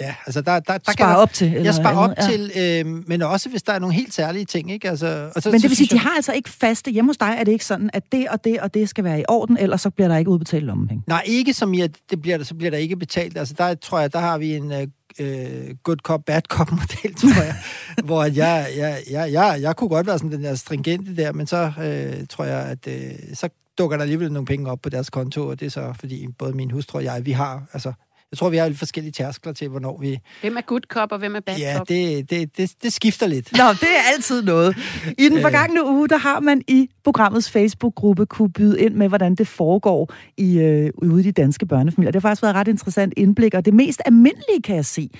ja, 0.00 0.14
altså 0.26 0.40
der, 0.40 0.60
der, 0.60 0.78
der 0.78 0.92
kan 0.92 1.06
op 1.06 1.32
til. 1.32 1.50
Jeg 1.50 1.74
sparer 1.74 1.96
op 1.96 2.10
ja. 2.18 2.28
til, 2.28 2.52
øh, 2.56 3.08
men 3.08 3.22
også 3.22 3.48
hvis 3.48 3.62
der 3.62 3.72
er 3.72 3.78
nogle 3.78 3.94
helt 3.94 4.14
særlige 4.14 4.44
ting, 4.44 4.72
ikke? 4.72 4.90
Altså, 4.90 5.30
og 5.34 5.42
så, 5.42 5.50
men 5.50 5.60
det 5.60 5.70
vil 5.70 5.76
sige, 5.76 5.88
jeg... 5.90 5.98
de 5.98 6.04
har 6.04 6.16
altså 6.16 6.32
ikke 6.32 6.50
faste 6.50 6.90
hjemme 6.90 7.08
hos 7.08 7.16
dig, 7.16 7.34
er 7.38 7.44
det 7.44 7.52
ikke 7.52 7.64
sådan, 7.64 7.90
at 7.92 8.12
det 8.12 8.28
og 8.28 8.44
det 8.44 8.60
og 8.60 8.74
det 8.74 8.88
skal 8.88 9.04
være 9.04 9.20
i 9.20 9.24
orden, 9.28 9.56
ellers 9.56 9.80
så 9.80 9.90
bliver 9.90 10.08
der 10.08 10.16
ikke 10.16 10.30
udbetalt 10.30 10.64
lommepenge? 10.64 11.04
Nej, 11.06 11.22
ikke 11.26 11.54
som 11.54 11.74
i, 11.74 11.80
at 11.80 11.90
det 12.10 12.22
bliver, 12.22 12.44
så 12.44 12.54
bliver 12.54 12.70
der 12.70 12.78
ikke 12.78 12.96
betalt. 12.96 13.38
Altså 13.38 13.54
der 13.58 13.74
tror 13.74 14.00
jeg, 14.00 14.12
der 14.12 14.18
har 14.18 14.38
vi 14.38 14.56
en 14.56 14.72
øh, 14.72 14.86
øh 15.18 15.74
good 15.82 15.96
cop, 15.96 16.24
bad 16.26 16.42
cop 16.48 16.70
model, 16.80 17.14
tror 17.14 17.42
jeg, 17.42 17.56
hvor 18.04 18.24
jeg, 18.24 18.66
jeg, 18.76 18.98
jeg, 19.10 19.32
jeg, 19.32 19.58
jeg 19.60 19.76
kunne 19.76 19.88
godt 19.88 20.06
være 20.06 20.18
sådan 20.18 20.32
den 20.32 20.44
der 20.44 20.54
stringente 20.54 21.16
der, 21.16 21.32
men 21.32 21.46
så 21.46 21.72
øh, 21.82 22.26
tror 22.26 22.44
jeg, 22.44 22.66
at 22.66 22.88
øh, 22.88 23.12
så 23.34 23.48
dukker 23.78 23.96
der 23.96 24.02
alligevel 24.02 24.32
nogle 24.32 24.46
penge 24.46 24.70
op 24.70 24.78
på 24.82 24.88
deres 24.88 25.10
konto, 25.10 25.46
og 25.46 25.60
det 25.60 25.66
er 25.66 25.70
så, 25.70 25.94
fordi 26.00 26.26
både 26.38 26.52
min 26.52 26.70
hustru 26.70 26.98
og 26.98 27.04
jeg, 27.04 27.26
vi 27.26 27.32
har, 27.32 27.62
altså, 27.72 27.92
jeg 28.32 28.38
tror, 28.38 28.50
vi 28.50 28.56
har 28.56 28.68
lidt 28.68 28.78
forskellige 28.78 29.12
tærskler 29.12 29.52
til, 29.52 29.68
hvornår 29.68 29.98
vi... 30.00 30.18
Hvem 30.40 30.56
er 30.56 30.60
good 30.60 30.80
cop, 30.88 31.12
og 31.12 31.18
hvem 31.18 31.36
er 31.36 31.40
bad 31.40 31.56
ja, 31.58 31.74
cop? 31.76 31.90
Ja, 31.90 31.94
det, 31.94 32.30
det, 32.30 32.56
det, 32.56 32.72
det 32.82 32.92
skifter 32.92 33.26
lidt. 33.26 33.52
Nå, 33.52 33.64
det 33.72 33.82
er 33.82 34.12
altid 34.14 34.42
noget. 34.42 34.76
I 35.18 35.28
den 35.28 35.36
øh. 35.36 35.42
forgangne 35.42 35.86
uge, 35.86 36.08
der 36.08 36.16
har 36.16 36.40
man 36.40 36.62
i 36.68 36.88
programmets 37.04 37.50
Facebook-gruppe 37.50 38.26
kunne 38.26 38.50
byde 38.50 38.80
ind 38.80 38.94
med, 38.94 39.08
hvordan 39.08 39.34
det 39.34 39.48
foregår 39.48 40.14
i, 40.36 40.58
øh, 40.58 40.90
ude 40.98 41.20
i 41.20 41.22
de 41.22 41.32
danske 41.32 41.66
børnefamilier. 41.66 42.10
Det 42.10 42.22
har 42.22 42.28
faktisk 42.28 42.42
været 42.42 42.54
et 42.54 42.56
ret 42.56 42.68
interessant 42.68 43.14
indblik, 43.16 43.54
og 43.54 43.64
det 43.64 43.74
mest 43.74 44.02
almindelige, 44.06 44.62
kan 44.64 44.76
jeg 44.76 44.84
se, 44.84 45.10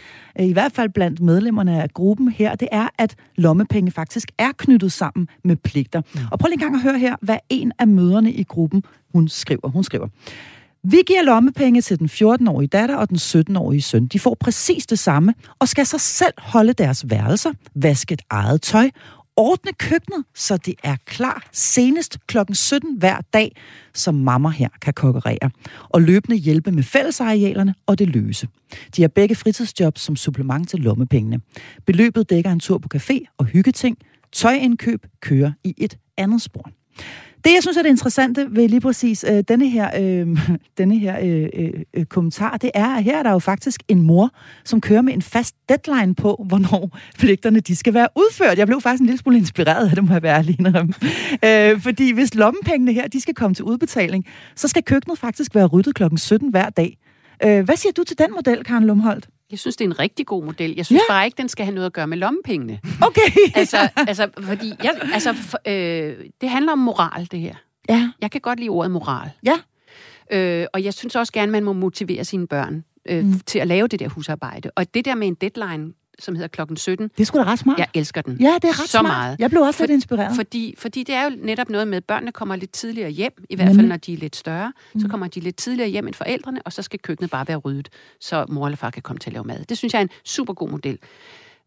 øh, 0.40 0.46
i 0.46 0.52
hvert 0.52 0.72
fald 0.72 0.90
blandt 0.90 1.20
medlemmerne 1.20 1.82
af 1.82 1.90
gruppen 1.90 2.28
her, 2.28 2.54
det 2.54 2.68
er, 2.72 2.88
at 2.98 3.14
lommepenge 3.36 3.90
faktisk 3.90 4.28
er 4.38 4.52
knyttet 4.56 4.92
sammen 4.92 5.28
med 5.44 5.56
pligter. 5.56 6.00
Mm. 6.14 6.20
Og 6.30 6.38
prøv 6.38 6.48
lige 6.48 6.54
en 6.54 6.60
gang 6.60 6.74
at 6.74 6.82
høre 6.82 6.98
her, 6.98 7.16
hvad 7.22 7.38
en 7.48 7.72
af 7.78 7.88
møderne 7.88 8.32
i 8.32 8.42
gruppen, 8.42 8.82
hun 9.12 9.28
skriver. 9.28 9.68
Hun 9.68 9.84
skriver, 9.84 10.08
vi 10.84 11.02
giver 11.06 11.22
lommepenge 11.22 11.80
til 11.80 11.98
den 11.98 12.06
14-årige 12.06 12.68
datter 12.68 12.96
og 12.96 13.08
den 13.08 13.16
17-årige 13.16 13.82
søn. 13.82 14.06
De 14.06 14.20
får 14.20 14.36
præcis 14.40 14.86
det 14.86 14.98
samme, 14.98 15.34
og 15.58 15.68
skal 15.68 15.86
så 15.86 15.98
selv 15.98 16.34
holde 16.38 16.72
deres 16.72 17.10
værelser, 17.10 17.52
vaske 17.74 18.12
et 18.12 18.22
eget 18.30 18.62
tøj, 18.62 18.90
ordne 19.36 19.72
køkkenet, 19.72 20.24
så 20.34 20.56
det 20.56 20.74
er 20.84 20.96
klar 21.06 21.48
senest 21.52 22.18
klokken 22.26 22.54
17 22.54 22.98
hver 22.98 23.20
dag, 23.32 23.56
så 23.94 24.12
mamma 24.12 24.48
her 24.48 24.68
kan 24.82 24.94
kokkerere, 24.94 25.50
og 25.88 26.02
løbende 26.02 26.36
hjælpe 26.36 26.72
med 26.72 26.82
fællesarealerne 26.82 27.74
og 27.86 27.98
det 27.98 28.08
løse. 28.08 28.48
De 28.96 29.02
har 29.02 29.08
begge 29.08 29.34
fritidsjobs 29.34 30.00
som 30.00 30.16
supplement 30.16 30.68
til 30.68 30.80
lommepengene. 30.80 31.40
Beløbet 31.86 32.30
dækker 32.30 32.52
en 32.52 32.60
tur 32.60 32.78
på 32.78 32.88
café 32.94 33.34
og 33.38 33.44
hyggeting. 33.44 33.98
Tøjindkøb 34.32 35.06
kører 35.20 35.52
i 35.64 35.74
et 35.78 35.98
andet 36.16 36.42
spor. 36.42 36.70
Det, 37.44 37.52
jeg 37.54 37.62
synes 37.62 37.76
er 37.76 37.82
det 37.82 37.88
interessante 37.88 38.46
ved 38.50 38.68
lige 38.68 38.80
præcis 38.80 39.24
øh, 39.28 39.44
denne 39.48 39.68
her, 39.68 39.90
øh, 40.00 40.38
denne 40.78 40.98
her 40.98 41.18
øh, 41.22 41.48
øh, 41.54 41.70
øh, 41.94 42.04
kommentar, 42.04 42.56
det 42.56 42.70
er, 42.74 42.96
at 42.96 43.04
her 43.04 43.18
er 43.18 43.22
der 43.22 43.30
jo 43.32 43.38
faktisk 43.38 43.82
en 43.88 44.00
mor, 44.02 44.30
som 44.64 44.80
kører 44.80 45.02
med 45.02 45.12
en 45.12 45.22
fast 45.22 45.54
deadline 45.68 46.14
på, 46.14 46.44
hvornår 46.48 46.98
pligterne 47.20 47.60
de 47.60 47.76
skal 47.76 47.94
være 47.94 48.08
udført. 48.16 48.58
Jeg 48.58 48.66
blev 48.66 48.80
faktisk 48.80 49.00
en 49.00 49.06
lille 49.06 49.18
smule 49.18 49.38
inspireret 49.38 49.88
af 49.88 49.94
det, 49.94 50.04
må 50.04 50.12
jeg 50.12 50.22
være 50.22 50.38
alene 50.38 50.88
øh, 51.74 51.80
Fordi 51.80 52.12
hvis 52.12 52.34
lommepengene 52.34 52.92
her, 52.92 53.08
de 53.08 53.20
skal 53.20 53.34
komme 53.34 53.54
til 53.54 53.64
udbetaling, 53.64 54.26
så 54.56 54.68
skal 54.68 54.82
køkkenet 54.82 55.18
faktisk 55.18 55.54
være 55.54 55.66
ryddet 55.66 55.94
klokken 55.94 56.18
17 56.18 56.50
hver 56.50 56.70
dag. 56.70 56.98
Øh, 57.44 57.64
hvad 57.64 57.76
siger 57.76 57.92
du 57.92 58.04
til 58.04 58.18
den 58.18 58.28
model, 58.34 58.64
Karen 58.64 58.84
Lumholdt? 58.84 59.28
Jeg 59.52 59.58
synes, 59.58 59.76
det 59.76 59.84
er 59.84 59.88
en 59.88 59.98
rigtig 59.98 60.26
god 60.26 60.44
model. 60.44 60.74
Jeg 60.76 60.86
synes 60.86 61.02
ja. 61.08 61.12
bare 61.12 61.24
ikke, 61.24 61.36
den 61.36 61.48
skal 61.48 61.64
have 61.64 61.74
noget 61.74 61.86
at 61.86 61.92
gøre 61.92 62.06
med 62.06 62.18
lommepengene. 62.18 62.80
Okay. 63.00 63.20
altså, 63.54 63.88
altså, 63.96 64.28
fordi 64.42 64.72
jeg, 64.84 64.92
altså, 65.14 65.32
for, 65.32 65.58
øh, 65.66 66.16
det 66.40 66.50
handler 66.50 66.72
om 66.72 66.78
moral, 66.78 67.28
det 67.30 67.40
her. 67.40 67.54
Ja. 67.88 68.10
Jeg 68.20 68.30
kan 68.30 68.40
godt 68.40 68.58
lide 68.58 68.68
ordet 68.68 68.90
moral. 68.90 69.30
Ja. 69.46 69.58
Øh, 70.32 70.66
og 70.72 70.84
jeg 70.84 70.94
synes 70.94 71.16
også 71.16 71.32
gerne, 71.32 71.52
man 71.52 71.64
må 71.64 71.72
motivere 71.72 72.24
sine 72.24 72.46
børn 72.46 72.84
øh, 73.08 73.24
mm. 73.24 73.40
til 73.46 73.58
at 73.58 73.66
lave 73.66 73.88
det 73.88 74.00
der 74.00 74.08
husarbejde. 74.08 74.70
Og 74.76 74.94
det 74.94 75.04
der 75.04 75.14
med 75.14 75.28
en 75.28 75.34
deadline, 75.34 75.92
som 76.18 76.34
hedder 76.34 76.48
klokken 76.48 76.76
17. 76.76 77.10
Det 77.18 77.26
skulle 77.26 77.44
da 77.44 77.50
ret 77.50 77.58
smart. 77.58 77.78
Jeg 77.78 77.88
elsker 77.94 78.22
den. 78.22 78.36
Ja, 78.40 78.54
det 78.54 78.64
er 78.64 78.68
ret 78.68 78.76
så 78.76 78.98
smart. 78.98 79.04
meget. 79.04 79.36
Jeg 79.38 79.50
blev 79.50 79.62
også 79.62 79.78
For, 79.78 79.84
lidt 79.84 79.90
inspireret. 79.94 80.36
Fordi, 80.36 80.74
fordi 80.78 81.02
det 81.02 81.14
er 81.14 81.24
jo 81.24 81.30
netop 81.38 81.68
noget 81.68 81.88
med, 81.88 81.96
at 81.96 82.04
børnene 82.04 82.32
kommer 82.32 82.56
lidt 82.56 82.72
tidligere 82.72 83.10
hjem, 83.10 83.44
i 83.50 83.56
hvert 83.56 83.74
fald 83.74 83.86
når 83.86 83.96
de 83.96 84.12
er 84.12 84.16
lidt 84.16 84.36
større. 84.36 84.72
Mm. 84.94 85.00
Så 85.00 85.08
kommer 85.08 85.26
de 85.28 85.40
lidt 85.40 85.56
tidligere 85.56 85.88
hjem 85.88 86.06
end 86.06 86.14
forældrene, 86.14 86.62
og 86.62 86.72
så 86.72 86.82
skal 86.82 86.98
køkkenet 86.98 87.30
bare 87.30 87.48
være 87.48 87.56
ryddet, 87.56 87.88
så 88.20 88.46
mor 88.48 88.66
eller 88.66 88.76
far 88.76 88.90
kan 88.90 89.02
komme 89.02 89.18
til 89.18 89.30
at 89.30 89.32
lave 89.32 89.44
mad. 89.44 89.64
Det 89.64 89.78
synes 89.78 89.92
jeg 89.92 89.98
er 89.98 90.02
en 90.02 90.10
super 90.24 90.52
god 90.54 90.68
model. 90.68 90.98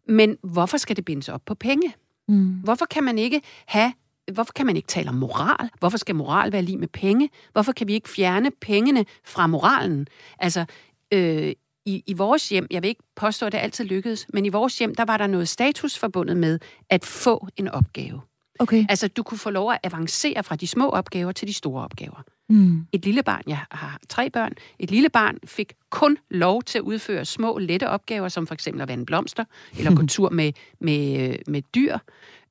Men 0.07 0.37
hvorfor 0.43 0.77
skal 0.77 0.95
det 0.95 1.05
bindes 1.05 1.29
op 1.29 1.41
på 1.45 1.55
penge? 1.55 1.93
Mm. 2.27 2.45
Hvorfor 2.45 2.85
kan 2.85 3.03
man 3.03 3.17
ikke 3.17 3.41
have 3.67 3.93
Hvorfor 4.33 4.53
kan 4.53 4.65
man 4.65 4.75
ikke 4.75 4.87
tale 4.87 5.09
om 5.09 5.15
moral? 5.15 5.69
Hvorfor 5.79 5.97
skal 5.97 6.15
moral 6.15 6.51
være 6.51 6.61
lige 6.61 6.77
med 6.77 6.87
penge? 6.87 7.29
Hvorfor 7.51 7.71
kan 7.71 7.87
vi 7.87 7.93
ikke 7.93 8.09
fjerne 8.09 8.51
pengene 8.61 9.05
fra 9.25 9.47
moralen? 9.47 10.07
Altså, 10.39 10.65
øh, 11.13 11.53
i, 11.85 12.03
i 12.07 12.13
vores 12.13 12.49
hjem, 12.49 12.67
jeg 12.71 12.81
vil 12.81 12.87
ikke 12.87 13.03
påstå, 13.15 13.45
at 13.45 13.51
det 13.51 13.57
altid 13.57 13.85
lykkedes, 13.85 14.27
men 14.33 14.45
i 14.45 14.49
vores 14.49 14.79
hjem, 14.79 14.95
der 14.95 15.05
var 15.05 15.17
der 15.17 15.27
noget 15.27 15.47
status 15.47 15.97
forbundet 15.97 16.37
med 16.37 16.59
at 16.89 17.05
få 17.05 17.47
en 17.57 17.67
opgave. 17.67 18.21
Okay. 18.59 18.85
Altså, 18.89 19.07
du 19.07 19.23
kunne 19.23 19.37
få 19.37 19.49
lov 19.49 19.71
at 19.71 19.79
avancere 19.83 20.43
fra 20.43 20.55
de 20.55 20.67
små 20.67 20.89
opgaver 20.89 21.31
til 21.31 21.47
de 21.47 21.53
store 21.53 21.83
opgaver. 21.83 22.23
Mm. 22.49 22.85
Et 22.91 23.05
lille 23.05 23.23
barn, 23.23 23.41
jeg 23.47 23.59
har 23.71 23.99
tre 24.09 24.29
børn, 24.29 24.53
et 24.79 24.91
lille 24.91 25.09
barn 25.09 25.37
fik 25.45 25.73
kun 25.89 26.17
lov 26.29 26.63
til 26.63 26.77
at 26.77 26.81
udføre 26.81 27.25
små, 27.25 27.57
lette 27.57 27.89
opgaver, 27.89 28.29
som 28.29 28.47
for 28.47 28.53
eksempel 28.53 28.81
at 28.81 28.87
vande 28.87 29.05
blomster, 29.05 29.45
eller 29.77 29.95
gå 29.95 30.05
tur 30.15 30.29
med, 30.29 30.53
med, 30.79 31.35
med 31.47 31.61
dyr, 31.75 31.97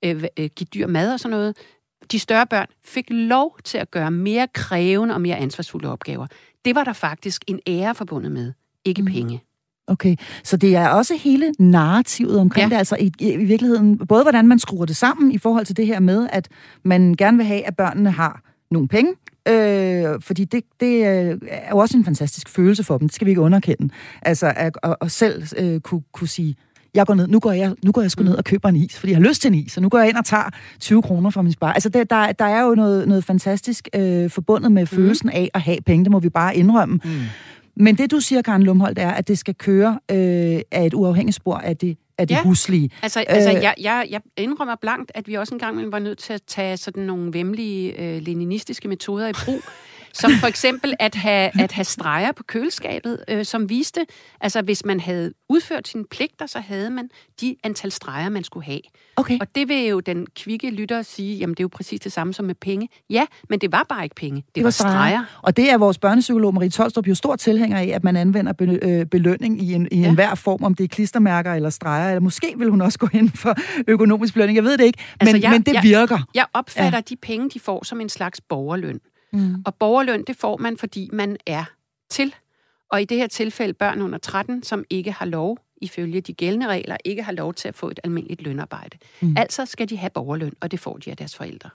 øh, 0.05 0.25
øh, 0.39 0.51
give 0.57 0.67
dyr 0.75 0.87
mad 0.87 1.13
og 1.13 1.21
sådan 1.21 1.31
noget. 1.31 1.57
De 2.13 2.19
større 2.19 2.47
børn 2.47 2.67
fik 2.85 3.07
lov 3.11 3.59
til 3.65 3.79
at 3.79 3.91
gøre 3.91 4.11
mere 4.11 4.49
krævende 4.55 5.15
og 5.15 5.21
mere 5.21 5.37
ansvarsfulde 5.37 5.89
opgaver. 5.89 6.27
Det 6.65 6.75
var 6.75 6.85
der 6.85 6.93
faktisk 6.93 7.45
en 7.47 7.61
ære 7.67 7.95
forbundet 7.95 8.33
med, 8.33 8.53
ikke 8.85 9.03
Mm. 9.03 9.09
penge. 9.09 9.43
Okay, 9.87 10.17
så 10.45 10.57
det 10.57 10.77
er 10.77 10.89
også 10.89 11.15
hele 11.25 11.53
narrativet 11.59 12.39
omkring 12.41 12.69
ja. 12.71 12.75
Det, 12.75 12.79
altså 12.79 12.97
i, 13.01 13.13
i, 13.21 13.33
i 13.33 13.45
virkeligheden, 13.45 13.99
både 13.99 14.23
hvordan 14.23 14.47
man 14.49 14.59
skruer 14.59 14.85
det 14.87 14.97
sammen 14.97 15.33
i 15.33 15.39
forhold 15.39 15.67
til 15.67 15.77
det 15.77 15.87
her 15.87 16.01
med, 16.01 16.29
at 16.33 16.49
man 16.85 17.15
gerne 17.19 17.37
vil 17.37 17.47
have, 17.47 17.67
at 17.67 17.77
børnene 17.77 18.11
har 18.11 18.41
nogle 18.71 18.89
penge, 18.89 19.13
øh, 19.49 20.21
fordi 20.21 20.45
det, 20.45 20.65
det 20.81 20.97
øh, 20.97 21.39
er 21.49 21.71
jo 21.71 21.79
også 21.79 21.97
en 21.97 22.05
fantastisk 22.05 22.49
følelse 22.49 22.85
for 22.85 22.99
dem, 22.99 23.09
det 23.09 23.15
skal 23.15 23.25
vi 23.25 23.31
ikke 23.31 23.41
underkende. 23.41 23.89
Altså 24.23 24.53
at, 24.57 24.79
at, 24.83 24.97
at 25.01 25.11
selv 25.11 25.43
øh, 25.59 25.81
kunne, 25.81 26.03
kunne 26.13 26.29
sige, 26.29 26.57
jeg 26.95 27.07
går 27.07 27.15
ned, 27.15 27.27
nu 27.29 27.41
går 27.41 27.53
jeg, 27.53 27.75
nu 27.85 27.93
går 27.93 28.01
jeg 28.01 28.11
sgu 28.11 28.23
Mm. 28.23 28.29
ned 28.29 28.37
og 28.37 28.45
køber 28.45 28.69
en 28.69 28.77
is, 28.77 28.99
fordi 28.99 29.13
jeg 29.13 29.19
har 29.21 29.29
lyst 29.29 29.43
til 29.43 29.49
en 29.49 29.55
is, 29.55 29.73
så 29.73 29.81
nu 29.81 29.89
går 29.89 29.99
jeg 29.99 30.09
ind 30.09 30.17
og 30.17 30.25
tager 30.25 30.51
20 30.81 31.03
kroner 31.03 31.31
fra 31.31 31.43
min 31.43 31.53
spar. 31.53 31.73
Altså 31.73 31.89
det, 31.89 32.11
der, 32.11 32.33
der 32.33 32.45
er 32.45 32.63
jo 32.63 32.75
noget, 32.75 33.09
noget 33.09 33.25
fantastisk 33.25 33.89
øh, 33.95 34.31
forbundet 34.31 34.73
med 34.73 34.87
følelsen 34.87 35.29
af 35.31 35.51
at 35.55 35.61
have 35.61 35.79
penge, 35.87 36.05
det 36.05 36.13
må 36.13 36.19
vi 36.21 36.29
bare 36.29 36.57
indrømme. 36.57 37.01
Mm. 37.05 37.11
Men 37.77 37.99
det, 37.99 38.11
du 38.11 38.21
siger, 38.21 38.43
Karen 38.43 38.63
Lumholdt, 38.63 38.99
er, 38.99 39.11
at 39.11 39.29
det 39.29 39.39
skal 39.39 39.55
køre 39.55 39.99
øh, 40.11 40.61
af 40.71 40.87
et 40.87 40.95
uafhængigt 40.95 41.37
spor 41.37 41.55
af 41.57 41.77
det, 41.77 41.97
af 42.19 42.29
det 42.29 42.35
Ja. 42.35 42.43
huslige. 42.43 42.91
Altså, 43.03 43.21
øh, 43.21 43.25
altså 43.29 43.51
Øh. 43.51 43.63
jeg, 43.63 43.75
jeg, 43.81 44.07
jeg 44.11 44.21
indrømmer 44.37 44.75
blankt, 44.81 45.13
at 45.15 45.29
vi 45.29 45.35
også 45.35 45.55
engang 45.55 45.93
var 45.93 45.99
nødt 45.99 46.19
til 46.19 46.33
at 46.33 46.43
tage 46.47 46.77
sådan 46.77 47.03
nogle 47.03 47.33
vemmelige 47.33 48.01
øh, 48.03 48.23
leninistiske 48.23 48.89
metoder 48.89 49.29
i 49.29 49.33
brug, 49.45 49.61
som 50.15 50.31
for 50.41 50.47
eksempel 50.47 50.95
at 51.01 51.15
have, 51.15 51.61
at 51.63 51.73
have 51.73 51.85
streger 51.85 52.33
på 52.33 52.43
køleskabet, 52.43 53.25
øh, 53.29 53.45
som 53.45 53.69
viste, 53.69 54.07
altså 54.41 54.63
hvis 54.63 54.85
man 54.85 55.01
havde 55.01 55.33
udført 55.49 55.89
sine 55.89 56.05
pligter, 56.11 56.47
så 56.47 56.59
havde 56.61 56.91
man 56.91 57.09
de 57.41 57.57
antal 57.65 57.93
streger, 57.93 58.29
man 58.29 58.45
skulle 58.45 58.67
have. 58.67 58.81
Okay. 59.17 59.39
Og 59.41 59.47
det 59.55 59.69
vil 59.69 59.87
jo 59.87 60.01
den 60.01 60.27
kvikke 60.37 60.71
lytter 60.71 61.03
sige, 61.03 61.37
jamen 61.37 61.55
det 61.55 61.61
er 61.61 61.65
jo 61.65 61.69
præcis 61.69 62.01
det 62.01 62.13
samme 62.13 62.35
som 62.35 62.45
med 62.45 62.55
penge. 62.55 62.89
Ja, 63.11 63.27
men 63.51 63.59
det 63.59 63.73
var 63.73 63.87
bare 63.89 64.05
ikke 64.05 64.15
penge. 64.17 64.37
Det, 64.47 64.55
det 64.55 64.65
var 64.65 64.71
streger. 64.71 65.25
Og 65.43 65.57
det 65.57 65.71
er 65.71 65.79
vores 65.79 65.99
børnepsykolog 65.99 66.55
Marie 66.55 66.71
Tolstrup 66.71 67.09
jo 67.09 67.15
stor 67.15 67.37
tilhænger 67.37 67.79
af, 67.79 67.87
at 67.95 68.05
man 68.05 68.17
anvender 68.17 68.53
øh, 68.83 69.07
belønning 69.07 69.63
i, 69.63 69.73
en, 69.75 69.89
i 69.93 70.01
Ja. 70.01 70.09
enhver 70.09 70.35
form, 70.35 70.65
om 70.65 70.75
det 70.75 70.85
er 70.85 70.89
klistermærker 70.89 71.53
eller 71.55 71.71
streger, 71.71 72.09
eller 72.09 72.21
måske 72.21 72.55
vil 72.59 72.69
hun 72.71 72.81
også 72.81 72.99
gå 72.99 73.09
ind 73.13 73.31
for 73.31 73.55
økonomisk 73.89 74.35
belønning. 74.35 74.57
Jeg 74.57 74.65
ved 74.65 74.79
det 74.79 74.85
ikke, 74.85 74.99
men, 75.21 75.29
Altså, 75.29 75.37
jeg- 75.43 75.51
men 75.51 75.63
det 75.63 75.73
jeg- 75.75 75.83
virker. 75.83 76.19
Jeg 76.35 76.47
opfatter 76.55 76.99
ja. 76.99 77.01
de 77.09 77.17
penge, 77.17 77.51
de 77.51 77.61
får, 77.61 77.85
som 77.85 78.01
en 78.01 78.09
slags 78.09 78.41
borgerløn. 78.41 79.01
Mm. 79.35 79.63
Og 79.67 79.75
borgerløn, 79.75 80.25
det 80.27 80.37
får 80.37 80.57
man, 80.57 80.77
fordi 80.77 81.11
man 81.13 81.37
er 81.47 81.65
til. 82.11 82.35
Og 82.91 83.03
i 83.03 83.05
det 83.05 83.17
her 83.17 83.27
tilfælde 83.27 83.75
børn 83.75 84.01
under 84.01 84.19
13, 84.19 84.63
som 84.63 84.85
ikke 84.91 85.13
har 85.13 85.27
lov, 85.27 85.59
ifølge 85.83 86.21
de 86.21 86.33
gældende 86.33 86.67
regler, 86.67 86.97
ikke 87.05 87.23
har 87.23 87.33
lov 87.33 87.55
til 87.55 87.69
at 87.69 87.75
få 87.75 87.91
et 87.91 88.01
almindeligt 88.05 88.43
lønarbejde. 88.43 88.99
Mm. 89.21 89.29
Mm. 89.29 89.37
Altså 89.39 89.67
skal 89.67 89.89
de 89.89 89.97
have 89.97 90.11
borgerløn, 90.11 90.53
og 90.61 90.71
det 90.71 90.81
får 90.81 90.97
de 90.97 91.11
af 91.11 91.17
deres 91.17 91.37
forældre. 91.37 91.71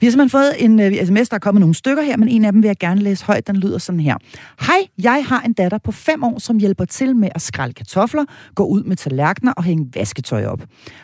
Vi 0.00 0.06
har 0.06 0.10
simpelthen 0.10 0.30
fået 0.30 0.52
en 0.58 0.80
uh, 0.80 1.06
sms, 1.06 1.28
der 1.28 1.34
er 1.34 1.38
kommet 1.38 1.60
nogle 1.60 1.74
stykker 1.74 2.02
her, 2.02 2.16
men 2.16 2.28
en 2.28 2.44
af 2.44 2.52
dem 2.52 2.62
vil 2.62 2.68
jeg 2.68 2.76
gerne 2.80 3.00
læse 3.00 3.24
højt. 3.24 3.46
Den 3.46 3.56
lyder 3.56 3.78
sådan 3.78 4.00
her. 4.00 4.16
Hej, 4.60 4.76
jeg 5.02 5.24
har 5.28 5.40
en 5.42 5.52
datter 5.52 5.78
på 5.78 5.92
fem 5.92 6.24
år, 6.24 6.38
som 6.38 6.58
hjælper 6.58 6.84
til 6.84 7.16
med 7.16 7.28
at 7.34 7.42
skrælle 7.42 7.74
kartofler, 7.74 8.24
gå 8.54 8.64
ud 8.64 8.82
med 8.82 8.96
tallerkener 8.96 9.52
og 9.52 9.64
hænge 9.64 9.86
vasketøj 9.94 10.44
op. 10.46 10.60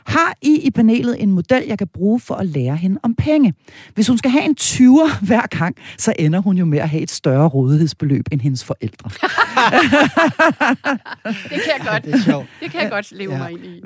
Har 0.06 0.34
I 0.42 0.60
i 0.62 0.70
panelet 0.70 1.22
en 1.22 1.30
model, 1.30 1.62
jeg 1.68 1.78
kan 1.78 1.88
bruge 1.94 2.20
for 2.20 2.34
at 2.34 2.46
lære 2.46 2.76
hende 2.76 3.00
om 3.02 3.14
penge? 3.14 3.54
Hvis 3.94 4.08
hun 4.08 4.18
skal 4.18 4.30
have 4.30 4.44
en 4.44 4.56
20'er 4.60 5.18
hver 5.26 5.46
gang, 5.58 5.76
så 5.98 6.12
ender 6.18 6.38
hun 6.40 6.56
jo 6.58 6.64
med 6.64 6.78
at 6.78 6.88
have 6.88 7.02
et 7.02 7.10
større 7.10 7.48
rådighedsbeløb 7.48 8.24
end 8.32 8.40
hendes 8.40 8.64
forældre. 8.64 9.10
Det 11.24 11.50
kan 11.50 11.72
jeg 11.78 11.86
godt, 11.92 12.04
Det 12.04 12.14
er 12.14 12.18
sjovt. 12.18 12.46
det 12.60 12.70
kan 12.70 12.80
jeg 12.80 12.90
godt 12.90 13.12
leve 13.12 13.32
Ja. 13.32 13.38
mig 13.38 13.50
ind 13.50 13.64
i. 13.64 13.80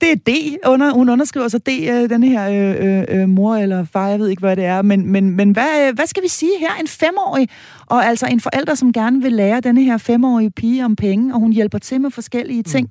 Det 0.00 0.12
er 0.12 0.16
D, 0.26 0.30
under, 0.66 0.92
hun 0.94 1.08
underskriver 1.08 1.48
sig 1.48 1.66
D, 1.66 1.68
øh, 1.68 2.10
den 2.10 2.22
her 2.22 2.48
øh, 2.50 2.98
øh, 3.10 3.20
øh, 3.22 3.28
mor 3.28 3.56
eller 3.56 3.84
far, 3.92 4.03
jeg 4.06 4.18
ved 4.18 4.28
ikke, 4.28 4.40
hvad 4.40 4.56
det 4.56 4.64
er. 4.64 4.82
Men, 4.82 5.06
men, 5.06 5.30
men 5.30 5.50
hvad, 5.50 5.88
øh, 5.88 5.94
hvad 5.94 6.06
skal 6.06 6.22
vi 6.22 6.28
sige 6.28 6.58
her? 6.60 6.74
En 6.80 6.88
femårig, 6.88 7.48
og 7.86 8.06
altså 8.06 8.26
en 8.26 8.40
forælder, 8.40 8.74
som 8.74 8.92
gerne 8.92 9.22
vil 9.22 9.32
lære 9.32 9.60
denne 9.60 9.82
her 9.82 9.98
femårige 9.98 10.50
pige 10.50 10.84
om 10.84 10.96
penge, 10.96 11.34
og 11.34 11.40
hun 11.40 11.52
hjælper 11.52 11.78
til 11.78 12.00
med 12.00 12.10
forskellige 12.10 12.62
ting. 12.62 12.88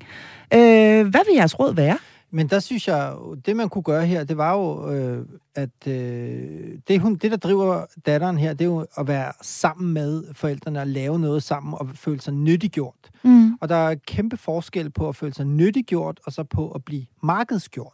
Mm. 0.52 0.58
Øh, 0.58 1.08
hvad 1.08 1.22
vil 1.28 1.36
jeres 1.36 1.60
råd 1.60 1.76
være? 1.76 1.98
Men 2.36 2.48
der 2.48 2.60
synes 2.60 2.88
jeg, 2.88 3.14
det 3.46 3.56
man 3.56 3.70
kunne 3.70 3.84
gøre 3.84 4.06
her, 4.06 4.24
det 4.24 4.38
var 4.38 4.54
jo, 4.54 4.92
øh, 4.92 5.26
at 5.56 5.88
øh, 5.88 6.78
det, 6.88 7.00
hun, 7.00 7.16
det, 7.16 7.32
der 7.32 7.38
driver 7.38 7.86
datteren 8.06 8.38
her, 8.38 8.54
det 8.54 8.62
er 8.62 8.70
jo 8.70 8.86
at 8.98 9.08
være 9.08 9.32
sammen 9.42 9.94
med 9.94 10.24
forældrene 10.34 10.80
og 10.80 10.88
lave 10.88 11.20
noget 11.20 11.44
sammen 11.44 11.74
og 11.74 11.90
føle 11.96 12.22
sig 12.22 12.34
nyttiggjort. 12.34 13.12
Mm. 13.24 13.54
Og 13.62 13.70
der 13.70 13.76
er 13.76 13.96
kæmpe 14.08 14.38
forskel 14.38 14.90
på 14.90 15.10
at 15.10 15.16
føle 15.16 15.34
sig 15.34 15.46
nyttiggjort 15.46 16.20
og 16.26 16.34
så 16.34 16.44
på 16.44 16.72
at 16.72 16.86
blive 16.86 17.06
markedsgjort. 17.24 17.94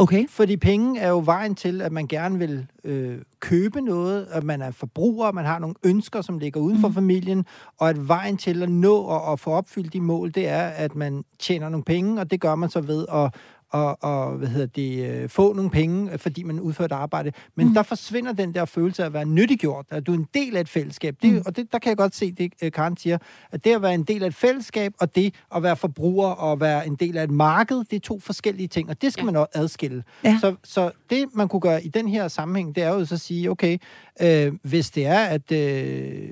Okay. 0.00 0.26
Fordi 0.28 0.56
penge 0.56 1.00
er 1.00 1.08
jo 1.08 1.22
vejen 1.24 1.54
til, 1.54 1.82
at 1.82 1.92
man 1.92 2.06
gerne 2.06 2.38
vil 2.38 2.66
øh, 2.84 3.18
købe 3.40 3.80
noget, 3.80 4.26
at 4.30 4.44
man 4.44 4.62
er 4.62 4.70
forbruger, 4.70 5.32
man 5.32 5.44
har 5.44 5.58
nogle 5.58 5.74
ønsker, 5.84 6.20
som 6.22 6.38
ligger 6.38 6.60
uden 6.60 6.80
for 6.80 6.88
Mm. 6.88 6.94
familien, 6.94 7.46
og 7.78 7.88
at 7.88 8.08
vejen 8.08 8.36
til 8.36 8.62
at 8.62 8.68
nå 8.68 8.96
og, 8.96 9.22
og 9.22 9.38
få 9.38 9.50
opfyldt 9.50 9.92
de 9.92 10.00
mål, 10.00 10.32
det 10.34 10.48
er, 10.48 10.62
at 10.62 10.94
man 10.94 11.24
tjener 11.38 11.68
nogle 11.68 11.84
penge, 11.84 12.20
og 12.20 12.30
det 12.30 12.40
gør 12.40 12.54
man 12.54 12.70
så 12.70 12.80
ved 12.80 13.06
at 13.12 13.34
og, 13.70 13.98
og 14.04 14.32
hvad 14.36 14.48
hedder 14.48 14.66
det, 14.66 15.10
øh, 15.10 15.28
få 15.28 15.52
nogle 15.52 15.70
penge, 15.70 16.18
fordi 16.18 16.42
man 16.42 16.60
udfører 16.60 16.86
et 16.86 16.92
arbejde. 16.92 17.32
Men 17.56 17.66
Mm. 17.68 17.74
der 17.74 17.82
forsvinder 17.82 18.32
den 18.32 18.54
der 18.54 18.64
følelse 18.64 19.02
af 19.02 19.06
at 19.06 19.12
være 19.12 19.24
nyttiggjort, 19.24 19.86
at 19.90 20.06
du 20.06 20.12
er 20.12 20.16
en 20.16 20.26
del 20.34 20.56
af 20.56 20.60
et 20.60 20.68
fællesskab. 20.68 21.16
Det, 21.22 21.30
Mm. 21.30 21.36
mm. 21.36 21.42
Og 21.46 21.56
det, 21.56 21.72
der 21.72 21.78
kan 21.78 21.88
jeg 21.88 21.96
godt 21.96 22.14
se, 22.14 22.32
det 22.32 22.52
øh, 22.62 22.72
Karen 22.72 22.96
siger, 22.96 23.18
at 23.52 23.64
det 23.64 23.70
at 23.74 23.82
være 23.82 23.94
en 23.94 24.02
del 24.04 24.22
af 24.22 24.26
et 24.26 24.34
fællesskab, 24.34 24.92
og 25.00 25.14
det 25.14 25.34
at 25.56 25.62
være 25.62 25.76
forbruger 25.76 26.28
og 26.28 26.60
være 26.60 26.86
en 26.86 26.94
del 26.94 27.16
af 27.16 27.24
et 27.24 27.30
marked, 27.30 27.76
det 27.90 27.96
er 27.96 28.00
to 28.00 28.20
forskellige 28.20 28.68
ting, 28.68 28.88
og 28.90 29.02
det 29.02 29.12
skal 29.12 29.22
Ja. 29.22 29.26
man 29.26 29.36
også 29.36 29.50
adskille. 29.54 30.04
Ja. 30.24 30.38
Så, 30.40 30.54
så 30.64 30.90
det, 31.10 31.24
man 31.34 31.48
kunne 31.48 31.60
gøre 31.60 31.84
i 31.84 31.88
den 31.88 32.08
her 32.08 32.28
sammenhæng, 32.28 32.74
det 32.74 32.82
er 32.82 32.88
jo 32.88 33.04
så 33.04 33.14
at 33.14 33.20
sige, 33.20 33.50
okay, 33.50 33.78
øh, 34.22 34.52
hvis 34.62 34.90
det 34.90 35.06
er, 35.06 35.18
at 35.18 35.52
øh, 35.52 36.28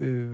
øh, 0.00 0.30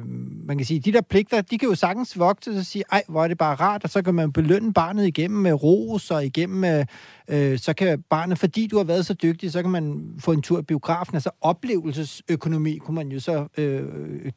man 0.46 0.59
kan 0.59 0.66
sige, 0.66 0.81
de 0.81 0.92
der 0.92 1.01
pligter, 1.01 1.40
de 1.40 1.59
kan 1.59 1.68
jo 1.68 1.75
sagtens 1.75 2.18
vokse 2.18 2.51
og 2.51 2.64
sige, 2.66 2.85
ej, 2.92 3.03
hvor 3.09 3.25
er 3.25 3.29
det 3.29 3.38
bare 3.38 3.55
rart, 3.55 3.85
og 3.85 3.90
så 3.90 4.03
kan 4.03 4.14
man 4.14 4.33
belønne 4.33 4.73
barnet 4.73 5.07
igennem 5.07 5.40
med 5.40 5.53
ros 5.53 6.11
og 6.11 6.27
igennem 6.27 6.85
øh, 7.29 7.59
så 7.59 7.75
kan 7.77 8.03
barnet, 8.03 8.38
fordi 8.38 8.66
du 8.66 8.77
har 8.77 8.85
været 8.85 9.07
så 9.07 9.14
dygtig, 9.14 9.53
så 9.53 9.62
kan 9.62 9.70
man 9.70 10.14
få 10.18 10.33
en 10.33 10.42
tur 10.42 10.59
i 10.59 10.62
biografen, 10.62 11.14
altså 11.14 11.31
oplevelsesøkonomi 11.40 12.79
kunne 12.79 12.94
man 12.94 13.09
jo 13.09 13.20
så 13.20 13.46
øh, 13.59 13.87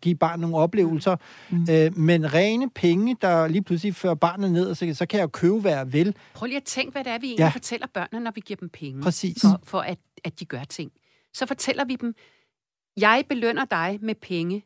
give 0.02 0.16
barnet 0.16 0.40
nogle 0.40 0.58
oplevelser, 0.58 1.16
Mm. 1.50 1.58
mm. 1.58 1.68
øh, 1.72 1.98
men 1.98 2.34
rene 2.34 2.70
penge, 2.70 3.18
der 3.22 3.48
lige 3.48 3.62
pludselig 3.64 3.96
fører 3.96 4.16
barnet 4.16 4.52
ned, 4.52 4.66
og 4.70 4.78
så, 4.78 4.94
så 4.94 5.06
kan 5.06 5.18
jeg 5.18 5.24
jo 5.24 5.28
købe, 5.28 5.60
hvad 5.60 5.72
jeg 5.72 5.94
vil. 5.94 6.16
Prøv 6.34 6.48
lige 6.48 6.58
at 6.58 6.64
tænke, 6.64 6.92
hvad 6.92 7.04
det 7.04 7.12
er, 7.12 7.20
vi 7.20 7.28
egentlig 7.28 7.44
ja. 7.44 7.50
fortæller 7.50 7.88
børnene, 7.94 8.24
når 8.24 8.32
vi 8.36 8.42
giver 8.46 8.58
dem 8.58 8.70
penge. 8.70 9.02
Præcis. 9.02 9.42
For, 9.42 9.60
for 9.64 9.80
at, 9.80 9.98
at 10.24 10.40
de 10.40 10.46
gør 10.46 10.64
ting. 10.64 10.92
Så 11.34 11.46
fortæller 11.46 11.86
vi 11.86 11.96
dem, 11.96 12.14
jeg 12.98 13.24
belønner 13.30 13.66
dig 13.66 14.00
med 14.02 14.16
penge. 14.16 14.64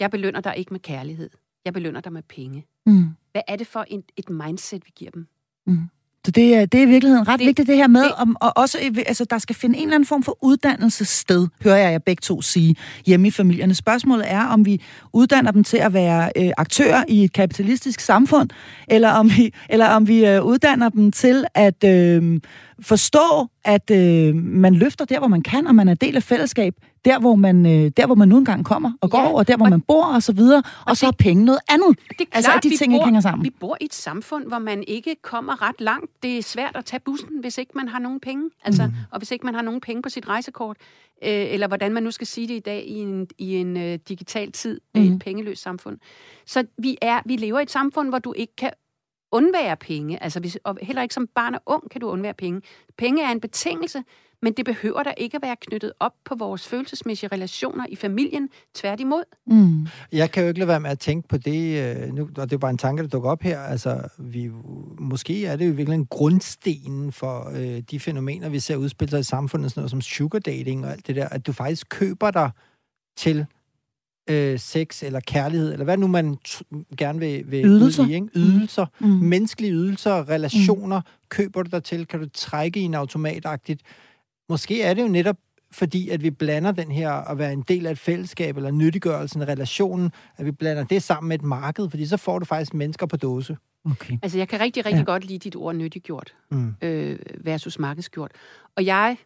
Jeg 0.00 0.10
belønner 0.10 0.40
dig 0.40 0.54
ikke 0.56 0.72
med 0.74 0.80
kærlighed. 0.80 1.30
Jeg 1.64 1.72
belønner 1.72 2.00
dig 2.00 2.12
med 2.12 2.22
penge. 2.22 2.66
Mm. 2.86 3.04
Hvad 3.32 3.42
er 3.48 3.56
det 3.56 3.66
for 3.66 3.84
en, 3.88 4.02
et 4.16 4.30
mindset, 4.30 4.82
vi 4.86 4.90
giver 4.96 5.10
dem? 5.10 5.26
Så 6.24 6.32
det 6.32 6.54
er, 6.54 6.66
det 6.66 6.78
er 6.78 6.82
i 6.86 6.88
virkeligheden 6.88 7.28
ret 7.28 7.38
det, 7.40 7.46
vigtigt, 7.46 7.68
det 7.68 7.76
her 7.76 7.86
med, 7.86 8.02
det- 8.04 8.12
om, 8.14 8.36
og 8.40 8.52
også, 8.56 8.78
altså, 9.06 9.24
der 9.30 9.38
skal 9.38 9.56
finde 9.56 9.78
en 9.78 9.82
eller 9.84 9.94
anden 9.94 10.06
form 10.06 10.22
for 10.22 10.38
uddannelsessted, 10.42 11.48
hører 11.62 11.76
jeg 11.76 11.92
jer 11.92 11.98
begge 11.98 12.20
to 12.20 12.42
sige, 12.42 12.76
hjemme 13.06 13.28
i 13.28 13.30
familierne. 13.30 13.74
Spørgsmålet 13.74 14.32
er, 14.32 14.42
om 14.44 14.66
vi 14.66 14.82
uddanner 15.12 15.50
dem 15.50 15.64
til 15.64 15.76
at 15.76 15.92
være 15.92 16.30
øh, 16.36 16.50
aktører 16.56 17.04
i 17.08 17.24
et 17.24 17.32
kapitalistisk 17.32 18.00
samfund, 18.00 18.50
eller 18.88 19.10
om 19.10 19.30
vi, 19.36 19.52
eller 19.70 19.86
om 19.88 20.08
vi 20.08 20.26
øh, 20.26 20.44
uddanner 20.44 20.88
dem 20.88 21.12
til 21.12 21.44
at 21.54 21.84
øh, 21.84 22.40
forstå, 22.80 23.46
at 23.64 23.90
øh, 23.90 24.34
man 24.34 24.74
løfter 24.74 25.04
der, 25.04 25.18
hvor 25.18 25.28
man 25.28 25.42
kan, 25.42 25.66
og 25.66 25.74
man 25.74 25.88
er 25.88 25.94
del 25.94 26.16
af 26.16 26.22
fællesskab, 26.22 26.74
der, 27.04 27.18
hvor 27.20 27.34
man, 27.34 27.66
øh, 27.66 27.90
der, 27.96 28.06
hvor 28.06 28.14
man 28.14 28.28
nu 28.28 28.38
engang 28.38 28.64
kommer 28.64 28.92
og 29.00 29.10
går, 29.10 29.18
Ja, 29.18 29.32
og 29.32 29.48
der, 29.48 29.56
hvor 29.56 29.66
og- 29.66 29.70
man 29.70 29.80
bor, 29.80 30.04
og 30.04 30.22
så 30.22 30.32
videre, 30.32 30.62
og, 30.86 30.96
så 30.96 31.06
er 31.06 31.10
penge 31.10 31.44
noget 31.44 31.60
andet. 31.68 31.98
Det 32.08 32.20
er 32.20 32.24
Altså, 32.32 32.50
klart, 32.50 32.56
at 32.58 32.62
de 32.62 32.68
vi 32.68 32.76
ting 32.76 32.92
ikke 32.92 33.00
bor, 33.00 33.06
hænger 33.06 33.20
sammen. 33.20 33.44
Vi 33.44 33.50
bor 33.60 33.76
i 33.80 33.84
et 33.84 33.94
samfund, 33.94 34.44
hvor 34.46 34.58
man 34.58 34.84
ikke 34.86 35.16
kommer 35.22 35.62
ret 35.68 35.80
langt. 35.80 36.10
Det 36.22 36.38
er 36.38 36.42
svært 36.42 36.76
at 36.76 36.84
tage 36.84 37.00
bussen, 37.00 37.28
hvis 37.40 37.58
ikke 37.58 37.72
man 37.74 37.88
har 37.88 37.98
nogen 37.98 38.20
penge. 38.20 38.50
Altså, 38.64 38.86
mm. 38.86 38.92
Og 39.10 39.18
hvis 39.18 39.30
ikke 39.30 39.46
man 39.46 39.54
har 39.54 39.62
nogen 39.62 39.80
penge 39.80 40.02
på 40.02 40.08
sit 40.08 40.28
rejsekort. 40.28 40.76
Øh, 41.24 41.30
eller 41.30 41.68
hvordan 41.68 41.92
man 41.92 42.02
nu 42.02 42.10
skal 42.10 42.26
sige 42.26 42.48
det 42.48 42.54
i 42.54 42.58
dag 42.60 42.84
i 42.86 42.98
en, 42.98 43.26
i 43.38 43.56
en 43.56 43.76
øh, 43.76 43.98
digital 44.08 44.52
tid, 44.52 44.80
mm. 44.94 45.00
Et 45.02 45.18
pengeløst 45.24 45.62
samfund. 45.62 45.98
Så 46.46 46.64
vi, 46.78 46.98
er, 47.02 47.20
vi 47.26 47.36
lever 47.36 47.58
i 47.58 47.62
et 47.62 47.70
samfund, 47.70 48.08
hvor 48.08 48.18
du 48.18 48.32
ikke 48.36 48.56
kan 48.56 48.70
undvære 49.32 49.76
penge. 49.76 50.22
Altså, 50.22 50.40
hvis, 50.40 50.58
og 50.64 50.78
heller 50.82 51.02
ikke 51.02 51.14
som 51.14 51.28
barn 51.34 51.54
og 51.54 51.62
ung 51.66 51.90
kan 51.90 52.00
du 52.00 52.08
undvære 52.08 52.34
penge. 52.34 52.62
Penge 52.98 53.24
er 53.24 53.30
en 53.30 53.40
betingelse, 53.40 54.02
men 54.42 54.52
det 54.52 54.64
behøver 54.64 55.02
da 55.02 55.12
ikke 55.16 55.36
at 55.36 55.42
være 55.42 55.56
knyttet 55.60 55.92
op 56.00 56.12
på 56.24 56.34
vores 56.34 56.68
følelsesmæssige 56.68 57.30
relationer 57.32 57.86
i 57.88 57.96
familien. 57.96 58.48
Tværtimod. 58.74 59.22
Mm. 59.46 59.86
Jeg 60.12 60.30
kan 60.30 60.42
jo 60.42 60.48
ikke 60.48 60.60
lade 60.60 60.68
være 60.68 60.80
med 60.80 60.90
at 60.90 60.98
tænke 60.98 61.28
på 61.28 61.36
det, 61.36 61.96
øh, 61.96 62.12
nu, 62.12 62.28
og 62.38 62.50
det 62.50 62.52
er 62.52 62.58
bare 62.58 62.70
en 62.70 62.78
tanke, 62.78 63.02
der 63.02 63.08
dukker 63.08 63.30
op 63.30 63.42
her. 63.42 63.60
Altså, 63.60 64.08
vi, 64.18 64.50
måske 64.98 65.46
er 65.46 65.56
det 65.56 65.68
jo 65.68 65.72
virkelig 65.72 65.94
en 65.94 66.06
grundsten 66.06 67.12
for 67.12 67.50
øh, 67.56 67.82
de 67.90 68.00
fænomener, 68.00 68.48
vi 68.48 68.60
ser 68.60 68.76
udspille 68.76 69.10
sig 69.10 69.20
i 69.20 69.22
samfundet, 69.22 69.70
sådan 69.70 69.80
noget 69.80 69.90
som 69.90 70.00
sugar 70.00 70.38
dating 70.38 70.84
og 70.84 70.92
alt 70.92 71.06
det 71.06 71.16
der, 71.16 71.28
at 71.28 71.46
du 71.46 71.52
faktisk 71.52 71.88
køber 71.88 72.30
dig 72.30 72.50
til 73.16 73.46
øh, 74.28 74.58
sex 74.58 75.02
eller 75.02 75.20
kærlighed, 75.20 75.72
eller 75.72 75.84
hvad 75.84 75.96
nu 75.96 76.06
man 76.06 76.36
gerne 76.98 77.18
vil, 77.18 77.50
vil 77.50 77.64
ydelser. 77.64 78.02
Ud 78.02 78.08
i, 78.08 78.14
ikke? 78.14 78.28
Ydelser. 78.36 78.86
Mm. 79.00 79.08
Menneskelige 79.08 79.72
ydelser, 79.72 80.28
relationer, 80.28 81.00
mm. 81.00 81.26
køber 81.28 81.62
du 81.62 81.68
dig 81.72 81.84
til, 81.84 82.06
kan 82.06 82.20
du 82.20 82.26
trække 82.34 82.80
i 82.80 82.82
en 82.82 82.94
automatagtigt. 82.94 83.82
Måske 84.48 84.82
er 84.82 84.94
det 84.94 85.02
jo 85.02 85.08
netop 85.08 85.36
fordi, 85.70 86.08
at 86.08 86.22
vi 86.22 86.30
blander 86.30 86.72
den 86.72 86.90
her 86.90 87.10
at 87.10 87.38
være 87.38 87.52
en 87.52 87.62
del 87.62 87.86
af 87.86 87.90
et 87.90 87.98
fællesskab, 87.98 88.56
eller 88.56 88.70
nyttiggørelsen 88.70 89.42
af 89.42 89.48
relationen, 89.48 90.12
at 90.36 90.46
vi 90.46 90.50
blander 90.50 90.84
det 90.84 91.02
sammen 91.02 91.28
med 91.28 91.38
et 91.38 91.44
marked, 91.44 91.90
fordi 91.90 92.06
så 92.06 92.16
får 92.16 92.38
du 92.38 92.44
faktisk 92.44 92.74
mennesker 92.74 93.06
på 93.06 93.16
dåse. 93.16 93.56
Okay. 93.84 94.18
Altså, 94.22 94.38
jeg 94.38 94.48
kan 94.48 94.60
rigtig, 94.60 94.86
rigtig 94.86 94.98
ja. 94.98 95.04
godt 95.04 95.24
lide 95.24 95.38
dit 95.38 95.56
ord 95.56 95.74
nyttiggjort 95.74 96.34
mm. 96.50 96.74
øh, 96.82 97.18
versus 97.40 97.78
markedsgjort. 97.78 98.32
Og 98.76 98.84
jeg 98.84 99.16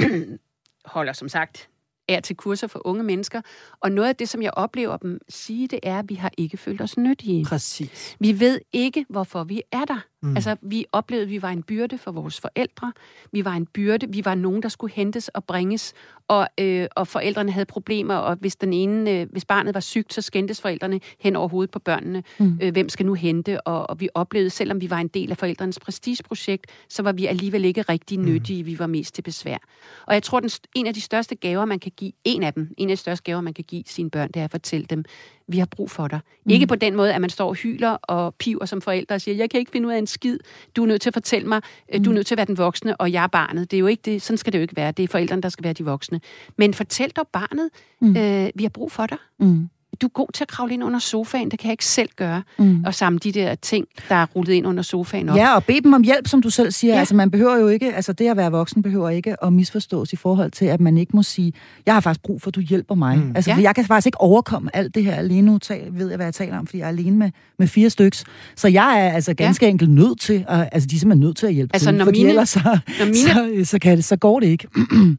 holder 0.84 1.12
som 1.12 1.28
sagt 1.28 1.68
er 2.10 2.20
til 2.20 2.36
kurser 2.36 2.66
for 2.66 2.86
unge 2.86 3.02
mennesker. 3.02 3.40
Og 3.80 3.92
noget 3.92 4.08
af 4.08 4.16
det, 4.16 4.28
som 4.28 4.42
jeg 4.42 4.50
oplever 4.54 4.96
dem 4.96 5.18
sige, 5.28 5.68
det 5.68 5.80
er, 5.82 5.98
at 5.98 6.04
vi 6.08 6.14
har 6.14 6.30
ikke 6.36 6.56
følt 6.56 6.80
os 6.80 6.98
nyttige. 6.98 7.44
Præcis. 7.44 8.16
Vi 8.20 8.40
ved 8.40 8.60
ikke, 8.72 9.06
hvorfor 9.08 9.44
vi 9.44 9.62
er 9.72 9.84
der. 9.84 10.00
Mm. 10.22 10.36
Altså, 10.36 10.56
vi 10.62 10.86
oplevede, 10.92 11.24
at 11.24 11.30
vi 11.30 11.42
var 11.42 11.50
en 11.50 11.62
byrde 11.62 11.98
for 11.98 12.12
vores 12.12 12.40
forældre. 12.40 12.92
Vi 13.32 13.44
var 13.44 13.52
en 13.52 13.66
byrde. 13.66 14.06
Vi 14.08 14.24
var 14.24 14.34
nogen, 14.34 14.62
der 14.62 14.68
skulle 14.68 14.94
hentes 14.94 15.28
og 15.28 15.44
bringes. 15.44 15.94
Og, 16.28 16.48
øh, 16.60 16.86
og 16.96 17.08
forældrene 17.08 17.52
havde 17.52 17.66
problemer, 17.66 18.14
og 18.14 18.36
hvis, 18.40 18.56
den 18.56 18.72
ene, 18.72 19.10
øh, 19.10 19.26
hvis 19.32 19.44
barnet 19.44 19.74
var 19.74 19.80
sygt, 19.80 20.14
så 20.14 20.22
skændtes 20.22 20.60
forældrene 20.60 21.00
hen 21.20 21.36
over 21.36 21.48
hovedet 21.48 21.70
på 21.70 21.78
børnene. 21.78 22.22
Mm. 22.38 22.58
Øh, 22.62 22.72
hvem 22.72 22.88
skal 22.88 23.06
nu 23.06 23.14
hente? 23.14 23.60
Og, 23.60 23.90
og 23.90 24.00
vi 24.00 24.08
oplevede, 24.14 24.50
selvom 24.50 24.80
vi 24.80 24.90
var 24.90 24.98
en 24.98 25.08
del 25.08 25.30
af 25.30 25.36
forældrenes 25.36 25.78
prestigeprojekt, 25.78 26.66
så 26.88 27.02
var 27.02 27.12
vi 27.12 27.26
alligevel 27.26 27.64
ikke 27.64 27.82
rigtig 27.82 28.18
mm. 28.18 28.24
nyttige. 28.24 28.62
Mm. 28.62 28.66
Vi 28.66 28.78
var 28.78 28.86
mest 28.86 29.14
til 29.14 29.22
besvær. 29.22 29.58
Og 30.06 30.14
jeg 30.14 30.22
tror, 30.22 30.40
den, 30.40 30.50
en 30.74 30.86
af 30.86 30.94
de 30.94 31.00
største 31.00 31.34
gaver, 31.34 31.64
man 31.64 31.78
kan 31.78 31.92
give, 31.96 32.12
en 32.24 32.42
af 32.42 32.54
dem, 32.54 32.74
en 32.78 32.90
af 32.90 32.96
de 32.96 33.00
største 33.00 33.24
gaver, 33.24 33.40
man 33.40 33.54
kan 33.54 33.64
give 33.64 33.82
sine 33.86 34.10
børn, 34.10 34.28
det 34.28 34.40
er 34.40 34.44
at 34.44 34.50
fortælle 34.50 34.86
dem, 34.90 35.04
vi 35.52 35.58
har 35.58 35.66
brug 35.66 35.90
for 35.90 36.08
dig. 36.08 36.20
Mm. 36.44 36.50
Ikke 36.50 36.66
på 36.66 36.74
den 36.74 36.96
måde, 36.96 37.14
at 37.14 37.20
man 37.20 37.30
står 37.30 37.48
og 37.48 37.54
hyler 37.54 37.90
og 37.90 38.34
piver 38.34 38.64
som 38.64 38.82
forældre 38.82 39.14
og 39.14 39.20
siger, 39.20 39.34
jeg 39.34 39.50
kan 39.50 39.60
ikke 39.60 39.72
finde 39.72 39.88
ud 39.88 39.92
af 39.92 39.98
en 39.98 40.06
skid, 40.06 40.38
du 40.76 40.82
er 40.82 40.86
nødt 40.86 41.02
til 41.02 41.10
at 41.10 41.14
fortælle 41.14 41.48
mig, 41.48 41.60
mm. 41.94 42.02
du 42.04 42.10
er 42.10 42.12
mm. 42.12 42.14
nødt 42.14 42.26
til 42.26 42.34
at 42.34 42.36
være 42.36 42.46
den 42.46 42.58
voksne, 42.58 42.96
og 42.96 43.12
jeg 43.12 43.22
er 43.22 43.26
barnet. 43.26 43.70
Det 43.70 43.76
er 43.76 43.80
jo 43.80 43.86
ikke 43.86 44.02
det, 44.04 44.22
sådan 44.22 44.38
skal 44.38 44.52
det 44.52 44.58
jo 44.58 44.62
ikke 44.62 44.76
være. 44.76 44.92
Det 44.92 45.02
er 45.02 45.08
forældrene, 45.08 45.42
der 45.42 45.48
skal 45.48 45.64
være 45.64 45.72
de 45.72 45.84
voksne. 45.84 46.20
Men 46.56 46.74
fortæl 46.74 47.10
dog 47.10 47.28
barnet, 47.32 47.70
mm. 48.00 48.16
øh, 48.16 48.50
vi 48.54 48.64
har 48.64 48.70
brug 48.70 48.92
for 48.92 49.06
dig. 49.06 49.18
Mm 49.38 49.68
du 50.00 50.06
er 50.06 50.10
god 50.10 50.28
til 50.34 50.44
at 50.44 50.48
kravle 50.48 50.74
ind 50.74 50.84
under 50.84 50.98
sofaen, 50.98 51.50
det 51.50 51.58
kan 51.58 51.66
jeg 51.66 51.72
ikke 51.72 51.86
selv 51.86 52.08
gøre. 52.16 52.42
Mm. 52.58 52.84
Og 52.84 52.94
samle 52.94 53.18
de 53.18 53.32
der 53.32 53.54
ting, 53.54 53.86
der 54.08 54.14
er 54.14 54.26
rullet 54.36 54.52
ind 54.52 54.66
under 54.66 54.82
sofaen 54.82 55.28
op. 55.28 55.36
Ja, 55.36 55.54
og 55.54 55.64
bede 55.64 55.80
dem 55.80 55.92
om 55.92 56.02
hjælp, 56.02 56.28
som 56.28 56.42
du 56.42 56.50
selv 56.50 56.70
siger. 56.72 56.94
Ja. 56.94 56.98
Altså, 56.98 57.14
man 57.14 57.30
behøver 57.30 57.56
jo 57.56 57.68
ikke, 57.68 57.94
altså 57.94 58.12
det 58.12 58.28
at 58.28 58.36
være 58.36 58.50
voksen 58.50 58.82
behøver 58.82 59.10
ikke 59.10 59.44
at 59.44 59.52
misforstås 59.52 60.12
i 60.12 60.16
forhold 60.16 60.50
til, 60.50 60.64
at 60.64 60.80
man 60.80 60.98
ikke 60.98 61.16
må 61.16 61.22
sige, 61.22 61.52
jeg 61.86 61.94
har 61.94 62.00
faktisk 62.00 62.22
brug 62.22 62.42
for, 62.42 62.48
at 62.48 62.54
du 62.54 62.60
hjælper 62.60 62.94
mig. 62.94 63.18
Mm. 63.18 63.32
Altså, 63.36 63.50
ja. 63.50 63.60
jeg 63.60 63.74
kan 63.74 63.84
faktisk 63.84 64.06
ikke 64.06 64.20
overkomme 64.20 64.76
alt 64.76 64.94
det 64.94 65.04
her 65.04 65.14
alene. 65.14 65.46
Nu 65.52 65.58
ved 65.90 66.08
jeg, 66.08 66.16
hvad 66.16 66.26
jeg 66.26 66.34
taler 66.34 66.58
om, 66.58 66.66
fordi 66.66 66.78
jeg 66.78 66.84
er 66.84 66.88
alene 66.88 67.16
med, 67.16 67.30
med 67.58 67.66
fire 67.66 67.90
stykker. 67.90 68.24
Så 68.56 68.68
jeg 68.68 69.06
er 69.06 69.12
altså 69.12 69.34
ganske 69.34 69.64
ja. 69.64 69.70
enkelt 69.70 69.90
nødt 69.90 70.20
til, 70.20 70.44
at, 70.48 70.68
altså 70.72 70.86
de 70.86 70.96
er 70.96 70.98
simpelthen 70.98 71.26
nødt 71.26 71.36
til 71.36 71.46
at 71.46 71.54
hjælpe 71.54 71.74
altså, 71.74 71.90
til, 71.90 71.98
når 71.98 72.04
fordi 72.04 72.18
mine, 72.18 72.28
ellers 72.28 72.48
så, 72.48 72.78
når 72.98 73.04
mine, 73.04 73.64
så, 73.64 73.70
så, 73.70 73.78
kan 73.78 73.96
det, 73.96 74.04
så 74.04 74.16
går 74.16 74.40
det 74.40 74.46
ikke. 74.46 74.68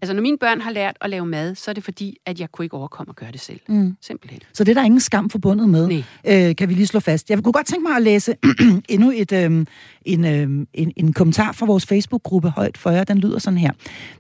altså, 0.01 0.13
når 0.13 0.21
mine 0.21 0.38
børn 0.38 0.61
har 0.61 0.71
lært 0.71 0.97
at 1.01 1.09
lave 1.09 1.25
mad, 1.25 1.55
så 1.55 1.71
er 1.71 1.73
det 1.73 1.84
fordi, 1.84 2.17
at 2.25 2.39
jeg 2.39 2.51
kunne 2.51 2.65
ikke 2.65 2.77
overkomme 2.77 3.09
at 3.09 3.15
gøre 3.15 3.32
det 3.32 3.39
selv. 3.39 3.59
Mm. 3.67 3.95
Simpelthen. 4.01 4.39
Så 4.53 4.63
det 4.63 4.70
er 4.72 4.82
der 4.82 4.86
ingen 4.86 4.99
skam 4.99 5.30
for 5.30 5.41
forbundet 5.41 5.69
med, 5.69 6.03
øh, 6.28 6.55
kan 6.55 6.69
vi 6.69 6.74
lige 6.74 6.88
slå 6.88 6.99
fast. 6.99 7.30
Jeg 7.30 7.43
kunne 7.43 7.53
godt 7.53 7.67
tænke 7.67 7.88
mig 7.88 7.95
at 7.95 8.01
læse 8.01 8.36
endnu 8.89 9.11
et, 9.15 9.32
øh, 9.32 9.65
en, 10.05 10.26
øh, 10.26 10.65
en, 10.74 10.91
en 10.95 11.13
kommentar 11.13 11.51
fra 11.51 11.65
vores 11.65 11.86
Facebook-gruppe 11.86 12.49
Højt 12.49 12.78
for 12.78 12.89
jer. 12.89 13.03
Den 13.03 13.17
lyder 13.17 13.39
sådan 13.39 13.57
her. 13.57 13.72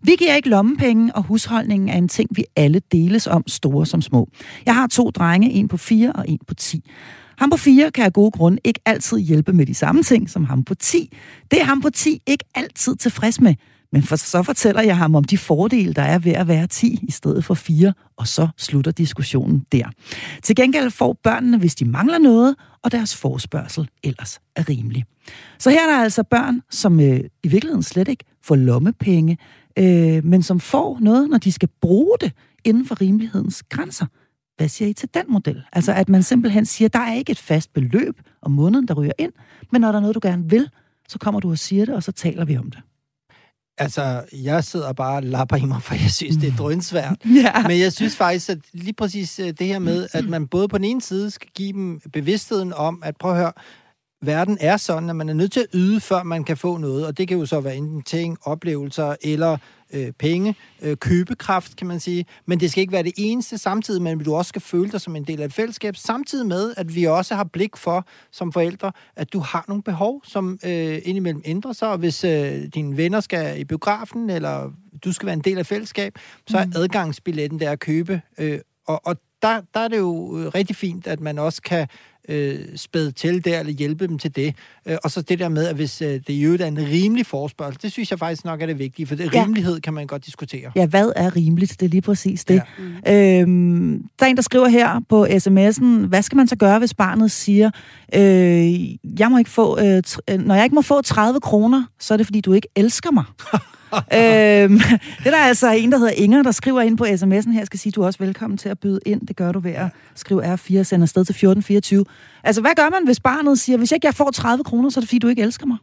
Vi 0.01 0.11
giver 0.19 0.35
ikke 0.35 0.49
lommepenge, 0.49 1.15
og 1.15 1.23
husholdningen 1.23 1.89
er 1.89 1.97
en 1.97 2.07
ting, 2.07 2.29
vi 2.35 2.45
alle 2.55 2.81
deles 2.91 3.27
om, 3.27 3.43
store 3.47 3.85
som 3.85 4.01
små. 4.01 4.29
Jeg 4.65 4.75
har 4.75 4.87
to 4.87 5.09
drenge, 5.09 5.51
en 5.51 5.67
på 5.67 5.77
fire 5.77 6.11
og 6.11 6.25
en 6.27 6.39
på 6.47 6.53
ti. 6.53 6.89
Ham 7.37 7.49
på 7.49 7.57
4 7.57 7.91
kan 7.91 8.05
af 8.05 8.13
gode 8.13 8.31
grunde 8.31 8.57
ikke 8.63 8.79
altid 8.85 9.19
hjælpe 9.19 9.53
med 9.53 9.65
de 9.65 9.73
samme 9.73 10.03
ting 10.03 10.29
som 10.29 10.45
ham 10.45 10.63
på 10.63 10.75
10. 10.75 11.17
Det 11.51 11.61
er 11.61 11.63
ham 11.63 11.81
på 11.81 11.89
10 11.89 12.21
ikke 12.27 12.43
altid 12.55 12.95
tilfreds 12.95 13.41
med. 13.41 13.55
Men 13.91 14.03
for, 14.03 14.15
så 14.15 14.43
fortæller 14.43 14.81
jeg 14.81 14.97
ham 14.97 15.15
om 15.15 15.23
de 15.23 15.37
fordele, 15.37 15.93
der 15.93 16.01
er 16.01 16.19
ved 16.19 16.31
at 16.31 16.47
være 16.47 16.67
10 16.67 16.99
i 17.07 17.11
stedet 17.11 17.45
for 17.45 17.53
4, 17.53 17.93
og 18.17 18.27
så 18.27 18.47
slutter 18.57 18.91
diskussionen 18.91 19.65
der. 19.71 19.89
Til 20.43 20.55
gengæld 20.55 20.91
får 20.91 21.13
børnene, 21.23 21.57
hvis 21.57 21.75
de 21.75 21.85
mangler 21.85 22.17
noget, 22.17 22.55
og 22.83 22.91
deres 22.91 23.15
forspørgsel 23.15 23.89
ellers 24.03 24.39
er 24.55 24.69
rimelig. 24.69 25.05
Så 25.59 25.69
her 25.69 25.87
er 25.87 25.91
der 25.91 26.03
altså 26.03 26.23
børn, 26.23 26.61
som 26.69 26.99
øh, 26.99 27.19
i 27.43 27.47
virkeligheden 27.47 27.83
slet 27.83 28.07
ikke 28.07 28.23
får 28.43 28.55
lommepenge, 28.55 29.37
øh, 29.79 30.25
men 30.25 30.43
som 30.43 30.59
får 30.59 30.97
noget, 31.01 31.29
når 31.29 31.37
de 31.37 31.51
skal 31.51 31.69
bruge 31.81 32.17
det 32.21 32.31
inden 32.63 32.85
for 32.85 33.01
rimelighedens 33.01 33.63
grænser. 33.63 34.05
Hvad 34.57 34.69
siger 34.69 34.89
I 34.89 34.93
til 34.93 35.09
den 35.13 35.23
model? 35.27 35.63
Altså 35.73 35.93
at 35.93 36.09
man 36.09 36.23
simpelthen 36.23 36.65
siger, 36.65 36.89
der 36.89 36.99
er 36.99 37.13
ikke 37.13 37.31
et 37.31 37.39
fast 37.39 37.73
beløb 37.73 38.21
om 38.41 38.51
måneden, 38.51 38.87
der 38.87 38.93
ryger 38.93 39.13
ind, 39.19 39.31
men 39.71 39.81
når 39.81 39.87
der 39.91 39.97
er 39.97 40.01
noget, 40.01 40.15
du 40.15 40.19
gerne 40.23 40.49
vil, 40.49 40.69
så 41.07 41.19
kommer 41.19 41.39
du 41.39 41.51
og 41.51 41.57
siger 41.57 41.85
det, 41.85 41.95
og 41.95 42.03
så 42.03 42.11
taler 42.11 42.45
vi 42.45 42.57
om 42.57 42.71
det. 42.71 42.79
Altså, 43.81 44.23
jeg 44.33 44.63
sidder 44.63 44.93
bare 44.93 45.15
og 45.15 45.23
lapper 45.23 45.55
i 45.55 45.65
mig, 45.65 45.81
for 45.81 45.93
jeg 45.95 46.11
synes, 46.11 46.37
det 46.37 46.53
er 46.53 46.55
drønsvært. 46.57 47.17
ja. 47.43 47.67
Men 47.67 47.79
jeg 47.79 47.93
synes 47.93 48.15
faktisk, 48.15 48.49
at 48.49 48.57
lige 48.73 48.93
præcis 48.93 49.39
øh, 49.39 49.47
det 49.47 49.67
her 49.67 49.79
med, 49.79 50.07
at 50.11 50.25
man 50.29 50.47
både 50.47 50.67
på 50.67 50.77
den 50.77 50.85
ene 50.85 51.01
side 51.01 51.31
skal 51.31 51.49
give 51.55 51.73
dem 51.73 52.01
bevidstheden 52.13 52.73
om, 52.73 53.01
at 53.05 53.17
prøv 53.17 53.31
at 53.31 53.37
høre, 53.37 53.51
verden 54.21 54.57
er 54.61 54.77
sådan, 54.77 55.09
at 55.09 55.15
man 55.15 55.29
er 55.29 55.33
nødt 55.33 55.51
til 55.51 55.59
at 55.59 55.65
yde, 55.73 55.99
før 55.99 56.23
man 56.23 56.43
kan 56.43 56.57
få 56.57 56.77
noget. 56.77 57.05
Og 57.05 57.17
det 57.17 57.27
kan 57.27 57.37
jo 57.37 57.45
så 57.45 57.59
være 57.59 57.75
enten 57.75 58.01
ting, 58.01 58.37
oplevelser 58.43 59.15
eller 59.21 59.57
øh, 59.93 60.11
penge, 60.11 60.55
øh, 60.81 60.97
købekraft, 60.97 61.75
kan 61.75 61.87
man 61.87 61.99
sige. 61.99 62.25
Men 62.45 62.59
det 62.59 62.71
skal 62.71 62.81
ikke 62.81 62.93
være 62.93 63.03
det 63.03 63.13
eneste 63.17 63.57
samtidig, 63.57 64.01
men 64.01 64.23
du 64.23 64.35
også 64.35 64.49
skal 64.49 64.61
føle 64.61 64.91
dig 64.91 65.01
som 65.01 65.15
en 65.15 65.23
del 65.23 65.41
af 65.41 65.45
et 65.45 65.53
fællesskab, 65.53 65.95
samtidig 65.95 66.47
med, 66.47 66.73
at 66.77 66.95
vi 66.95 67.05
også 67.05 67.35
har 67.35 67.43
blik 67.43 67.77
for, 67.77 68.07
som 68.31 68.51
forældre, 68.51 68.91
at 69.15 69.33
du 69.33 69.39
har 69.39 69.65
nogle 69.67 69.83
behov, 69.83 70.21
som 70.25 70.59
øh, 70.65 70.99
indimellem 71.03 71.41
ændrer 71.45 71.73
sig. 71.73 71.89
Og 71.89 71.97
hvis 71.97 72.23
øh, 72.23 72.63
dine 72.75 72.97
venner 72.97 73.19
skal 73.19 73.59
i 73.59 73.63
biografen, 73.63 74.29
eller 74.29 74.71
du 75.03 75.11
skal 75.11 75.25
være 75.25 75.33
en 75.33 75.41
del 75.41 75.57
af 75.57 75.65
fællesskab, 75.65 76.13
så 76.47 76.57
er 76.57 76.65
mm. 76.65 76.73
adgangsbilletten 76.75 77.59
der 77.59 77.71
at 77.71 77.79
købe. 77.79 78.21
Øh, 78.37 78.59
og, 78.87 79.01
og 79.05 79.15
der, 79.41 79.61
der 79.73 79.79
er 79.79 79.87
det 79.87 79.97
jo 79.97 80.37
øh, 80.37 80.47
rigtig 80.47 80.75
fint, 80.75 81.07
at 81.07 81.19
man 81.19 81.39
også 81.39 81.61
kan 81.61 81.87
øh, 82.29 82.59
spæde 82.75 83.11
til 83.11 83.45
der, 83.45 83.59
eller 83.59 83.73
hjælpe 83.73 84.07
dem 84.07 84.17
til 84.17 84.35
det. 84.35 84.55
Øh, 84.85 84.97
og 85.03 85.11
så 85.11 85.21
det 85.21 85.39
der 85.39 85.49
med, 85.49 85.67
at 85.67 85.75
hvis 85.75 86.01
øh, 86.01 86.07
det 86.07 86.29
i 86.29 86.41
øvrigt 86.41 86.63
er 86.63 86.67
en 86.67 86.77
rimelig 86.77 87.25
forspørgsel, 87.25 87.81
det 87.81 87.91
synes 87.91 88.11
jeg 88.11 88.19
faktisk 88.19 88.45
nok 88.45 88.61
er 88.61 88.65
det 88.65 88.79
vigtige, 88.79 89.07
for 89.07 89.15
det, 89.15 89.33
ja. 89.33 89.43
rimelighed 89.43 89.81
kan 89.81 89.93
man 89.93 90.07
godt 90.07 90.25
diskutere. 90.25 90.71
Ja, 90.75 90.85
hvad 90.85 91.11
er 91.15 91.35
rimeligt? 91.35 91.79
Det 91.79 91.85
er 91.85 91.89
lige 91.89 92.01
præcis 92.01 92.45
det. 92.45 92.61
Ja. 93.05 93.41
Øhm, 93.41 94.03
der 94.19 94.25
er 94.25 94.29
en, 94.29 94.35
der 94.35 94.41
skriver 94.41 94.67
her 94.67 95.01
på 95.09 95.25
sms'en, 95.25 96.07
hvad 96.07 96.21
skal 96.21 96.35
man 96.35 96.47
så 96.47 96.55
gøre, 96.55 96.79
hvis 96.79 96.93
barnet 96.93 97.31
siger, 97.31 97.71
øh, 98.15 99.19
jeg 99.19 99.31
må 99.31 99.37
ikke 99.37 99.49
få, 99.49 99.79
øh, 99.79 100.03
når 100.39 100.55
jeg 100.55 100.63
ikke 100.63 100.75
må 100.75 100.81
få 100.81 101.01
30 101.01 101.39
kroner, 101.39 101.83
så 101.99 102.13
er 102.13 102.17
det, 102.17 102.27
fordi 102.27 102.41
du 102.41 102.53
ikke 102.53 102.67
elsker 102.75 103.11
mig. 103.11 103.23
øhm, 104.19 104.79
det 105.19 105.25
er 105.25 105.31
der 105.31 105.37
altså 105.37 105.71
en, 105.71 105.91
der 105.91 105.97
hedder 105.97 106.11
Inger, 106.11 106.43
der 106.43 106.51
skriver 106.51 106.81
ind 106.81 106.97
på 106.97 107.03
sms'en 107.03 107.51
her, 107.51 107.65
skal 107.65 107.79
sige, 107.79 107.91
du 107.91 108.01
er 108.01 108.05
også 108.05 108.19
velkommen 108.19 108.57
til 108.57 108.69
at 108.69 108.79
byde 108.79 108.99
ind. 109.05 109.27
Det 109.27 109.35
gør 109.35 109.51
du 109.51 109.59
ved 109.59 109.71
at 109.71 109.87
skrive 110.15 110.53
R4 110.53 110.79
og 110.79 110.85
sende 110.85 111.03
afsted 111.03 111.25
til 111.25 111.33
1424. 111.33 112.05
Altså, 112.43 112.61
hvad 112.61 112.71
gør 112.75 112.89
man, 112.89 113.05
hvis 113.05 113.19
barnet 113.19 113.59
siger, 113.59 113.77
hvis 113.77 113.91
jeg 113.91 113.95
ikke 113.95 114.07
jeg 114.07 114.15
får 114.15 114.31
30 114.31 114.63
kroner, 114.63 114.89
så 114.89 114.99
er 114.99 115.01
det 115.01 115.09
fordi, 115.09 115.19
du 115.19 115.27
ikke 115.27 115.41
elsker 115.41 115.65
mig? 115.65 115.77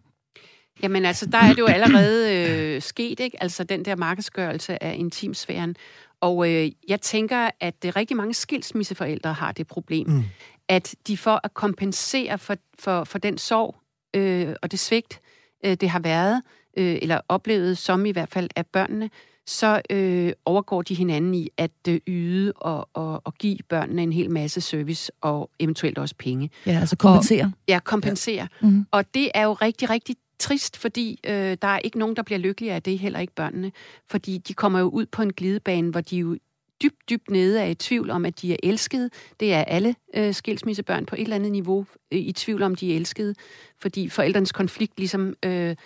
Jamen 0.83 1.05
altså, 1.05 1.27
der 1.27 1.39
er 1.39 1.49
det 1.49 1.59
jo 1.59 1.67
allerede 1.67 2.35
øh, 2.35 2.83
sket, 2.83 3.21
ikke? 3.21 3.43
Altså 3.43 3.65
den 3.65 3.85
der 3.85 3.97
markedsgørelse 3.97 4.83
af 4.83 4.95
intimsfæren. 4.99 5.77
Og 6.21 6.51
øh, 6.51 6.71
jeg 6.89 7.01
tænker, 7.01 7.51
at 7.61 7.83
det 7.83 7.97
rigtig 7.97 8.17
mange 8.17 8.35
skilsmisseforældre 8.35 9.33
har 9.33 9.53
det 9.53 9.67
problem, 9.67 10.09
mm. 10.09 10.25
at 10.69 10.95
de 11.07 11.17
for 11.17 11.41
at 11.45 11.55
kompensere 11.55 12.39
for, 12.39 12.55
for, 12.79 13.05
for 13.05 13.19
den 13.19 13.39
sorg 13.39 13.77
øh, 14.15 14.55
og 14.63 14.71
det 14.71 14.79
svigt, 14.79 15.21
øh, 15.65 15.75
det 15.75 15.91
har 15.91 16.01
været, 16.01 16.37
øh, 16.37 16.43
eller 16.83 17.21
oplevet 17.29 17.79
som 17.79 18.07
i 18.07 18.11
hvert 18.11 18.29
fald 18.29 18.51
af 18.57 18.67
børnene, 18.67 19.11
så 19.47 19.83
øh, 19.91 20.33
overgår 20.45 20.83
de 20.83 20.95
hinanden 20.95 21.35
i 21.35 21.49
at 21.57 21.71
øh, 21.89 22.01
yde 22.07 22.53
og, 22.53 22.89
og, 22.95 23.23
og 23.25 23.35
give 23.35 23.59
børnene 23.69 24.03
en 24.03 24.13
hel 24.13 24.31
masse 24.31 24.61
service 24.61 25.13
og 25.21 25.51
eventuelt 25.59 25.99
også 25.99 26.15
penge. 26.19 26.51
Ja, 26.67 26.79
altså 26.81 26.97
kompensere. 26.97 27.45
Og, 27.45 27.53
ja, 27.69 27.79
kompensere. 27.85 28.35
Ja. 28.35 28.47
Mm-hmm. 28.61 28.87
Og 28.91 29.15
det 29.15 29.31
er 29.35 29.45
jo 29.45 29.53
rigtig, 29.53 29.91
rigtig 29.91 30.17
trist, 30.39 30.77
fordi 30.77 31.21
øh, 31.27 31.57
der 31.63 31.69
er 31.69 31.79
ikke 31.79 31.99
nogen, 31.99 32.17
der 32.17 32.23
bliver 32.23 32.39
lykkelige 32.39 32.73
af 32.73 32.83
det, 32.83 32.99
heller 32.99 33.19
ikke 33.19 33.35
børnene. 33.35 33.73
Fordi 34.11 34.39
de 34.39 34.55
kommer 34.55 34.79
jo 34.79 34.89
ud 34.89 35.07
på 35.07 35.23
en 35.23 35.33
glidebane, 35.33 35.91
hvor 35.91 36.01
de 36.01 36.17
jo 36.17 36.37
dybt, 36.83 37.11
dybt 37.11 37.31
nede 37.31 37.61
er 37.61 37.67
i 37.67 37.75
tvivl 37.75 38.11
om, 38.11 38.25
at 38.25 38.43
de 38.43 38.53
er 38.53 38.57
elskede. 38.63 39.11
Det 39.41 39.55
er 39.55 39.65
alle 39.65 39.95
øh, 40.15 40.35
skilsmissebørn 40.35 41.07
på 41.07 41.15
et 41.15 41.23
eller 41.23 41.37
andet 41.37 41.53
niveau 41.53 41.87
øh, 42.13 42.19
i 42.19 42.33
tvivl 42.33 42.63
om, 42.63 42.75
de 42.75 42.93
er 42.93 42.97
elskede, 42.97 43.35
fordi 43.81 44.09
forældrenes 44.09 44.53
konflikt 44.53 44.99
ligesom 44.99 45.35
øh, 45.45 45.77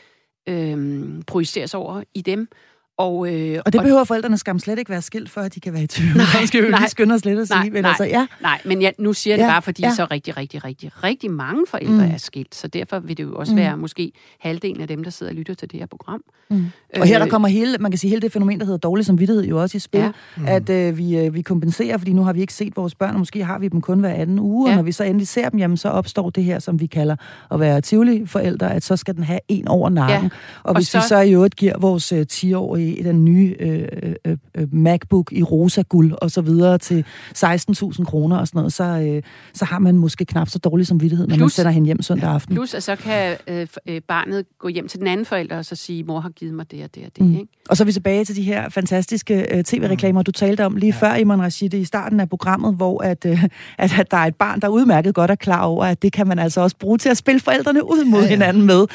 øh, 0.49 1.23
projiceres 1.27 1.75
over 1.75 2.03
i 2.15 2.23
dem. 2.23 2.49
Og, 2.97 3.35
øh, 3.35 3.61
og 3.65 3.73
det 3.73 3.81
og, 3.81 3.85
behøver 3.85 4.05
forældrene 4.05 4.39
skam 4.39 4.59
slet 4.59 4.79
ikke 4.79 4.91
være 4.91 5.03
skilt 5.03 5.31
for, 5.31 5.41
at 5.41 5.55
de 5.55 5.61
kan 5.61 5.73
være 5.73 5.83
i 5.83 5.87
tvivl. 5.87 6.17
Nej, 6.35 6.47
skal 6.47 6.65
jo 6.65 6.69
lige 6.69 6.89
skynde 6.89 7.15
os 7.15 7.25
lidt 7.25 7.39
at 7.39 7.49
sige. 7.49 7.59
Nej, 7.59 7.69
men, 7.71 7.83
nej, 7.83 7.89
altså, 7.89 8.05
ja. 8.05 8.27
nej, 8.41 8.61
men 8.65 8.83
jeg, 8.83 8.95
nu 8.99 9.13
siger 9.13 9.35
jeg 9.35 9.41
ja, 9.41 9.47
det 9.47 9.53
bare, 9.53 9.63
fordi 9.63 9.83
ja. 9.83 9.95
så 9.95 10.07
rigtig, 10.11 10.37
rigtig, 10.37 10.65
rigtig, 10.65 10.91
rigtig 11.05 11.31
mange 11.31 11.65
forældre 11.69 12.07
mm. 12.07 12.13
er 12.13 12.17
skilt. 12.17 12.55
Så 12.55 12.69
derfor 12.69 12.99
vil 12.99 13.17
det 13.17 13.23
jo 13.23 13.35
også 13.35 13.53
mm. 13.53 13.59
være 13.59 13.77
måske 13.77 14.13
halvdelen 14.41 14.81
af 14.81 14.89
dem, 14.89 15.05
der 15.05 15.11
sidder 15.11 15.33
og 15.33 15.37
lytter 15.37 15.55
til 15.55 15.71
det 15.71 15.79
her 15.79 15.87
program. 15.87 16.23
Mm. 16.51 16.67
Og 17.01 17.07
her 17.07 17.19
der 17.19 17.27
øh, 17.27 17.31
kommer 17.31 17.49
hele, 17.49 17.79
man 17.79 17.91
kan 17.91 17.99
sige, 17.99 18.09
hele 18.09 18.23
det 18.23 18.33
fænomen, 18.33 18.59
der 18.59 18.65
hedder 18.65 18.79
dårlig 18.79 19.07
samvittighed, 19.07 19.45
jo 19.45 19.61
også 19.61 19.77
i 19.77 19.79
spil. 19.79 20.01
Ja. 20.01 20.11
Mm. 20.37 20.47
At 20.47 20.71
øh, 20.71 20.99
vi, 20.99 21.19
øh, 21.19 21.35
vi 21.35 21.43
kompenserer, 21.43 21.99
fordi 21.99 22.13
nu 22.13 22.25
har 22.25 22.33
vi 22.33 22.41
ikke 22.41 22.55
set 22.55 22.77
vores 22.77 22.95
børn, 22.95 23.13
og 23.13 23.19
måske 23.19 23.45
har 23.45 23.59
vi 23.59 23.69
dem 23.69 23.81
kun 23.81 24.01
hver 24.01 24.15
anden 24.15 24.39
uge. 24.39 24.69
Ja. 24.69 24.73
Og 24.73 24.77
når 24.77 24.83
vi 24.83 24.93
så 24.93 25.05
endelig 25.05 25.29
ser 25.29 25.49
dem, 25.49 25.59
jamen, 25.59 25.77
så 25.77 25.89
opstår 25.89 26.31
det 26.31 26.45
her, 26.45 26.59
som 26.59 26.81
vi 26.81 26.87
kalder 26.87 27.17
at 27.51 27.61
være 27.61 27.81
tivoli 27.81 28.27
forældre, 28.27 28.75
at 28.75 28.83
så 28.83 28.97
skal 28.97 29.15
den 29.15 29.25
have 29.25 29.41
en 29.49 29.69
over 29.69 29.89
nakken. 29.89 30.23
Ja. 30.23 30.61
Og, 30.63 30.69
og 30.69 30.75
hvis 30.75 30.89
så... 30.89 30.99
vi 30.99 31.03
så 31.09 31.21
i 31.21 31.33
øvrigt 31.33 31.57
giver 31.57 31.79
vores 31.79 32.13
øh, 32.13 32.27
10-årige 32.33 32.82
den 33.05 33.25
nye 33.25 33.57
øh, 33.61 33.89
øh, 34.25 34.37
øh, 34.55 34.75
MacBook 34.75 35.33
i 35.33 35.43
rosa 35.43 35.83
guld 35.83 36.13
og 36.23 36.31
så 36.31 36.41
videre 36.41 36.79
til 36.79 37.05
16.000 37.39 38.05
kroner 38.05 38.37
og 38.39 38.49
sådan 38.49 38.59
noget, 38.59 38.73
så, 38.73 38.85
øh, 38.85 39.23
så 39.55 39.65
har 39.65 39.79
man 39.79 39.97
måske 39.97 40.25
knap 40.25 40.49
så 40.49 40.59
dårlig 40.59 40.87
samvittighed, 40.87 41.27
når 41.27 41.37
plus, 41.37 41.41
man 41.41 41.51
sender 41.51 41.71
hende 41.71 41.87
hjem 41.87 42.03
søndag 42.03 42.31
aften. 42.31 42.55
Plus, 42.55 42.75
at 42.75 42.83
så 42.83 42.97
kan 42.97 43.37
øh, 43.49 43.67
øh, 43.87 44.01
barnet 44.01 44.45
gå 44.59 44.69
hjem 44.69 44.89
til 44.89 44.99
den 44.99 45.09
anden 45.09 45.27
forælder 45.27 45.59
og 45.59 45.65
så 45.65 45.77
sige, 45.77 46.05
mor 46.05 46.21
har 46.21 46.31
givet 46.31 46.55
mig 46.55 46.71
det 46.71 46.85
og 46.85 46.95
det 46.95 47.05
og 47.05 47.11
det. 47.17 47.27
Mm. 47.27 47.33
Ikke? 47.33 47.49
Og 47.69 47.77
så 47.77 47.83
er 47.83 47.87
vi 47.87 47.93
tilbage 47.93 48.25
til 48.25 48.37
de 48.37 48.43
her 48.43 48.69
fantastiske 48.69 49.57
øh, 49.57 49.65
tv-reklamer, 49.65 50.23
du 50.23 50.31
talte 50.31 50.67
om 50.67 50.77
lige 50.77 50.95
ja. 51.03 51.09
før, 51.09 51.15
Iman 51.15 51.43
Rashid, 51.43 51.75
i 51.75 51.85
starten 51.85 52.21
af 52.21 52.29
programmet, 52.29 52.75
hvor 52.77 53.03
at, 53.03 53.25
øh, 53.27 53.45
at, 53.79 53.99
at 53.99 54.11
der 54.11 54.17
er 54.17 54.27
et 54.27 54.37
barn, 54.37 54.61
der 54.61 54.69
udmærket 54.69 55.15
godt 55.15 55.31
er 55.31 55.35
klar 55.35 55.65
over, 55.65 55.85
at 55.85 56.03
det 56.03 56.13
kan 56.13 56.27
man 56.27 56.39
altså 56.39 56.61
også 56.61 56.77
bruge 56.77 56.99
til 56.99 57.09
at 57.09 57.17
spille 57.17 57.41
forældrene 57.41 57.85
ud 57.85 58.05
mod 58.05 58.21
ja, 58.21 58.25
ja. 58.25 58.31
hinanden 58.31 58.67
med. 58.67 58.87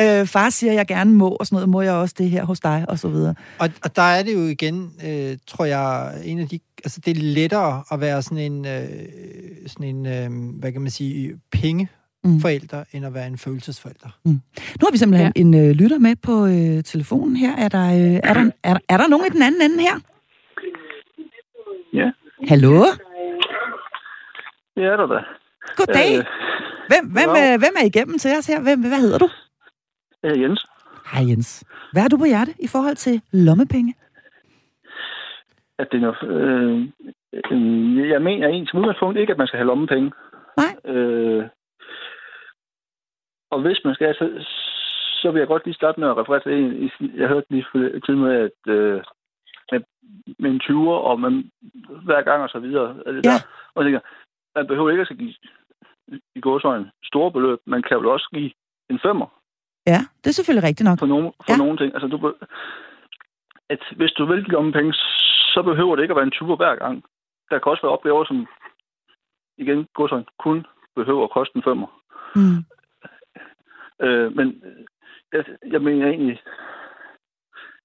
Øh, 0.00 0.26
far 0.26 0.50
siger, 0.50 0.72
jeg 0.72 0.86
gerne 0.86 1.12
må, 1.12 1.28
og 1.28 1.46
sådan 1.46 1.56
noget, 1.56 1.68
må 1.68 1.80
jeg 1.82 1.92
også 1.92 2.14
det 2.18 2.30
her 2.30 2.44
hos 2.44 2.60
dig, 2.60 2.84
og 2.88 2.98
så 2.98 3.08
videre. 3.08 3.34
Og, 3.58 3.68
og 3.84 3.96
der 3.96 4.02
er 4.02 4.22
det 4.22 4.34
jo 4.34 4.42
igen, 4.42 4.92
øh, 5.06 5.38
tror 5.46 5.64
jeg, 5.64 6.14
en 6.24 6.38
af 6.38 6.48
de... 6.48 6.58
Altså, 6.84 7.00
det 7.04 7.16
er 7.16 7.20
lettere 7.20 7.84
at 7.92 8.00
være 8.00 8.22
sådan 8.22 8.52
en, 8.52 8.66
øh, 8.66 8.88
sådan 9.66 9.86
en 9.96 10.06
øh, 10.06 10.60
hvad 10.60 10.72
kan 10.72 10.80
man 10.80 10.90
sige, 10.90 11.40
penge 11.52 11.88
mm. 12.24 12.40
forældre, 12.40 12.84
end 12.92 13.06
at 13.06 13.14
være 13.14 13.26
en 13.26 13.38
følelsesforælder. 13.38 14.08
Mm. 14.24 14.30
Nu 14.80 14.82
har 14.82 14.92
vi 14.92 14.98
simpelthen 14.98 15.32
ja. 15.36 15.40
en 15.40 15.54
øh, 15.54 15.70
lytter 15.70 15.98
med 15.98 16.16
på 16.16 16.46
øh, 16.46 16.84
telefonen 16.84 17.36
her. 17.36 17.56
Er 17.56 17.68
der, 17.68 17.86
øh, 17.86 18.20
er, 18.24 18.34
der, 18.34 18.50
er, 18.62 18.72
der, 18.74 18.80
er 18.88 18.96
der 18.96 19.08
nogen 19.08 19.26
i 19.26 19.30
den 19.30 19.42
anden 19.42 19.62
ende 19.62 19.82
her? 19.82 19.96
Ja. 21.92 22.10
Hallo? 22.48 22.84
Ja, 24.76 24.82
er 24.82 24.96
der 24.96 25.06
da. 25.06 25.20
Goddag. 25.76 26.18
Øh, 26.18 26.24
hvem, 26.88 27.04
hvem, 27.12 27.30
øh, 27.30 27.58
hvem 27.58 27.74
er 27.80 27.84
igennem 27.86 28.18
til 28.18 28.30
os 28.38 28.46
her? 28.46 28.60
Hvem, 28.60 28.80
hvad 28.80 29.00
hedder 29.00 29.18
du? 29.18 29.28
Jeg 30.22 30.30
er 30.30 30.40
Jens. 30.40 30.66
Hej 31.12 31.28
Jens. 31.28 31.64
Hvad 31.96 32.02
har 32.02 32.08
du 32.08 32.18
på 32.18 32.24
hjerte 32.24 32.54
i 32.66 32.68
forhold 32.74 32.96
til 32.96 33.22
lommepenge? 33.32 33.94
At 35.78 35.88
det 35.90 35.96
er 35.96 36.06
noget, 36.06 36.22
øh, 36.32 36.78
øh, 37.34 38.08
jeg 38.08 38.22
mener 38.22 38.48
egentlig 38.48 38.70
som 38.70 38.78
udgangspunkt 38.80 39.18
ikke, 39.18 39.32
at 39.32 39.38
man 39.38 39.46
skal 39.46 39.58
have 39.58 39.66
lommepenge. 39.66 40.12
Nej. 40.62 40.94
Øh, 40.94 41.44
og 43.50 43.60
hvis 43.60 43.80
man 43.84 43.94
skal, 43.94 44.14
så, 44.14 44.26
så 45.22 45.30
vil 45.30 45.38
jeg 45.38 45.48
godt 45.48 45.64
lige 45.64 45.74
starte 45.74 46.00
med 46.00 46.08
at 46.08 46.16
referere 46.16 46.42
til 46.42 46.52
en. 46.52 46.90
Jeg 47.20 47.28
hørte 47.28 47.46
lige 47.50 48.00
tid 48.06 48.14
med, 48.14 48.32
at 48.46 48.72
øh, 48.74 49.02
med, 49.72 49.80
med 50.38 50.50
en 50.50 50.60
20'er, 50.64 50.98
og 51.08 51.20
man 51.20 51.50
hver 52.04 52.22
gang 52.22 52.42
og 52.42 52.48
så 52.48 52.58
videre. 52.58 52.88
Altså, 53.06 53.20
ja. 53.30 53.36
Der, 53.36 53.46
og 53.74 53.84
tænker, 53.84 54.00
man 54.56 54.66
behøver 54.66 54.90
ikke 54.90 55.06
at 55.10 55.18
give 55.18 55.34
i 56.34 56.40
gåsøjne 56.40 56.90
store 57.04 57.32
beløb. 57.32 57.58
Man 57.66 57.82
kan 57.82 57.96
jo 57.96 58.12
også 58.12 58.28
give 58.34 58.50
en 58.90 58.98
femmer. 59.02 59.26
Ja, 59.86 60.00
det 60.24 60.26
er 60.30 60.34
selvfølgelig 60.34 60.68
rigtigt 60.68 60.88
nok. 60.88 60.98
For, 60.98 61.06
nogle, 61.06 61.32
for 61.46 61.52
ja. 61.52 61.56
nogle 61.56 61.78
ting. 61.78 61.94
Altså, 61.94 62.08
du, 62.08 62.34
at 63.68 63.82
hvis 63.96 64.12
du 64.12 64.26
vil 64.26 64.44
give 64.44 64.58
om 64.58 64.72
penge, 64.72 64.92
så 65.54 65.62
behøver 65.62 65.96
det 65.96 66.02
ikke 66.02 66.12
at 66.12 66.16
være 66.16 66.26
en 66.26 66.36
20'er 66.36 66.56
hver 66.56 66.76
gang. 66.76 67.04
Der 67.50 67.58
kan 67.58 67.70
også 67.72 67.82
være 67.82 67.92
opgaver, 67.92 68.24
som 68.24 68.46
igen, 69.58 69.86
gåsøjne, 69.94 70.24
kun 70.38 70.66
behøver 70.96 71.24
at 71.24 71.30
koste 71.30 71.56
en 71.56 71.62
femmer. 71.62 72.02
Mm. 72.36 72.58
Øh, 74.06 74.36
men 74.36 74.62
jeg, 75.32 75.44
jeg 75.72 75.82
mener 75.82 76.06
egentlig, 76.06 76.40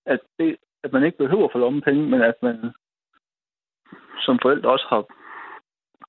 at, 0.06 0.20
det, 0.39 0.58
at 0.84 0.93
man 0.93 1.04
ikke 1.04 1.18
behøver 1.18 1.49
for 1.52 1.60
lommepenge, 1.60 2.10
men 2.10 2.22
at 2.22 2.36
man 2.41 2.72
som 4.26 4.39
forældre 4.41 4.70
også 4.70 4.86
har 4.89 5.04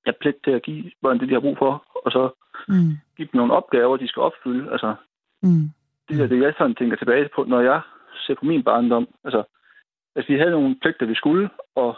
ja, 0.05 0.11
pligt 0.21 0.43
til 0.43 0.51
at 0.51 0.63
give 0.63 0.91
børn 1.01 1.19
det, 1.19 1.29
de 1.29 1.33
har 1.33 1.39
brug 1.39 1.57
for, 1.57 1.85
og 2.05 2.11
så 2.11 2.29
mm. 2.67 2.97
give 3.17 3.27
dem 3.31 3.37
nogle 3.39 3.53
opgaver, 3.53 3.97
de 3.97 4.07
skal 4.07 4.21
opfylde. 4.21 4.71
Altså, 4.71 4.95
mm 5.41 5.69
det 6.09 6.19
er 6.21 6.27
det, 6.27 6.41
jeg 6.41 6.53
sådan 6.57 6.75
tænker 6.75 6.97
tilbage 6.97 7.29
på, 7.35 7.43
når 7.43 7.61
jeg 7.61 7.81
ser 8.25 8.35
på 8.35 8.45
min 8.45 8.63
barndom. 8.63 9.07
Altså, 9.23 9.43
at 10.15 10.25
vi 10.27 10.37
havde 10.37 10.51
nogle 10.51 10.75
pligter, 10.81 11.05
vi 11.05 11.15
skulle, 11.15 11.49
og 11.75 11.95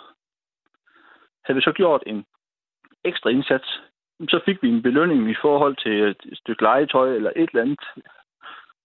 havde 1.46 1.56
vi 1.56 1.62
så 1.62 1.72
gjort 1.72 2.04
en 2.08 2.26
ekstra 3.04 3.30
indsats, 3.30 3.82
så 4.30 4.40
fik 4.46 4.64
vi 4.64 4.70
en 4.70 4.82
belønning 4.82 5.32
i 5.32 5.36
forhold 5.42 5.76
til 5.84 5.96
et 6.04 6.38
stykke 6.38 6.62
legetøj 6.62 7.16
eller 7.16 7.32
et 7.36 7.50
eller 7.50 7.62
andet 7.62 7.80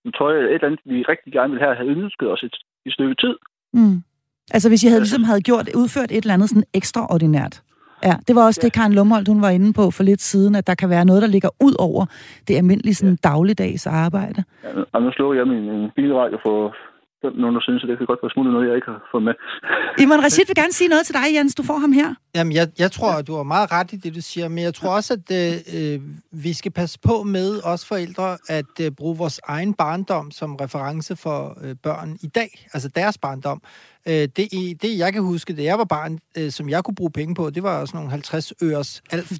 en 0.04 0.12
tøj 0.12 0.36
eller 0.36 0.48
et 0.50 0.54
eller 0.54 0.66
andet, 0.66 0.80
vi 0.84 1.02
rigtig 1.02 1.32
gerne 1.32 1.50
ville 1.52 1.76
have, 1.76 1.86
ønsket 1.86 2.28
os 2.30 2.42
et, 2.42 2.56
et 2.86 2.92
stykke 2.92 3.14
tid. 3.14 3.36
Mm. 3.72 4.02
Altså 4.50 4.68
hvis 4.68 4.84
I 4.84 4.88
havde 4.88 5.00
ligesom 5.00 5.24
havde 5.24 5.42
gjort, 5.42 5.68
udført 5.74 6.10
et 6.10 6.22
eller 6.24 6.34
andet 6.34 6.48
sådan 6.48 6.68
ekstraordinært. 6.74 7.62
Ja, 8.04 8.14
det 8.28 8.36
var 8.36 8.46
også 8.46 8.60
ja. 8.62 8.66
det, 8.66 8.72
Karen 8.72 8.92
Lumholdt, 8.92 9.28
hun 9.28 9.42
var 9.42 9.50
inde 9.50 9.72
på 9.72 9.90
for 9.90 10.02
lidt 10.02 10.20
siden, 10.20 10.54
at 10.54 10.66
der 10.66 10.74
kan 10.74 10.90
være 10.90 11.04
noget, 11.04 11.22
der 11.22 11.28
ligger 11.28 11.48
ud 11.60 11.74
over 11.78 12.06
det 12.48 12.56
almindelige 12.56 12.94
sådan, 12.94 13.18
ja. 13.24 13.28
dagligdags 13.28 13.86
arbejde. 13.86 14.44
Ja, 14.64 14.68
og 14.92 15.02
nu 15.02 15.12
slår 15.12 15.34
jeg 15.34 15.46
min 15.46 15.90
bilradio 15.96 16.38
for 16.42 16.74
nogen, 17.22 17.54
der 17.54 17.60
synes, 17.60 17.82
at 17.82 17.88
det 17.88 17.98
kan 17.98 18.06
godt 18.06 18.22
være 18.22 18.30
smuttet 18.34 18.52
noget, 18.52 18.68
jeg 18.68 18.76
ikke 18.76 18.90
har 18.94 19.00
fået 19.12 19.24
med. 19.28 19.34
Iman 20.02 20.24
Rashid 20.24 20.46
vil 20.46 20.56
gerne 20.62 20.72
sige 20.72 20.88
noget 20.88 21.06
til 21.06 21.14
dig, 21.14 21.26
Jens. 21.34 21.54
Du 21.54 21.62
får 21.62 21.78
ham 21.78 21.92
her. 21.92 22.14
Jamen, 22.34 22.52
jeg, 22.52 22.68
jeg 22.78 22.90
tror, 22.92 23.12
at 23.12 23.26
du 23.26 23.34
har 23.34 23.42
meget 23.42 23.72
ret 23.72 23.92
i 23.92 23.96
det, 23.96 24.14
du 24.14 24.20
siger, 24.20 24.48
men 24.48 24.64
jeg 24.64 24.74
tror 24.74 24.90
også, 24.96 25.12
at 25.18 25.28
øh, 25.76 26.00
vi 26.32 26.52
skal 26.52 26.72
passe 26.72 26.98
på 27.08 27.22
med, 27.22 27.60
os 27.64 27.88
forældre, 27.88 28.38
at 28.48 28.74
øh, 28.80 28.90
bruge 28.90 29.16
vores 29.18 29.40
egen 29.44 29.74
barndom 29.74 30.30
som 30.30 30.56
reference 30.56 31.16
for 31.16 31.58
øh, 31.64 31.74
børn 31.82 32.18
i 32.22 32.26
dag, 32.26 32.50
altså 32.72 32.88
deres 32.88 33.18
barndom. 33.18 33.62
Øh, 34.08 34.12
det, 34.12 34.48
det, 34.82 34.98
jeg 34.98 35.12
kan 35.12 35.22
huske, 35.22 35.56
da 35.56 35.62
jeg 35.62 35.78
var 35.78 35.84
barn, 35.84 36.18
øh, 36.38 36.50
som 36.50 36.68
jeg 36.68 36.84
kunne 36.84 36.94
bruge 36.94 37.10
penge 37.10 37.34
på, 37.34 37.50
det 37.50 37.62
var 37.62 37.84
sådan 37.84 37.98
nogle 37.98 38.10
50 38.10 38.52
øres 38.62 39.02
alf 39.12 39.32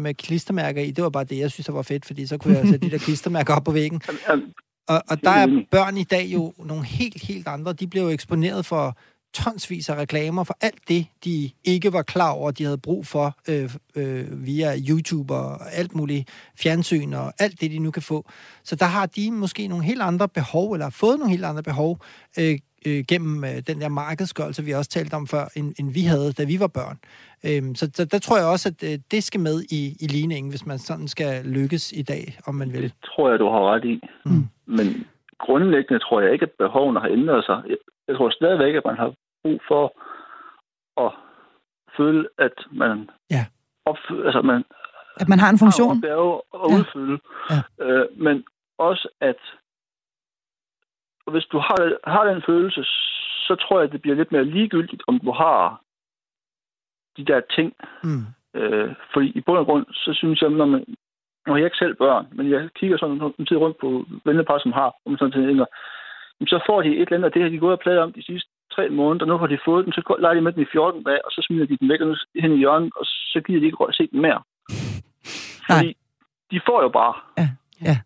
med 0.00 0.14
klistermærker 0.14 0.82
i. 0.82 0.90
Det 0.90 1.04
var 1.04 1.10
bare 1.10 1.24
det, 1.24 1.38
jeg 1.38 1.50
synes, 1.50 1.66
der 1.66 1.72
var 1.72 1.82
fedt, 1.82 2.06
fordi 2.06 2.26
så 2.26 2.38
kunne 2.38 2.58
jeg 2.58 2.66
sætte 2.66 2.86
de 2.86 2.90
der 2.90 2.98
klistermærker 2.98 3.54
op 3.54 3.64
på 3.64 3.72
væggen. 3.72 4.02
Og, 4.86 5.02
og 5.08 5.22
der 5.22 5.30
er 5.30 5.64
børn 5.70 5.96
i 5.96 6.04
dag 6.04 6.26
jo 6.26 6.54
nogle 6.58 6.84
helt, 6.84 7.22
helt 7.22 7.48
andre. 7.48 7.72
De 7.72 7.86
bliver 7.86 8.04
jo 8.04 8.10
eksponeret 8.10 8.66
for 8.66 8.96
tonsvis 9.34 9.88
af 9.88 9.94
reklamer 9.94 10.44
for 10.44 10.56
alt 10.60 10.88
det, 10.88 11.06
de 11.24 11.50
ikke 11.64 11.92
var 11.92 12.02
klar 12.02 12.30
over, 12.30 12.50
de 12.50 12.64
havde 12.64 12.78
brug 12.78 13.06
for 13.06 13.38
øh, 13.48 13.74
øh, 13.94 14.46
via 14.46 14.76
YouTube 14.88 15.34
og 15.34 15.72
alt 15.72 15.94
muligt 15.94 16.28
fjernsyn 16.58 17.12
og 17.12 17.32
alt 17.38 17.60
det, 17.60 17.70
de 17.70 17.78
nu 17.78 17.90
kan 17.90 18.02
få. 18.02 18.30
Så 18.64 18.76
der 18.76 18.86
har 18.86 19.06
de 19.06 19.30
måske 19.30 19.68
nogle 19.68 19.84
helt 19.84 20.02
andre 20.02 20.28
behov, 20.28 20.72
eller 20.72 20.86
har 20.86 20.90
fået 20.90 21.18
nogle 21.18 21.30
helt 21.30 21.44
andre 21.44 21.62
behov, 21.62 22.00
øh, 22.38 22.58
øh, 22.86 23.04
gennem 23.10 23.44
øh, 23.44 23.58
den 23.68 23.80
der 23.80 23.88
markedsgørelse, 23.88 24.62
vi 24.62 24.72
også 24.72 24.90
talte 24.90 25.14
om 25.14 25.26
før, 25.26 25.44
end, 25.56 25.68
end 25.78 25.88
vi 25.98 26.02
havde, 26.12 26.32
da 26.38 26.44
vi 26.52 26.56
var 26.64 26.70
børn. 26.78 26.98
Øhm, 27.46 27.74
så, 27.74 27.84
så 27.94 28.04
der 28.04 28.18
tror 28.18 28.36
jeg 28.38 28.46
også, 28.54 28.66
at 28.72 28.78
øh, 28.88 28.98
det 29.10 29.22
skal 29.28 29.40
med 29.40 29.56
i, 29.78 29.80
i 30.04 30.06
ligningen, 30.16 30.50
hvis 30.50 30.66
man 30.66 30.78
sådan 30.78 31.08
skal 31.08 31.44
lykkes 31.44 31.92
i 31.92 32.02
dag, 32.02 32.24
om 32.48 32.54
man 32.54 32.72
vil. 32.72 32.82
Det 32.82 32.94
tror 33.04 33.30
jeg, 33.30 33.38
du 33.38 33.48
har 33.54 33.62
ret 33.72 33.84
i. 33.84 33.94
Mm. 34.24 34.46
Men 34.66 34.86
grundlæggende 35.38 36.00
tror 36.04 36.20
jeg 36.20 36.32
ikke, 36.32 36.46
at 36.48 36.54
behovene 36.58 37.00
har 37.00 37.08
ændret 37.08 37.44
sig. 37.44 37.58
Jeg, 38.08 38.16
tror 38.16 38.30
stadigvæk, 38.30 38.74
at 38.74 38.84
man 38.84 38.96
har 38.96 39.10
brug 39.42 39.60
for 39.70 39.84
at 41.04 41.12
føle, 41.96 42.28
at 42.38 42.56
man 42.72 43.10
ja. 43.30 43.44
opfylder, 43.86 44.24
altså 44.24 44.42
man 44.42 44.62
at 45.20 45.28
man 45.28 45.38
har 45.38 45.50
en 45.50 45.58
funktion. 45.58 46.02
Har 46.04 46.42
at 46.54 46.66
udfylde. 46.76 47.18
Ja. 47.50 47.60
Ja. 47.78 47.84
Øh, 47.84 48.06
men 48.26 48.44
også, 48.78 49.08
at 49.20 49.40
og 51.26 51.32
hvis 51.32 51.44
du 51.52 51.58
har, 51.58 52.10
har 52.10 52.24
den 52.24 52.42
følelse, 52.46 52.84
så 53.46 53.56
tror 53.60 53.78
jeg, 53.78 53.86
at 53.86 53.92
det 53.92 54.02
bliver 54.02 54.16
lidt 54.16 54.32
mere 54.32 54.44
ligegyldigt, 54.44 55.02
om 55.06 55.18
du 55.18 55.32
har 55.32 55.80
de 57.16 57.24
der 57.24 57.40
ting. 57.56 57.72
Mm. 58.04 58.24
Øh, 58.54 58.94
fordi 59.12 59.28
i 59.38 59.40
bund 59.40 59.58
og 59.58 59.66
grund, 59.66 59.86
så 59.92 60.10
synes 60.14 60.42
jeg, 60.42 60.50
når 60.50 60.66
man, 60.66 60.84
nu 61.46 61.52
har 61.52 61.56
jeg 61.56 61.66
ikke 61.66 61.84
selv 61.84 61.94
børn, 61.94 62.26
men 62.32 62.50
jeg 62.50 62.68
kigger 62.74 62.98
sådan 62.98 63.32
en 63.38 63.46
tid 63.46 63.56
rundt 63.56 63.78
på 63.80 64.06
vennepar, 64.24 64.58
som 64.58 64.72
har, 64.72 64.94
om 65.06 65.18
sådan 65.18 65.32
tænker, 65.32 65.66
så 66.46 66.58
får 66.66 66.82
de 66.82 66.88
et 66.88 67.00
eller 67.00 67.16
andet, 67.16 67.28
og 67.28 67.34
det 67.34 67.42
har 67.42 67.48
de 67.48 67.58
gået 67.58 67.72
og 67.72 67.80
pladet 67.80 68.00
om 68.00 68.12
de 68.12 68.22
sidste 68.22 68.50
tre 68.74 68.88
måneder, 68.88 69.26
nu 69.26 69.36
har 69.38 69.46
de 69.46 69.58
fået 69.64 69.84
den, 69.84 69.92
så 69.92 70.16
leger 70.18 70.34
de 70.34 70.40
med 70.40 70.52
den 70.52 70.62
i 70.62 70.72
14 70.72 71.02
dage, 71.02 71.24
og 71.24 71.30
så 71.30 71.40
smider 71.46 71.66
de 71.66 71.76
den 71.76 71.88
væk 71.88 72.00
hen 72.42 72.52
i 72.52 72.58
hjørnet, 72.58 72.92
og 72.96 73.04
så 73.04 73.40
giver 73.46 73.60
de 73.60 73.66
ikke 73.66 73.78
se 73.92 74.08
den 74.12 74.20
mere. 74.20 74.42
Fordi 75.66 75.86
Nej. 75.86 75.94
de 76.50 76.60
får 76.66 76.82
jo 76.82 76.88
bare. 76.88 77.14
Ja, 77.38 77.48
ja. 77.88 77.96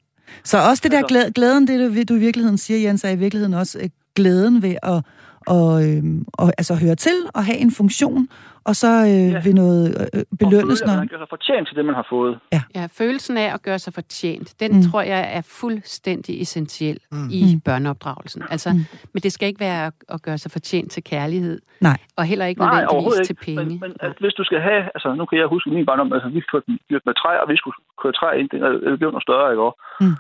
Så 0.45 0.59
også 0.59 0.81
det 0.85 0.93
der 0.93 0.99
altså- 0.99 1.15
glæ- 1.27 1.31
glæden, 1.31 1.69
det 1.69 2.09
du 2.09 2.15
i 2.15 2.19
virkeligheden 2.19 2.59
siger, 2.59 2.89
Jens, 2.89 3.05
er 3.05 3.11
i 3.11 3.17
virkeligheden 3.17 3.55
også 3.55 3.79
øh, 3.79 3.89
glæden 4.15 4.63
ved 4.63 4.77
at 4.83 5.03
og, 5.47 5.89
øh, 5.89 6.05
og 6.33 6.53
altså 6.59 6.75
høre 6.75 6.95
til 6.95 7.13
og 7.35 7.45
have 7.45 7.59
en 7.59 7.71
funktion, 7.71 8.29
og 8.65 8.75
så 8.77 8.87
øh, 8.87 9.33
Ja. 9.33 9.41
vil 9.45 9.55
noget 9.55 10.09
øh, 10.15 10.23
belønnes, 10.39 10.81
Og 10.83 10.89
føle, 10.89 10.99
man 10.99 11.09
gør 11.09 11.19
sig 11.19 11.27
fortjent 11.31 11.69
til 11.69 11.77
det, 11.77 11.85
man 11.85 11.95
har 11.95 12.07
fået. 12.11 12.39
Ja, 12.75 12.87
følelsen 13.01 13.37
af 13.37 13.55
at 13.55 13.63
gøre 13.63 13.79
sig 13.79 13.93
fortjent, 13.95 14.61
den 14.61 14.71
Mm. 14.77 14.83
tror 14.83 15.03
jeg 15.03 15.23
er 15.37 15.43
fuldstændig 15.61 16.43
essentiel 16.43 16.99
Mm. 17.13 17.29
i 17.31 17.43
Mm. 17.55 17.61
børneopdragelsen. 17.61 18.43
Altså, 18.51 18.71
Mm. 18.73 18.79
Men 19.13 19.21
det 19.23 19.33
skal 19.33 19.49
ikke 19.49 19.61
være 19.61 19.91
at- 20.09 20.23
gøre 20.23 20.39
sig 20.39 20.51
fortjent 20.51 20.93
til 20.93 21.05
kærlighed. 21.05 21.61
Nej. 21.81 21.99
Og 22.17 22.25
heller 22.25 22.47
ikke 22.47 22.61
Nej, 22.61 22.81
nødvendigvis 22.85 23.27
til 23.27 23.37
penge. 23.47 23.65
Men, 23.65 23.81
men 23.81 23.93
at 24.01 24.13
hvis 24.21 24.33
du 24.35 24.45
skal 24.45 24.61
have, 24.61 24.83
altså 24.95 25.15
nu 25.15 25.25
kan 25.27 25.39
jeg 25.39 25.47
huske 25.47 25.71
min 25.71 25.87
barndom, 25.87 26.13
altså 26.13 26.29
vi 26.29 26.41
kørte 26.53 26.67
dyrke 26.91 27.03
med 27.07 27.15
træ, 27.15 27.33
og 27.43 27.49
vi 27.53 27.57
skulle 27.57 27.77
køre 28.03 28.13
træ 28.13 28.31
ind, 28.41 28.49
det 28.91 28.99
blev 28.99 29.11
noget 29.11 29.23
større, 29.29 29.51
ikke 29.53 29.63
også? 29.63 29.79
Mm. 30.01 30.17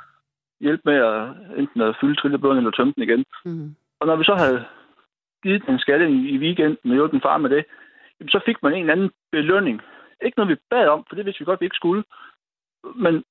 Hjælpe 0.60 0.82
med 0.90 0.98
at 1.10 1.18
enten 1.60 1.80
at 1.80 1.96
fylde 2.00 2.16
trillebøden 2.20 2.56
eller 2.58 2.70
tømme 2.70 2.92
den 2.96 3.02
igen. 3.02 3.24
Mm. 3.44 3.74
Og 4.00 4.06
når 4.06 4.16
vi 4.16 4.24
så 4.24 4.34
havde 4.42 4.60
givet 5.42 5.62
den 5.66 5.74
en 5.74 5.78
skalle 5.84 6.04
i 6.34 6.38
weekenden 6.44 6.90
og 6.90 6.96
hjulpet 6.96 7.12
den 7.12 7.20
far 7.28 7.38
med 7.38 7.50
det, 7.50 7.64
så 8.28 8.40
fik 8.46 8.56
man 8.62 8.72
en 8.72 8.80
eller 8.80 8.92
anden 8.92 9.10
belønning. 9.32 9.80
Ikke 10.24 10.38
noget, 10.38 10.50
vi 10.50 10.56
bad 10.70 10.86
om, 10.88 11.04
for 11.08 11.16
det 11.16 11.24
vidste 11.26 11.38
vi 11.40 11.44
godt, 11.44 11.60
vi 11.60 11.66
ikke 11.66 11.76
skulle. 11.82 12.04
Men 12.94 13.24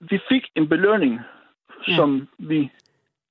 vi 0.00 0.20
fik 0.28 0.44
en 0.56 0.68
belønning, 0.68 1.20
Ja. 1.88 1.96
som 1.96 2.28
vi 2.38 2.70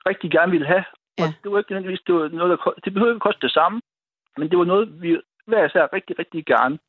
rigtig 0.05 0.31
gerne 0.31 0.51
ville 0.51 0.67
have. 0.67 0.83
Og 1.17 1.25
Ja. 1.25 1.33
det 1.43 1.51
var 1.51 1.57
ikke 1.57 1.71
nødvendigvis, 1.71 2.01
det 2.07 2.15
var 2.15 2.27
noget, 2.27 2.59
der, 2.59 2.71
det 2.85 2.93
behøvede 2.93 3.13
ikke 3.15 3.19
koste 3.27 3.41
det 3.41 3.51
samme, 3.51 3.81
men 4.37 4.49
det 4.49 4.57
var 4.57 4.65
noget, 4.65 5.01
vi 5.01 5.17
hver 5.45 5.65
især 5.65 5.87
rigtig, 5.93 6.19
rigtig 6.19 6.45
gerne 6.45 6.79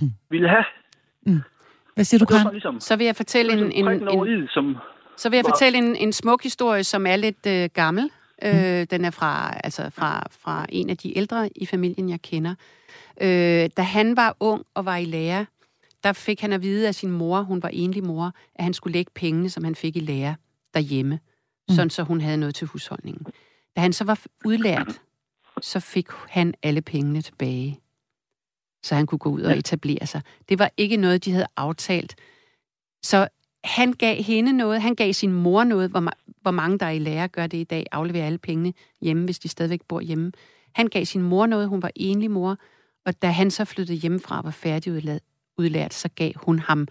Hmm. 0.00 0.10
ville 0.30 0.48
have. 0.48 0.64
Hvad 1.94 2.04
siger 2.04 2.18
du, 2.18 2.24
Og 2.24 2.28
Karen? 2.28 2.52
ligesom, 2.54 2.80
Så 2.80 2.96
vil 2.96 3.04
jeg 3.06 3.16
fortælle 3.16 3.52
en, 3.52 3.72
en, 3.72 3.88
en, 4.08 4.44
i, 4.44 4.46
som 4.48 4.76
så 5.16 5.30
vil 5.30 5.36
jeg 5.36 5.44
fortælle 5.48 5.78
en, 5.78 5.96
en 5.96 6.12
smuk 6.12 6.42
historie, 6.42 6.84
som 6.84 7.06
er 7.06 7.16
lidt 7.16 7.46
øh, 7.46 7.68
gammel. 7.74 8.04
Mm. 8.42 8.48
Øh, 8.48 8.86
den 8.90 9.04
er 9.04 9.10
fra, 9.10 9.54
altså 9.64 9.90
fra, 9.90 10.26
fra 10.42 10.66
en 10.68 10.90
af 10.90 10.96
de 10.96 11.18
ældre 11.18 11.48
i 11.56 11.66
familien, 11.66 12.08
jeg 12.08 12.22
kender. 12.22 12.54
Øh, 13.20 13.70
da 13.76 13.82
han 13.82 14.16
var 14.16 14.36
ung 14.40 14.64
og 14.74 14.84
var 14.84 14.96
i 14.96 15.04
lære, 15.04 15.46
der 16.04 16.12
fik 16.12 16.40
han 16.40 16.52
at 16.52 16.62
vide 16.62 16.88
af 16.88 16.94
sin 16.94 17.10
mor, 17.10 17.40
hun 17.42 17.62
var 17.62 17.68
enlig 17.68 18.04
mor, 18.04 18.32
at 18.54 18.64
han 18.64 18.74
skulle 18.74 18.92
lægge 18.92 19.10
pengene, 19.14 19.50
som 19.50 19.64
han 19.64 19.74
fik 19.74 19.96
i 19.96 20.00
lære 20.00 20.34
derhjemme, 20.74 21.20
Mm. 21.68 21.74
sådan 21.74 21.90
så 21.90 22.02
hun 22.02 22.20
havde 22.20 22.36
noget 22.36 22.54
til 22.54 22.66
husholdningen. 22.66 23.26
Da 23.76 23.80
han 23.80 23.92
så 23.92 24.04
var 24.04 24.20
udlært, 24.44 25.00
så 25.62 25.80
fik 25.80 26.06
han 26.28 26.54
alle 26.62 26.82
pengene 26.82 27.22
tilbage, 27.22 27.80
så 28.82 28.94
han 28.94 29.06
kunne 29.06 29.18
gå 29.18 29.30
ud 29.30 29.42
og 29.42 29.58
etablere 29.58 30.06
sig. 30.06 30.22
Det 30.48 30.58
var 30.58 30.70
ikke 30.76 30.96
noget, 30.96 31.24
de 31.24 31.32
havde 31.32 31.46
aftalt. 31.56 32.14
Så 33.02 33.28
han 33.64 33.92
gav 33.92 34.22
hende 34.22 34.52
noget, 34.52 34.82
han 34.82 34.94
gav 34.94 35.12
sin 35.12 35.32
mor 35.32 35.64
noget, 35.64 35.90
hvor, 35.90 36.00
ma- 36.00 36.32
hvor 36.42 36.50
mange 36.50 36.78
der 36.78 36.86
er 36.86 36.90
i 36.90 36.98
lære 36.98 37.28
gør 37.28 37.46
det 37.46 37.58
i 37.58 37.64
dag, 37.64 37.86
afleverer 37.92 38.26
alle 38.26 38.38
pengene 38.38 38.72
hjemme, 39.00 39.24
hvis 39.24 39.38
de 39.38 39.48
stadigvæk 39.48 39.82
bor 39.88 40.00
hjemme. 40.00 40.32
Han 40.74 40.86
gav 40.86 41.04
sin 41.04 41.22
mor 41.22 41.46
noget, 41.46 41.68
hun 41.68 41.82
var 41.82 41.90
enlig 41.96 42.30
mor, 42.30 42.56
og 43.06 43.22
da 43.22 43.30
han 43.30 43.50
så 43.50 43.64
flyttede 43.64 43.98
hjemmefra 43.98 44.38
og 44.38 44.44
var 44.44 44.50
færdigudlært, 44.50 45.20
udlært, 45.58 45.94
så 45.94 46.08
gav 46.14 46.32
hun 46.36 46.58
ham 46.58 46.88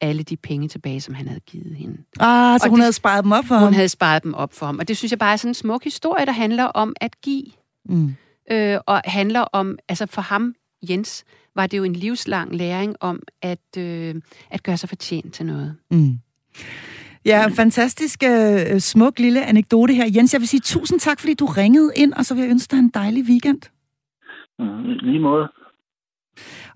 alle 0.00 0.22
de 0.22 0.36
penge 0.36 0.68
tilbage, 0.68 1.00
som 1.00 1.14
han 1.14 1.28
havde 1.28 1.40
givet 1.40 1.76
hende. 1.76 1.96
Ah, 2.20 2.60
så 2.60 2.64
Og 2.64 2.70
hun 2.70 2.78
det- 2.78 2.84
havde 2.84 2.92
sparet 2.92 3.24
dem 3.24 3.32
op 3.32 3.44
for 3.44 3.54
ham. 3.54 3.64
Hun 3.64 3.74
havde 3.74 3.88
sparet 3.88 4.22
dem 4.22 4.34
op 4.34 4.52
for 4.54 4.66
ham. 4.66 4.78
Og 4.78 4.88
det 4.88 4.96
synes 4.96 5.12
jeg 5.12 5.18
bare 5.18 5.32
er 5.32 5.36
sådan 5.36 5.50
en 5.50 5.54
smuk 5.54 5.84
historie, 5.84 6.26
der 6.26 6.32
handler 6.32 6.64
om 6.64 6.94
at 7.00 7.20
give. 7.20 7.44
Mm. 7.88 8.14
Øh, 8.50 8.78
og 8.86 9.02
handler 9.04 9.40
om, 9.40 9.78
altså 9.88 10.06
for 10.06 10.22
ham, 10.22 10.54
Jens, 10.90 11.24
var 11.56 11.66
det 11.66 11.78
jo 11.78 11.84
en 11.84 11.92
livslang 11.96 12.56
læring 12.56 12.96
om 13.00 13.20
at, 13.42 13.76
øh, 13.78 14.14
at 14.50 14.62
gøre 14.62 14.76
sig 14.76 14.88
fortjent 14.88 15.34
til 15.34 15.46
noget. 15.46 15.76
Mm. 15.90 16.18
Ja, 17.24 17.46
fantastisk 17.48 18.22
øh, 18.26 18.80
smuk 18.80 19.18
lille 19.18 19.46
anekdote 19.46 19.94
her. 19.94 20.10
Jens, 20.16 20.32
jeg 20.32 20.40
vil 20.40 20.48
sige 20.48 20.60
tusind 20.60 21.00
tak, 21.00 21.20
fordi 21.20 21.34
du 21.34 21.46
ringede 21.46 21.92
ind, 21.96 22.12
og 22.12 22.24
så 22.26 22.34
vil 22.34 22.42
jeg 22.42 22.50
ønske 22.50 22.70
dig 22.70 22.78
en 22.78 22.88
dejlig 22.88 23.24
weekend. 23.24 23.60
Mm, 24.58 24.92
lige 25.02 25.20
måde. 25.20 25.48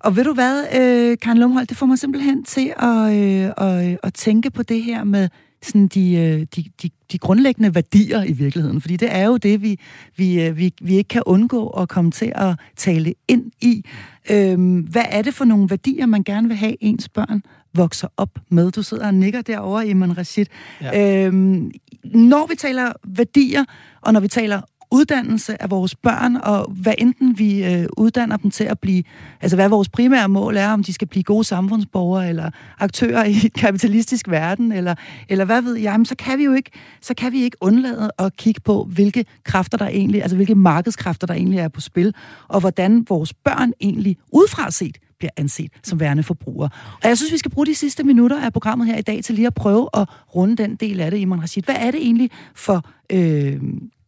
Og 0.01 0.17
ved 0.17 0.25
du 0.25 0.35
hvad, 0.35 0.65
øh, 0.81 1.19
Karen 1.23 1.39
Lumholdt, 1.39 1.69
det 1.69 1.77
får 1.77 1.87
mig 1.87 1.99
simpelthen 1.99 2.45
til 2.45 2.73
at, 2.77 3.17
øh, 3.17 3.51
at, 3.57 3.99
at 4.03 4.15
tænke 4.15 4.51
på 4.51 4.63
det 4.63 4.83
her 4.83 5.05
med 5.05 5.29
sådan 5.63 5.87
de, 5.87 6.15
øh, 6.15 6.47
de, 6.57 6.65
de, 6.83 6.91
de 7.13 7.19
grundlæggende 7.19 7.75
værdier 7.75 8.23
i 8.23 8.33
virkeligheden. 8.33 8.81
Fordi 8.81 8.97
det 8.97 9.15
er 9.15 9.27
jo 9.27 9.37
det, 9.37 9.63
vi, 9.63 9.81
vi, 10.17 10.47
øh, 10.47 10.57
vi, 10.57 10.73
vi 10.81 10.97
ikke 10.97 11.09
kan 11.09 11.23
undgå 11.27 11.69
at 11.69 11.89
komme 11.89 12.11
til 12.11 12.33
at 12.35 12.59
tale 12.77 13.15
ind 13.29 13.53
i. 13.61 13.85
Øhm, 14.31 14.81
hvad 14.81 15.05
er 15.09 15.23
det 15.23 15.35
for 15.35 15.45
nogle 15.45 15.71
værdier, 15.71 16.07
man 16.07 16.25
gerne 16.25 16.49
vil 16.49 16.57
have 16.57 16.77
ens 16.81 17.09
børn 17.09 17.43
vokser 17.75 18.09
op 18.17 18.39
med? 18.51 18.71
Du 18.71 18.83
sidder 18.83 19.07
og 19.07 19.15
nikker 19.15 19.43
derovre, 19.43 19.89
Iman 19.89 20.19
Rashid. 20.19 20.47
Ja. 20.81 21.27
Øhm, 21.27 21.71
når 22.05 22.47
vi 22.47 22.55
taler 22.55 22.93
værdier, 23.05 23.65
og 24.01 24.13
når 24.13 24.21
vi 24.21 24.29
taler 24.29 24.61
uddannelse 24.91 25.63
af 25.63 25.71
vores 25.71 25.95
børn, 25.95 26.37
og 26.37 26.71
hvad 26.71 26.95
enten 26.99 27.39
vi 27.39 27.65
øh, 27.65 27.87
uddanner 27.97 28.37
dem 28.37 28.51
til 28.51 28.65
at 28.65 28.79
blive, 28.79 29.03
altså 29.41 29.57
hvad 29.57 29.69
vores 29.69 29.89
primære 29.89 30.29
mål 30.29 30.57
er, 30.57 30.73
om 30.73 30.83
de 30.83 30.93
skal 30.93 31.09
blive 31.09 31.23
gode 31.23 31.45
samfundsborgere, 31.45 32.29
eller 32.29 32.51
aktører 32.79 33.25
i 33.25 33.33
en 33.45 33.51
kapitalistisk 33.51 34.29
verden, 34.29 34.73
eller, 34.73 34.95
eller 35.29 35.45
hvad 35.45 35.63
ved 35.63 35.75
jeg, 35.75 35.99
men 35.99 36.07
så 36.07 36.17
kan 36.17 36.39
vi 36.39 36.45
jo 36.45 36.53
ikke, 36.53 36.71
så 37.01 37.15
kan 37.15 37.33
vi 37.33 37.43
ikke 37.43 37.57
undlade 37.61 38.11
at 38.19 38.37
kigge 38.37 38.61
på, 38.61 38.89
hvilke 38.93 39.25
kræfter 39.45 39.79
der 39.79 39.89
egentlig, 39.89 40.23
altså 40.23 40.37
hvilke 40.37 40.55
markedskræfter 40.55 41.27
der 41.27 41.35
egentlig 41.35 41.59
er 41.59 41.69
på 41.69 41.81
spil, 41.81 42.15
og 42.49 42.61
hvordan 42.61 43.07
vores 43.09 43.35
børn 43.35 43.73
egentlig 43.81 44.17
udefra 44.33 44.71
set 44.71 44.99
bliver 45.19 45.31
anset 45.37 45.73
som 45.83 46.01
værende 46.01 46.23
forbrugere. 46.23 46.71
Og 47.03 47.09
jeg 47.09 47.17
synes, 47.17 47.33
vi 47.33 47.39
skal 47.39 47.51
bruge 47.51 47.67
de 47.67 47.75
sidste 47.75 48.05
minutter 48.05 48.41
af 48.41 48.53
programmet 48.53 48.87
her 48.87 48.97
i 48.97 49.03
dag 49.03 49.25
til 49.25 49.35
lige 49.35 49.47
at 49.47 49.55
prøve 49.55 49.89
at 49.95 50.09
runde 50.35 50.57
den 50.57 50.77
del 50.77 51.01
af 51.01 51.11
det, 51.11 51.19
Iman 51.19 51.43
Rashid. 51.43 51.63
Hvad 51.63 51.77
er 51.79 51.91
det 51.91 52.01
egentlig 52.01 52.31
for 52.55 52.85
øh, 53.13 53.61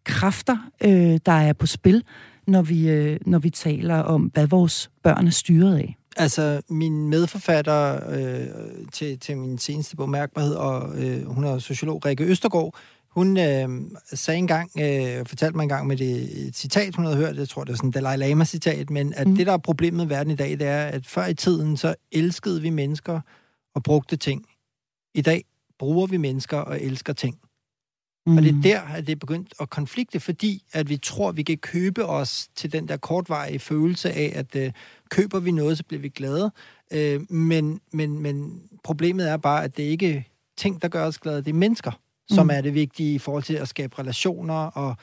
kræfter, 0.05 0.57
øh, 0.85 1.19
der 1.27 1.33
er 1.33 1.53
på 1.53 1.67
spil, 1.67 2.05
når 2.47 2.63
vi, 2.63 2.91
øh, 2.91 3.21
når 3.27 3.39
vi 3.39 3.51
taler 3.51 3.99
om, 3.99 4.23
hvad 4.23 4.47
vores 4.47 4.91
børn 5.03 5.27
er 5.27 5.31
styret 5.31 5.77
af? 5.77 5.97
Altså, 6.17 6.61
min 6.69 7.09
medforfatter 7.09 8.11
øh, 8.11 8.47
til, 8.93 9.19
til 9.19 9.37
min 9.37 9.59
seneste 9.59 9.97
bog, 9.97 10.11
Mærkbarhed, 10.11 10.55
og 10.55 11.03
øh, 11.03 11.27
hun 11.27 11.45
er 11.45 11.59
sociolog, 11.59 12.07
Rikke 12.07 12.25
Østergaard, 12.25 12.75
hun 13.11 13.39
øh, 13.39 13.69
sagde 14.13 14.39
engang, 14.39 14.71
øh, 14.81 15.27
fortalte 15.27 15.57
mig 15.57 15.63
engang 15.63 15.87
med 15.87 15.97
det 15.97 16.47
et 16.47 16.57
citat, 16.57 16.95
hun 16.95 17.05
havde 17.05 17.17
hørt, 17.17 17.37
jeg 17.37 17.49
tror, 17.49 17.65
det 17.65 17.73
er 17.73 17.77
sådan 17.77 17.89
en 17.89 17.93
Dalai 17.93 18.17
Lama-citat, 18.17 18.91
men 18.91 19.15
at 19.15 19.27
mm. 19.27 19.37
det, 19.37 19.47
der 19.47 19.53
er 19.53 19.59
problemet 19.59 20.07
i 20.07 20.09
verden 20.09 20.33
i 20.33 20.37
dag, 20.37 20.51
det 20.51 20.67
er, 20.67 20.85
at 20.85 21.07
før 21.07 21.27
i 21.27 21.35
tiden, 21.35 21.77
så 21.77 21.95
elskede 22.13 22.63
vi 22.63 22.71
mennesker 22.71 23.21
og 23.75 23.83
brugte 23.83 24.17
ting. 24.17 24.45
I 25.15 25.21
dag 25.21 25.45
bruger 25.79 26.07
vi 26.07 26.17
mennesker 26.17 26.57
og 26.57 26.83
elsker 26.83 27.13
ting. 27.13 27.39
Mm. 28.31 28.37
Og 28.37 28.43
det 28.43 28.57
er 28.57 28.63
der, 28.63 28.81
at 28.81 29.07
det 29.07 29.13
er 29.13 29.17
begyndt 29.17 29.55
at 29.61 29.71
konflikte, 29.71 30.21
fordi 30.21 30.63
at 30.73 30.89
vi 30.89 30.97
tror, 30.97 31.33
vi 31.33 31.43
kan 31.43 31.59
købe 31.59 32.07
os 32.07 32.49
til 32.57 32.73
den 32.73 32.89
der 32.89 32.97
kortvarige 32.97 33.59
følelse 33.59 34.13
af, 34.13 34.33
at 34.35 34.57
øh, 34.57 34.73
køber 35.09 35.41
vi 35.41 35.51
noget, 35.51 35.77
så 35.79 35.85
bliver 35.85 36.01
vi 36.01 36.09
glade. 36.09 36.53
Øh, 36.93 37.33
men, 37.33 37.81
men, 37.93 38.19
men 38.19 38.63
problemet 38.85 39.31
er 39.31 39.37
bare, 39.37 39.65
at 39.65 39.77
det 39.77 39.83
ikke 39.83 40.27
ting, 40.59 40.83
der 40.83 40.89
gør 40.89 41.07
os 41.07 41.19
glade, 41.19 41.37
det 41.37 41.49
er 41.49 41.55
mennesker, 41.55 41.93
som 42.31 42.47
Mm. 42.47 42.51
er 42.51 42.61
det 42.61 42.75
vigtige 42.75 43.15
i 43.15 43.19
forhold 43.19 43.43
til 43.43 43.55
at 43.55 43.69
skabe 43.69 43.99
relationer, 43.99 44.55
og, 44.55 44.97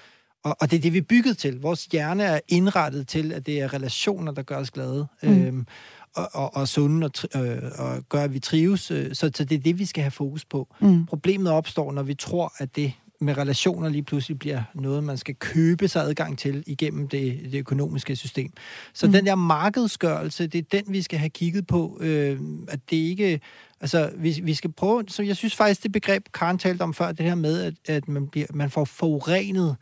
og, 0.44 0.56
og 0.60 0.72
det 0.72 0.78
er 0.78 0.82
det, 0.82 0.94
vi 0.94 0.98
er 0.98 1.02
bygget 1.02 1.38
til. 1.38 1.62
Vores 1.62 1.86
hjerne 1.86 2.24
er 2.24 2.40
indrettet 2.48 3.08
til, 3.08 3.32
at 3.32 3.46
det 3.46 3.60
er 3.62 3.74
relationer, 3.74 4.32
der 4.32 4.42
gør 4.42 4.58
os 4.58 4.72
glade. 4.72 5.08
Mm. 5.24 5.30
Mm. 5.30 5.42
Øhm, 5.46 5.68
og, 6.16 6.30
og, 6.34 6.56
og 6.56 6.68
sunde 6.68 7.10
og, 7.34 7.48
øh, 7.48 7.62
og 7.78 8.04
gør, 8.10 8.24
at 8.24 8.34
vi 8.34 8.40
trives. 8.40 8.92
Øh, 8.92 9.16
så, 9.16 9.32
så 9.36 9.44
det 9.44 9.56
er 9.56 9.60
det, 9.60 9.80
vi 9.80 9.86
skal 9.86 10.04
have 10.04 10.12
fokus 10.12 10.46
på. 10.46 10.76
Mm. 10.82 11.06
Problemet 11.06 11.52
opstår, 11.52 11.92
når 11.92 12.04
vi 12.04 12.14
tror, 12.14 12.54
at 12.58 12.76
det 12.76 12.94
med 13.20 13.38
relationer 13.38 13.89
lige 13.89 14.03
pludselig 14.03 14.39
bliver 14.39 14.63
noget, 14.74 15.03
man 15.03 15.18
skal 15.18 15.36
købe 15.36 15.88
sig 15.88 16.03
adgang 16.03 16.38
til 16.38 16.63
igennem 16.68 17.07
det, 17.07 17.39
det 17.51 17.59
økonomiske 17.59 18.15
system. 18.15 18.51
Så 18.93 19.05
Mm. 19.05 19.11
den 19.11 19.26
der 19.26 19.36
markedsgørelse, 19.36 20.47
det 20.47 20.59
er 20.59 20.80
den, 20.82 20.93
vi 20.93 21.01
skal 21.01 21.20
have 21.20 21.30
kigget 21.30 21.68
på, 21.68 21.97
øh, 22.01 22.39
at 22.68 22.80
det 22.89 22.97
ikke... 22.97 23.39
Altså, 23.82 24.11
vi, 24.18 24.39
vi 24.43 24.53
skal 24.53 24.72
prøve... 24.72 25.03
Så 25.07 25.24
jeg 25.24 25.36
synes 25.36 25.55
faktisk, 25.55 25.84
det 25.84 25.91
begreb, 25.91 26.24
Karen 26.34 26.57
talte 26.57 26.82
om 26.82 26.93
før, 26.93 27.11
det 27.11 27.26
her 27.26 27.36
med, 27.36 27.61
at, 27.61 27.74
at 27.86 28.07
man, 28.07 28.28
bliver, 28.28 28.47
man 28.53 28.70
får 28.70 28.86
forurenet 28.86 29.76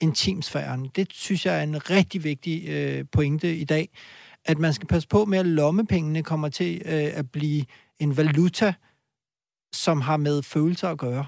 intimsfæren, 0.00 0.88
det 0.96 1.08
synes 1.12 1.46
jeg 1.46 1.58
er 1.58 1.62
en 1.62 1.90
rigtig 1.90 2.24
vigtig 2.24 2.68
øh, 2.68 3.04
pointe 3.12 3.56
i 3.56 3.64
dag. 3.64 3.88
At 4.44 4.58
man 4.58 4.72
skal 4.72 4.88
passe 4.88 5.08
på 5.08 5.24
med, 5.24 5.38
at 5.38 5.46
lommepengene 5.46 6.22
kommer 6.22 6.48
til 6.48 6.82
øh, 6.84 7.10
at 7.14 7.30
blive 7.30 7.64
en 7.98 8.16
valuta, 8.16 8.74
som 9.74 10.00
har 10.00 10.16
med 10.16 10.42
følelser 10.42 10.88
at 10.88 10.98
gøre. 10.98 11.26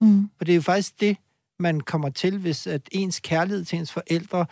Mm. 0.00 0.30
For 0.36 0.44
det 0.44 0.52
er 0.52 0.56
jo 0.56 0.62
faktisk 0.62 1.00
det, 1.00 1.16
man 1.58 1.80
kommer 1.80 2.10
til, 2.10 2.38
hvis 2.38 2.66
at 2.66 2.88
ens 2.92 3.20
kærlighed 3.20 3.64
til 3.64 3.78
ens 3.78 3.92
forældre 3.92 4.46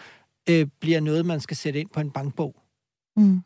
øh, 0.48 0.66
bliver 0.80 1.00
noget, 1.00 1.26
man 1.26 1.40
skal 1.40 1.56
sætte 1.56 1.80
ind 1.80 1.88
på 1.90 2.00
en 2.00 2.10
bankbog. 2.10 2.56
Mm. 3.16 3.42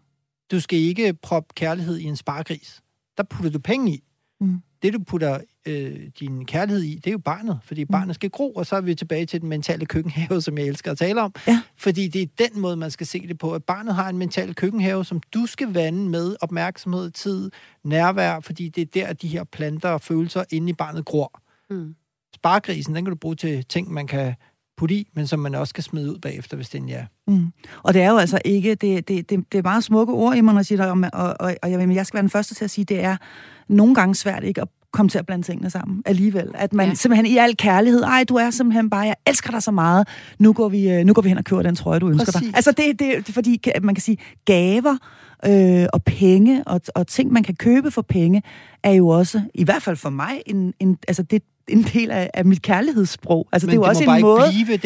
Du 0.51 0.61
skal 0.61 0.78
ikke 0.78 1.14
proppe 1.14 1.53
kærlighed 1.55 1.99
i 1.99 2.05
en 2.05 2.16
spargris. 2.16 2.82
Der 3.16 3.22
putter 3.22 3.51
du 3.51 3.59
penge 3.59 3.92
i. 3.92 4.03
Mm. 4.40 4.62
Det, 4.82 4.92
du 4.92 4.99
putter 4.99 5.40
øh, 5.66 6.11
din 6.20 6.44
kærlighed 6.44 6.82
i, 6.82 6.94
det 6.94 7.07
er 7.07 7.12
jo 7.12 7.18
barnet, 7.18 7.61
fordi 7.64 7.84
barnet 7.84 8.14
skal 8.14 8.30
gro, 8.30 8.53
og 8.53 8.66
så 8.66 8.76
er 8.76 8.80
vi 8.80 8.94
tilbage 8.94 9.26
til 9.26 9.40
den 9.40 9.49
mentale 9.49 9.86
køkkenhave, 9.86 10.42
som 10.42 10.59
jeg 10.59 10.66
elsker 10.66 10.90
at 10.90 10.99
tale 10.99 11.22
om. 11.22 11.34
Ja. 11.46 11.62
Fordi 11.76 12.09
det 12.09 12.22
er 12.22 12.49
den 12.49 12.61
måde, 12.61 12.76
man 12.76 12.90
skal 12.90 13.07
se 13.07 13.26
det 13.28 13.38
på, 13.38 13.55
at 13.55 13.64
barnet 13.64 13.94
har 13.94 14.09
en 14.09 14.18
mental 14.18 14.55
køkkenhave, 14.55 15.05
som 15.05 15.20
du 15.34 15.46
skal 15.46 15.74
vande 15.74 16.09
med 16.09 16.36
opmærksomhed, 16.40 17.11
tid, 17.11 17.51
nærvær, 17.84 18.40
fordi 18.40 18.68
det 18.68 18.80
er 18.80 18.86
der, 19.07 19.12
de 19.12 19.28
her 19.28 19.44
planter 19.44 19.88
og 19.88 20.01
følelser 20.01 20.44
inde 20.51 20.70
i 20.70 20.72
barnet 20.72 21.05
gror. 21.05 21.42
Mm. 21.71 21.95
Spargrisen, 22.35 22.95
den 22.95 23.05
kan 23.05 23.12
du 23.12 23.19
bruge 23.19 23.37
til 23.37 23.64
ting, 23.64 23.93
man 23.93 24.07
kan 24.07 24.35
putte 24.77 24.95
i, 24.95 25.09
men 25.14 25.27
som 25.27 25.41
man 25.41 25.55
også 25.55 25.71
skal 25.71 25.85
smide 25.85 26.12
ud 26.12 26.19
bagefter, 26.19 26.57
hvis 26.57 26.69
det 26.69 26.79
er 26.79 26.83
en 26.83 26.89
ja. 26.89 27.07
Mm. 27.27 27.53
Og 27.83 27.95
det 27.95 28.03
er 28.03 28.11
jo 28.11 28.16
altså 28.16 28.39
ikke, 28.45 28.75
det, 28.75 29.09
det, 29.09 29.31
det, 29.31 29.53
det 29.53 29.59
er 29.59 29.62
meget 29.62 29.85
smukke 29.85 30.12
ord, 30.12 30.37
Iman 30.37 30.57
Rashid, 30.57 30.81
og, 30.81 30.99
og, 31.12 31.37
og, 31.41 31.55
og 31.62 31.71
jeg, 31.71 31.95
jeg 31.95 32.07
skal 32.07 32.16
være 32.16 32.23
den 32.23 32.31
første 32.31 32.55
til 32.55 32.64
at 32.64 32.71
sige, 32.71 32.85
det 32.85 33.05
er 33.05 33.16
nogle 33.69 33.95
gange 33.95 34.14
svært 34.14 34.45
ikke 34.45 34.62
at 34.62 34.69
komme 34.93 35.09
til 35.09 35.19
at 35.19 35.27
blande 35.27 35.45
tingene 35.45 35.71
sammen 35.71 36.03
alligevel. 36.07 36.51
At 36.55 36.73
man 36.73 36.89
ja. 36.89 36.95
simpelthen 36.95 37.27
i 37.27 37.37
al 37.37 37.57
kærlighed, 37.57 38.03
ej, 38.03 38.25
du 38.25 38.35
er 38.35 38.51
simpelthen 38.51 38.91
bare, 38.91 39.01
jeg 39.01 39.16
elsker 39.27 39.51
dig 39.51 39.62
så 39.62 39.71
meget, 39.71 40.09
nu 40.39 40.53
går 40.53 40.69
vi, 40.69 40.91
øh, 40.91 41.05
nu 41.05 41.12
går 41.12 41.23
vi 41.23 41.29
hen 41.29 41.39
og 41.39 41.45
køber 41.45 41.62
den 41.62 41.77
trøje, 41.77 41.99
du 41.99 42.09
ønsker 42.09 42.33
Præcis. 42.33 42.49
dig. 42.49 42.57
Altså 42.57 42.73
det, 42.73 42.99
det, 42.99 43.27
det, 43.27 43.35
fordi 43.35 43.61
man 43.83 43.95
kan 43.95 44.03
sige, 44.03 44.19
gaver 44.45 44.97
øh, 45.47 45.87
og 45.93 46.03
penge 46.05 46.64
og, 46.64 46.81
og 46.95 47.07
ting, 47.07 47.33
man 47.33 47.43
kan 47.43 47.55
købe 47.55 47.91
for 47.91 48.03
penge, 48.03 48.43
er 48.83 48.93
jo 48.93 49.09
også, 49.09 49.43
i 49.55 49.64
hvert 49.64 49.83
fald 49.83 49.97
for 49.97 50.11
mig, 50.11 50.43
en, 50.47 50.75
en, 50.81 50.99
altså 51.09 51.23
det, 51.23 51.43
en 51.69 51.83
del 51.83 52.11
af, 52.11 52.31
af 52.35 52.45
mit 52.45 52.62
kærlighedssprog. 52.62 53.49
Altså, 53.53 53.66
Men 53.66 53.71
det 53.71 53.79
er 53.79 53.87
jo 53.87 53.89
også 53.89 54.05
en 54.05 54.21
måde, 54.21 54.45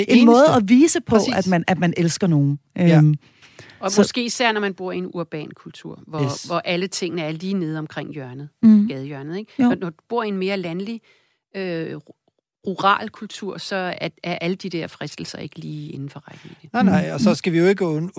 en 0.09 0.27
måde 0.27 0.45
at 0.57 0.63
vise 0.69 1.01
på, 1.01 1.17
at 1.35 1.47
man, 1.47 1.65
at 1.69 1.79
man 1.79 1.95
elsker 1.97 2.27
nogen. 2.27 2.59
Ja. 2.77 2.99
Øhm, 2.99 3.15
og 3.81 3.91
så, 3.91 4.01
måske 4.01 4.25
især, 4.25 4.53
når 4.53 4.61
man 4.61 4.75
bor 4.75 4.93
i 4.93 4.99
en 4.99 5.11
urban 5.15 5.51
kultur, 5.57 6.03
hvor, 6.07 6.23
yes. 6.23 6.43
hvor 6.43 6.59
alle 6.65 6.87
tingene 6.87 7.23
er 7.23 7.33
lige 7.33 7.55
nede 7.55 7.79
omkring 7.79 8.13
hjørnet, 8.13 8.49
mm. 8.63 8.89
gadehjørnet. 8.89 9.39
Ikke? 9.39 9.53
Når, 9.59 9.75
når 9.75 9.91
du 9.91 9.97
bor 10.09 10.23
i 10.23 10.29
en 10.29 10.37
mere 10.37 10.57
landlig 10.57 11.01
øh, 11.57 11.95
rural 12.67 13.09
kultur, 13.09 13.59
så 13.59 13.77
er, 13.77 14.09
er 14.23 14.39
alle 14.41 14.57
de 14.57 14.71
der 14.71 14.87
fristelser 14.87 15.39
ikke 15.39 15.59
lige 15.59 15.91
inden 15.91 16.11
for 16.11 16.23
rækkevidde. 16.31 16.69
Nej, 16.73 16.83
nej, 16.83 17.11
og 17.15 17.21
så 17.21 17.35
skal 17.35 17.53
vi 17.53 17.59
jo 17.59 17.67
ikke 17.67 17.87
und, 17.87 18.11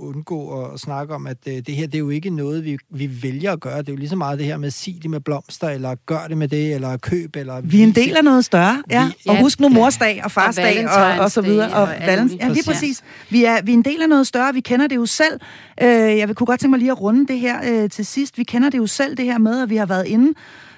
undgå 0.00 0.64
at 0.64 0.80
snakke 0.80 1.14
om, 1.14 1.26
at 1.26 1.44
det 1.44 1.68
her 1.68 1.86
det 1.86 1.94
er 1.94 1.98
jo 1.98 2.10
ikke 2.10 2.30
noget, 2.30 2.64
vi, 2.64 2.78
vi 2.90 3.22
vælger 3.22 3.52
at 3.52 3.60
gøre. 3.60 3.78
Det 3.78 3.88
er 3.88 3.92
jo 3.92 3.96
lige 3.96 4.08
så 4.08 4.16
meget 4.16 4.38
det 4.38 4.46
her 4.46 4.56
med 4.56 4.66
at 4.66 4.72
sige 4.72 5.00
det 5.02 5.10
med 5.10 5.20
blomster, 5.20 5.68
eller 5.68 5.94
gør 6.06 6.26
det 6.28 6.38
med 6.38 6.48
det, 6.48 6.74
eller 6.74 6.96
køb, 6.96 7.36
eller... 7.36 7.60
Vi 7.60 7.80
er 7.80 7.84
en 7.84 7.94
del 7.94 8.16
af 8.16 8.24
noget 8.24 8.44
større, 8.44 8.82
ja. 8.90 9.06
Vi, 9.06 9.12
og 9.28 9.40
husk 9.40 9.60
nu 9.60 9.68
morsdag 9.68 10.20
og 10.24 10.30
farsdag 10.30 10.88
og, 10.88 11.04
og, 11.04 11.18
og 11.18 11.30
så 11.30 11.40
videre. 11.40 11.72
Og, 11.72 11.82
og 11.82 11.88
valens, 12.06 12.32
ja, 12.40 12.48
lige 12.48 12.64
præcis. 12.66 13.02
Vi 13.30 13.44
er, 13.44 13.62
vi 13.62 13.72
er 13.72 13.76
en 13.76 13.84
del 13.84 14.02
af 14.02 14.08
noget 14.08 14.26
større, 14.26 14.54
vi 14.54 14.60
kender 14.60 14.86
det 14.86 14.96
jo 14.96 15.06
selv. 15.06 15.40
Øh, 15.82 15.88
jeg 15.88 16.36
kunne 16.36 16.46
godt 16.46 16.60
tænke 16.60 16.70
mig 16.70 16.78
lige 16.78 16.90
at 16.90 17.00
runde 17.00 17.26
det 17.26 17.38
her 17.38 17.82
øh, 17.82 17.90
til 17.90 18.06
sidst. 18.06 18.38
Vi 18.38 18.44
kender 18.44 18.70
det 18.70 18.78
jo 18.78 18.86
selv, 18.86 19.16
det 19.16 19.24
her 19.24 19.38
med, 19.38 19.62
at 19.62 19.70
vi 19.70 19.76
har 19.76 19.86
været 19.86 20.06
inde 20.06 20.32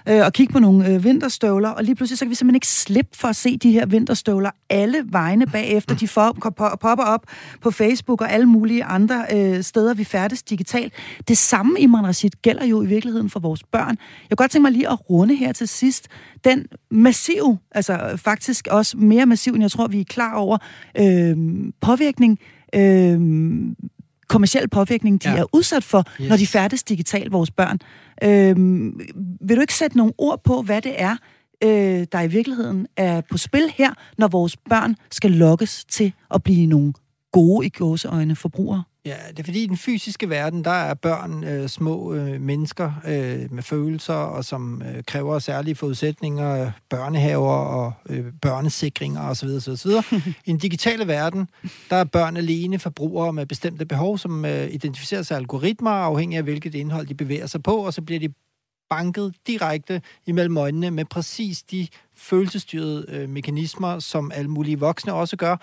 øh, 0.08 0.24
og 0.24 0.32
kigge 0.32 0.52
på 0.52 0.58
nogle 0.58 0.88
øh, 0.88 1.04
vinterstøvler, 1.04 1.68
og 1.68 1.84
lige 1.84 1.94
pludselig 1.94 2.18
så 2.18 2.24
kan 2.24 2.30
vi 2.30 2.34
simpelthen 2.34 2.56
ikke 2.56 2.66
slippe 2.66 3.10
for 3.16 3.28
at 3.28 3.36
se 3.36 3.56
de 3.56 3.72
her 3.72 3.86
vinterstøvler 3.86 4.50
alle 4.70 5.04
vegne 5.06 5.46
bagefter. 5.46 5.94
De 5.94 6.08
for, 6.08 6.36
popper 6.80 7.04
op 7.04 7.26
på 7.60 7.70
Facebook 7.70 8.20
og 8.20 8.32
alle 8.32 8.46
mulige 8.46 8.84
andre 8.84 9.24
øh, 9.34 9.62
steder, 9.62 9.94
vi 9.94 10.04
færdes 10.04 10.42
digitalt. 10.42 10.92
Det 11.28 11.38
samme, 11.38 11.80
Imran 11.80 12.06
Rashid, 12.06 12.30
gælder 12.42 12.64
jo 12.64 12.82
i 12.82 12.86
virkeligheden 12.86 13.30
for 13.30 13.40
vores 13.40 13.62
børn. 13.62 13.96
Jeg 14.30 14.38
kunne 14.38 14.44
godt 14.44 14.50
tænke 14.50 14.62
mig 14.62 14.72
lige 14.72 14.90
at 14.90 15.10
runde 15.10 15.34
her 15.34 15.52
til 15.52 15.68
sidst. 15.68 16.08
Den 16.44 16.66
massiv, 16.90 17.56
altså 17.70 18.16
faktisk 18.16 18.68
også 18.70 18.96
mere 18.96 19.26
massiv, 19.26 19.52
end 19.52 19.62
jeg 19.62 19.70
tror, 19.70 19.86
vi 19.86 20.00
er 20.00 20.04
klar 20.04 20.34
over, 20.34 20.58
øh, 20.98 21.36
påvirkning 21.80 22.38
øh, 22.74 23.20
kommersiel 24.28 24.68
påvirkning, 24.68 25.24
de 25.24 25.30
ja. 25.30 25.36
er 25.36 25.44
udsat 25.52 25.84
for, 25.84 26.04
yes. 26.20 26.28
når 26.28 26.36
de 26.36 26.46
færdes 26.46 26.82
digitalt, 26.82 27.32
vores 27.32 27.50
børn. 27.50 27.78
Øhm, 28.22 29.00
vil 29.40 29.56
du 29.56 29.60
ikke 29.60 29.74
sætte 29.74 29.96
nogle 29.96 30.12
ord 30.18 30.40
på, 30.44 30.62
hvad 30.62 30.82
det 30.82 30.94
er, 30.96 31.16
øh, 31.64 32.06
der 32.12 32.20
i 32.20 32.26
virkeligheden 32.28 32.86
er 32.96 33.20
på 33.30 33.38
spil 33.38 33.72
her, 33.76 33.90
når 34.18 34.28
vores 34.28 34.56
børn 34.56 34.96
skal 35.10 35.30
lokkes 35.30 35.84
til 35.84 36.12
at 36.34 36.42
blive 36.42 36.66
nogle 36.66 36.92
gode 37.32 37.66
i 37.66 37.68
gåseøjne 37.68 38.36
forbrugere? 38.36 38.82
Ja, 39.04 39.16
det 39.30 39.38
er 39.38 39.44
fordi 39.44 39.62
i 39.62 39.66
den 39.66 39.76
fysiske 39.76 40.30
verden, 40.30 40.64
der 40.64 40.70
er 40.70 40.94
børn 40.94 41.44
øh, 41.44 41.68
små 41.68 42.14
øh, 42.14 42.40
mennesker 42.40 42.92
øh, 43.06 43.52
med 43.52 43.62
følelser, 43.62 44.14
og 44.14 44.44
som 44.44 44.82
øh, 44.82 45.04
kræver 45.04 45.38
særlige 45.38 45.74
forudsætninger, 45.74 46.70
børnehaver 46.88 47.52
og 47.54 47.92
øh, 48.08 48.24
børnesikringer 48.42 49.28
osv. 49.28 49.48
osv. 49.48 49.90
I 50.46 50.50
den 50.50 50.58
digitale 50.58 51.06
verden, 51.06 51.48
der 51.90 51.96
er 51.96 52.04
børn 52.04 52.36
alene 52.36 52.78
forbrugere 52.78 53.32
med 53.32 53.46
bestemte 53.46 53.86
behov, 53.86 54.18
som 54.18 54.44
øh, 54.44 54.74
identificerer 54.74 55.22
sig 55.22 55.36
algoritmer, 55.36 55.90
afhængig 55.90 56.36
af 56.36 56.42
hvilket 56.42 56.74
indhold 56.74 57.06
de 57.06 57.14
bevæger 57.14 57.46
sig 57.46 57.62
på, 57.62 57.76
og 57.76 57.94
så 57.94 58.02
bliver 58.02 58.20
de 58.20 58.34
banket 58.90 59.34
direkte 59.46 60.02
imellem 60.26 60.56
øjnene 60.56 60.90
med 60.90 61.04
præcis 61.04 61.62
de 61.62 61.88
følelsesstyrede 62.16 63.06
øh, 63.08 63.28
mekanismer, 63.28 63.98
som 63.98 64.32
alle 64.34 64.50
mulige 64.50 64.78
voksne 64.78 65.12
også 65.12 65.36
gør, 65.36 65.56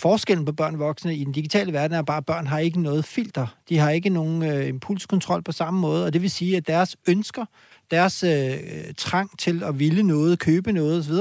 Forskellen 0.00 0.44
på 0.44 0.52
børn 0.52 0.74
og 0.74 0.80
voksne 0.80 1.16
i 1.16 1.24
den 1.24 1.32
digitale 1.32 1.72
verden 1.72 1.96
er 1.96 2.02
bare, 2.02 2.16
at 2.16 2.26
børn 2.26 2.46
har 2.46 2.58
ikke 2.58 2.80
noget 2.80 3.04
filter. 3.04 3.46
De 3.68 3.78
har 3.78 3.90
ikke 3.90 4.08
nogen 4.08 4.42
øh, 4.42 4.68
impulskontrol 4.68 5.42
på 5.42 5.52
samme 5.52 5.80
måde, 5.80 6.06
og 6.06 6.12
det 6.12 6.22
vil 6.22 6.30
sige, 6.30 6.56
at 6.56 6.66
deres 6.66 6.96
ønsker, 7.08 7.44
deres 7.90 8.22
øh, 8.22 8.58
trang 8.96 9.38
til 9.38 9.62
at 9.62 9.78
ville 9.78 10.02
noget, 10.02 10.38
købe 10.38 10.72
noget 10.72 10.98
osv., 10.98 11.14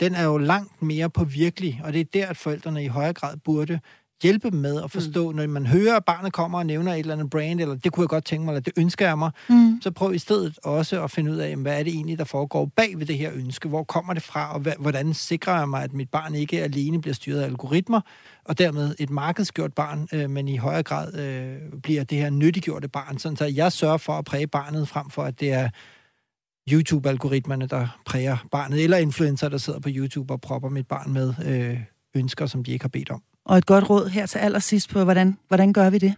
den 0.00 0.14
er 0.14 0.24
jo 0.24 0.38
langt 0.38 0.82
mere 0.82 1.10
på 1.10 1.24
virkelig, 1.24 1.80
og 1.84 1.92
det 1.92 2.00
er 2.00 2.04
der, 2.04 2.26
at 2.26 2.36
forældrene 2.36 2.84
i 2.84 2.86
højere 2.86 3.12
grad 3.12 3.36
burde 3.36 3.80
hjælpe 4.22 4.50
dem 4.50 4.58
med 4.58 4.82
at 4.82 4.90
forstå, 4.90 5.30
mm. 5.30 5.36
når 5.36 5.46
man 5.46 5.66
hører, 5.66 5.96
at 5.96 6.04
barnet 6.04 6.32
kommer 6.32 6.58
og 6.58 6.66
nævner 6.66 6.92
et 6.92 6.98
eller 6.98 7.14
andet 7.14 7.30
brand, 7.30 7.60
eller 7.60 7.74
det 7.74 7.92
kunne 7.92 8.02
jeg 8.02 8.08
godt 8.08 8.24
tænke 8.24 8.44
mig, 8.44 8.52
eller 8.52 8.60
det 8.60 8.72
ønsker 8.76 9.06
jeg 9.06 9.18
mig, 9.18 9.30
mm. 9.48 9.80
så 9.82 9.90
prøv 9.90 10.14
i 10.14 10.18
stedet 10.18 10.58
også 10.62 11.04
at 11.04 11.10
finde 11.10 11.30
ud 11.30 11.36
af, 11.36 11.56
hvad 11.56 11.78
er 11.78 11.82
det 11.82 11.92
egentlig, 11.92 12.18
der 12.18 12.24
foregår 12.24 12.66
bag 12.76 12.98
ved 12.98 13.06
det 13.06 13.18
her 13.18 13.30
ønske? 13.34 13.68
Hvor 13.68 13.84
kommer 13.84 14.14
det 14.14 14.22
fra, 14.22 14.54
og 14.54 14.60
hvordan 14.78 15.14
sikrer 15.14 15.58
jeg 15.58 15.68
mig, 15.68 15.82
at 15.82 15.92
mit 15.92 16.10
barn 16.10 16.34
ikke 16.34 16.62
alene 16.62 17.00
bliver 17.00 17.14
styret 17.14 17.40
af 17.40 17.44
algoritmer, 17.44 18.00
og 18.44 18.58
dermed 18.58 18.94
et 18.98 19.10
markedsgjort 19.10 19.72
barn, 19.72 20.08
øh, 20.12 20.30
men 20.30 20.48
i 20.48 20.56
højere 20.56 20.82
grad 20.82 21.14
øh, 21.14 21.80
bliver 21.82 22.04
det 22.04 22.18
her 22.18 22.30
nyttiggjorte 22.30 22.88
barn, 22.88 23.18
sådan 23.18 23.36
så 23.36 23.44
jeg 23.44 23.72
sørger 23.72 23.96
for 23.96 24.12
at 24.12 24.24
præge 24.24 24.46
barnet 24.46 24.88
frem 24.88 25.10
for, 25.10 25.22
at 25.22 25.40
det 25.40 25.52
er 25.52 25.68
YouTube-algoritmerne, 26.70 27.66
der 27.66 28.00
præger 28.06 28.36
barnet, 28.50 28.84
eller 28.84 28.96
influencer, 28.96 29.48
der 29.48 29.58
sidder 29.58 29.80
på 29.80 29.88
YouTube 29.92 30.34
og 30.34 30.40
propper 30.40 30.68
mit 30.68 30.86
barn 30.86 31.12
med 31.12 31.34
øh, 31.46 31.80
ønsker, 32.14 32.46
som 32.46 32.64
de 32.64 32.72
ikke 32.72 32.84
har 32.84 32.88
bedt 32.88 33.10
om. 33.10 33.22
Og 33.48 33.58
et 33.58 33.66
godt 33.66 33.90
råd 33.90 34.08
her 34.08 34.26
til 34.26 34.38
allersidst 34.38 34.90
på, 34.90 35.04
hvordan, 35.04 35.38
hvordan 35.48 35.72
gør 35.72 35.90
vi 35.90 35.98
det? 35.98 36.14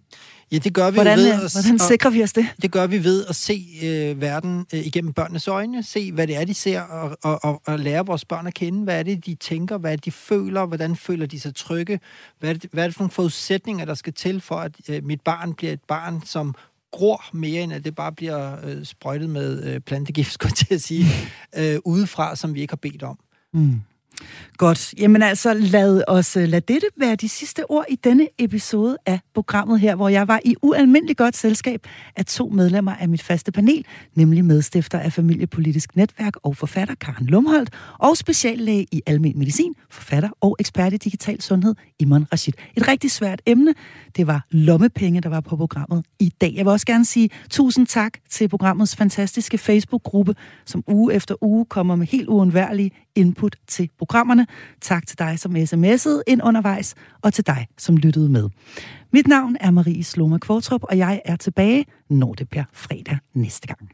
Ja, 0.53 0.59
det 0.59 0.75
gør 0.75 0.91
vi 0.91 0.95
hvordan, 0.95 1.19
ved 1.19 1.31
at, 1.31 1.53
hvordan 1.53 1.79
sikrer 1.79 2.11
vi 2.11 2.23
os 2.23 2.33
det? 2.33 2.47
Det 2.63 2.71
gør 2.71 2.87
vi 2.87 3.05
ved 3.05 3.27
at 3.27 3.37
se 3.37 3.67
øh, 3.83 4.21
verden 4.21 4.67
øh, 4.75 4.87
igennem 4.87 5.13
børnenes 5.13 5.49
øjne, 5.49 5.83
se 5.83 6.13
hvad 6.13 6.27
det 6.27 6.37
er, 6.37 6.45
de 6.45 6.55
ser, 6.55 6.81
og, 6.81 7.19
og, 7.23 7.45
og, 7.45 7.63
og 7.67 7.79
lære 7.79 8.07
vores 8.07 8.25
børn 8.25 8.47
at 8.47 8.55
kende. 8.55 8.85
Hvad 8.85 8.99
er 8.99 9.03
det, 9.03 9.27
de 9.27 9.35
tænker? 9.35 9.79
Hvad 9.79 9.93
er 9.93 9.97
det, 9.97 10.05
de 10.05 10.11
føler? 10.11 10.67
Hvordan 10.67 10.97
føler 10.97 11.27
de 11.27 11.41
sig 11.41 11.55
trygge? 11.55 12.01
Hvad 12.39 12.51
er 12.51 12.55
det, 12.55 12.71
hvad 12.73 12.85
er 12.85 12.89
det 12.89 12.95
for 12.95 13.03
nogle 13.03 13.11
forudsætninger, 13.11 13.85
der 13.85 13.95
skal 13.95 14.13
til 14.13 14.41
for, 14.41 14.57
at 14.57 14.73
øh, 14.89 15.05
mit 15.05 15.21
barn 15.21 15.55
bliver 15.55 15.73
et 15.73 15.85
barn, 15.89 16.23
som 16.25 16.55
gror 16.93 17.25
mere, 17.33 17.63
end 17.63 17.73
at 17.73 17.85
det 17.85 17.95
bare 17.95 18.13
bliver 18.13 18.57
øh, 18.65 18.85
sprøjtet 18.85 19.31
med 19.31 19.65
øh, 19.65 19.81
plantegift, 19.81 20.33
skulle 20.33 20.51
jeg 20.51 20.57
til 20.57 20.75
at 20.75 20.83
sige, 20.83 21.07
øh, 21.59 21.79
udefra, 21.85 22.37
som 22.37 22.55
vi 22.55 22.61
ikke 22.61 22.73
har 22.73 22.77
bedt 22.77 23.03
om. 23.03 23.19
Mm. 23.53 23.81
Godt. 24.57 24.95
Jamen 24.99 25.23
altså, 25.23 25.55
lad 25.55 26.03
os 26.09 26.37
øh, 26.37 26.49
lad 26.49 26.61
dette 26.61 26.87
være 26.97 27.17
de 27.17 27.29
sidste 27.29 27.71
ord 27.71 27.85
i 27.89 27.97
denne 28.05 28.29
episode 28.39 28.97
af 29.07 29.21
programmet 29.35 29.81
her, 29.81 29.95
hvor 29.95 30.09
jeg 30.09 30.29
var 30.29 30.41
i 30.45 30.55
ualmindelig 30.63 31.17
godt 31.17 31.37
selskab 31.37 31.87
af 32.17 32.25
to 32.25 32.49
medlemmer 32.49 32.95
af 32.95 33.09
mit 33.09 33.23
faste 33.23 33.53
panel, 33.53 33.85
nemlig 34.15 34.45
medstifter 34.45 34.99
af 34.99 35.13
Familiepolitisk 35.13 35.97
Netværk 35.97 36.37
og 36.43 36.57
forfatter 36.57 36.95
Karen 36.95 37.27
Lumholdt, 37.27 37.71
og 37.99 38.17
speciallæge 38.17 38.87
i 38.93 39.03
almen 39.07 39.39
medicin, 39.39 39.75
forfatter 39.91 40.29
og 40.41 40.57
ekspert 40.61 40.93
i 40.93 40.97
digital 40.97 41.41
sundhed, 41.43 41.75
Iman 41.99 42.27
Rashid. 42.33 42.53
Et 42.77 42.89
rigtig 42.89 43.11
svært 43.11 43.43
emne. 43.47 43.75
Det 44.17 44.27
var 44.27 44.47
lommepenge, 44.51 45.21
der 45.21 45.29
var 45.29 45.41
på 45.41 45.57
programmet 45.57 46.05
i 46.19 46.33
dag. 46.41 46.53
Jeg 46.57 46.65
vil 46.65 46.73
også 46.73 46.87
gerne 46.87 47.05
sige 47.05 47.31
tusind 47.51 47.87
tak 47.87 48.13
til 48.31 48.49
programmets 48.49 48.97
fantastiske 48.97 49.59
Facebook-gruppe, 49.59 50.35
som 50.67 50.85
uge 50.87 51.15
efter 51.15 51.35
uge 51.41 51.65
kommer 51.65 51.97
med 51.97 52.07
helt 52.07 52.29
uundværlige 52.29 52.91
input 53.15 53.57
til 53.67 53.91
programmerne. 54.11 54.47
Tak 54.81 55.07
til 55.07 55.19
dig, 55.19 55.39
som 55.39 55.57
sms'ede 55.57 56.23
ind 56.27 56.41
undervejs, 56.45 56.95
og 57.23 57.33
til 57.35 57.47
dig, 57.47 57.67
som 57.79 57.97
lyttede 57.97 58.29
med. 58.29 58.49
Mit 59.13 59.27
navn 59.27 59.57
er 59.61 59.71
Marie 59.71 60.05
Sloma 60.05 60.39
Kvartrup, 60.39 60.83
og 60.83 60.99
jeg 60.99 61.21
er 61.25 61.37
tilbage, 61.37 61.85
når 62.11 62.35
det 62.35 62.49
bliver 62.49 62.65
fredag 62.73 63.19
næste 63.35 63.67
gang. 63.67 63.91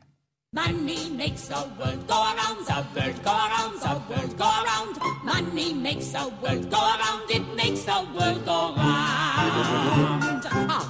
Money 0.52 1.02
makes 1.22 1.42
the 1.52 1.60
world 1.78 2.02
go 2.12 2.18
around, 2.32 2.58
the 2.70 2.78
world 2.94 3.18
go 3.28 3.34
around, 3.46 3.74
the 3.84 3.94
world 4.08 4.34
go 4.42 4.48
around. 4.60 4.92
Money 5.32 5.68
makes 5.86 6.06
the 6.16 6.24
world 6.42 6.64
go 6.76 6.82
around, 6.94 7.22
it 7.36 7.44
makes 7.62 7.82
the 7.90 7.98
world 8.16 8.40
go 8.50 8.58
round. 8.80 10.35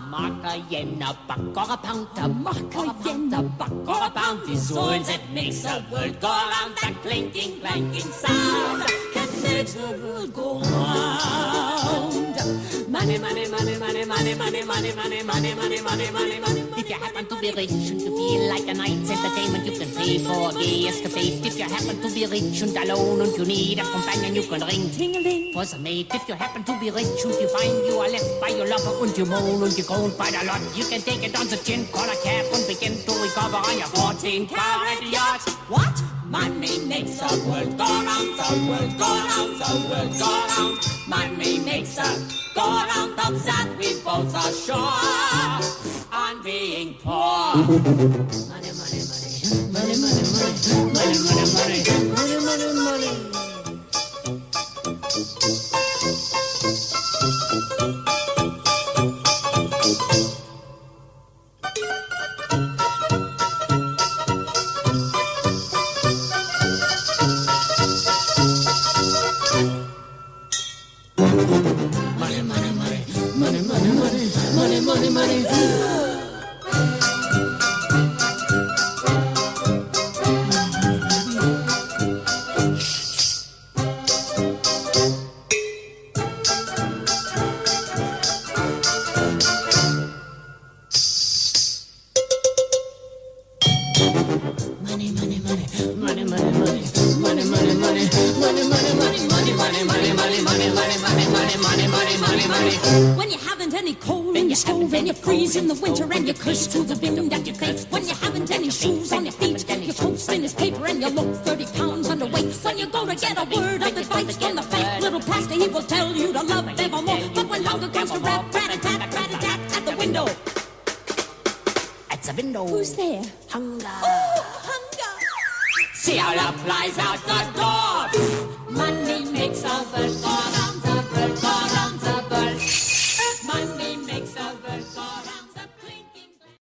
A 0.07 0.09
mark, 0.09 0.45
a 0.45 0.57
yen, 0.71 1.03
a 1.03 1.19
buck 1.27 1.69
or 1.69 1.75
a 1.75 1.77
pound, 1.77 2.07
a 2.17 2.29
mark, 2.29 2.75
yen, 3.05 3.35
a 3.35 3.43
buck 3.43 3.73
or 3.73 4.07
a 4.07 4.11
pound 4.11 4.49
is 4.49 4.71
all 4.71 5.01
that 5.01 5.21
makes 5.33 5.63
the 5.63 5.85
world 5.91 6.21
go 6.21 6.29
around. 6.29 6.77
That 6.81 6.95
clinking, 7.03 7.59
clanking 7.61 8.01
sound, 8.03 8.85
it 8.89 9.43
makes 9.43 9.73
the 9.75 9.99
world 10.01 10.33
go 10.33 10.61
round 10.61 12.37
money, 12.97 13.18
money, 13.18 13.44
money, 13.49 13.76
money, 13.76 14.05
money, 14.07 14.34
money, 14.34 14.64
money, 14.64 14.92
money, 14.94 15.22
money, 15.22 15.55
money, 15.55 15.80
money, 15.82 16.11
money, 16.11 16.40
money. 16.40 16.62
If 16.80 16.88
you 16.88 16.97
happen 16.97 17.26
to 17.26 17.36
be 17.40 17.51
rich 17.53 17.70
and 17.92 18.01
you 18.01 18.12
feel 18.16 18.49
like 18.49 18.66
a 18.68 18.74
night's 18.74 19.11
entertainment, 19.11 19.64
you 19.66 19.76
can 19.78 19.90
pay 19.92 20.18
for 20.24 20.49
a 20.49 20.53
gay 20.55 20.88
escapade. 20.88 21.44
If 21.44 21.59
you 21.59 21.68
happen 21.68 22.01
to 22.01 22.09
be 22.14 22.24
rich 22.26 22.62
and 22.62 22.76
alone 22.76 23.20
and 23.20 23.36
you 23.36 23.44
need 23.44 23.78
a 23.78 23.84
companion, 23.84 24.34
you 24.34 24.44
can 24.44 24.61
ring 24.64 24.88
ting-a-ling 24.90 25.53
for 25.53 25.64
the 25.64 25.78
mate. 25.78 26.09
If 26.14 26.28
you 26.28 26.34
happen 26.34 26.64
to 26.64 26.80
be 26.80 26.90
rich 26.90 27.20
and 27.24 27.36
you 27.36 27.49
find 27.49 27.74
you 27.84 27.99
are 28.01 28.09
left 28.09 28.40
by 28.40 28.49
your 28.49 28.66
lover 28.66 29.05
and 29.05 29.18
you 29.18 29.26
moan 29.26 29.62
and 29.62 29.76
you 29.76 29.84
groan 29.84 30.11
quite 30.12 30.36
a 30.40 30.44
lot, 30.47 30.61
you 30.74 30.84
can 30.84 31.01
take 31.01 31.22
it 31.22 31.38
on 31.38 31.49
the 31.49 31.59
chin, 31.59 31.84
call 31.92 32.09
a 32.09 32.16
cab 32.24 32.47
and 32.55 32.64
begin 32.66 32.97
to 32.97 33.12
recover 33.20 33.61
on 33.61 33.76
your 33.76 33.92
14-carat 34.01 35.03
yacht. 35.12 35.44
What? 35.68 35.97
Money 36.26 36.80
makes 36.86 37.20
the 37.20 37.30
world 37.47 37.76
go 37.76 37.84
round, 37.84 38.30
the 38.40 38.49
world 38.68 38.92
go 38.99 39.11
round, 39.28 39.53
the 39.61 39.72
world 39.88 40.12
go 40.18 40.32
round. 40.51 40.76
Money 41.07 41.61
makes 41.61 41.94
the 41.94 42.45
Go 42.57 42.63
round 42.63 43.21
upset, 43.21 43.69
we 43.77 44.01
both 44.01 44.35
are 44.35 44.51
sure 44.51 44.79
on 46.11 46.43
being 46.43 46.95
poor. 46.95 47.13
Money, 47.57 48.73
money, 48.73 49.03
money. 49.05 49.37
Money, 49.73 49.97
money, 50.01 50.25
money. 50.33 50.95
Money, 50.95 51.19
money, 51.21 51.85
money. 51.93 52.06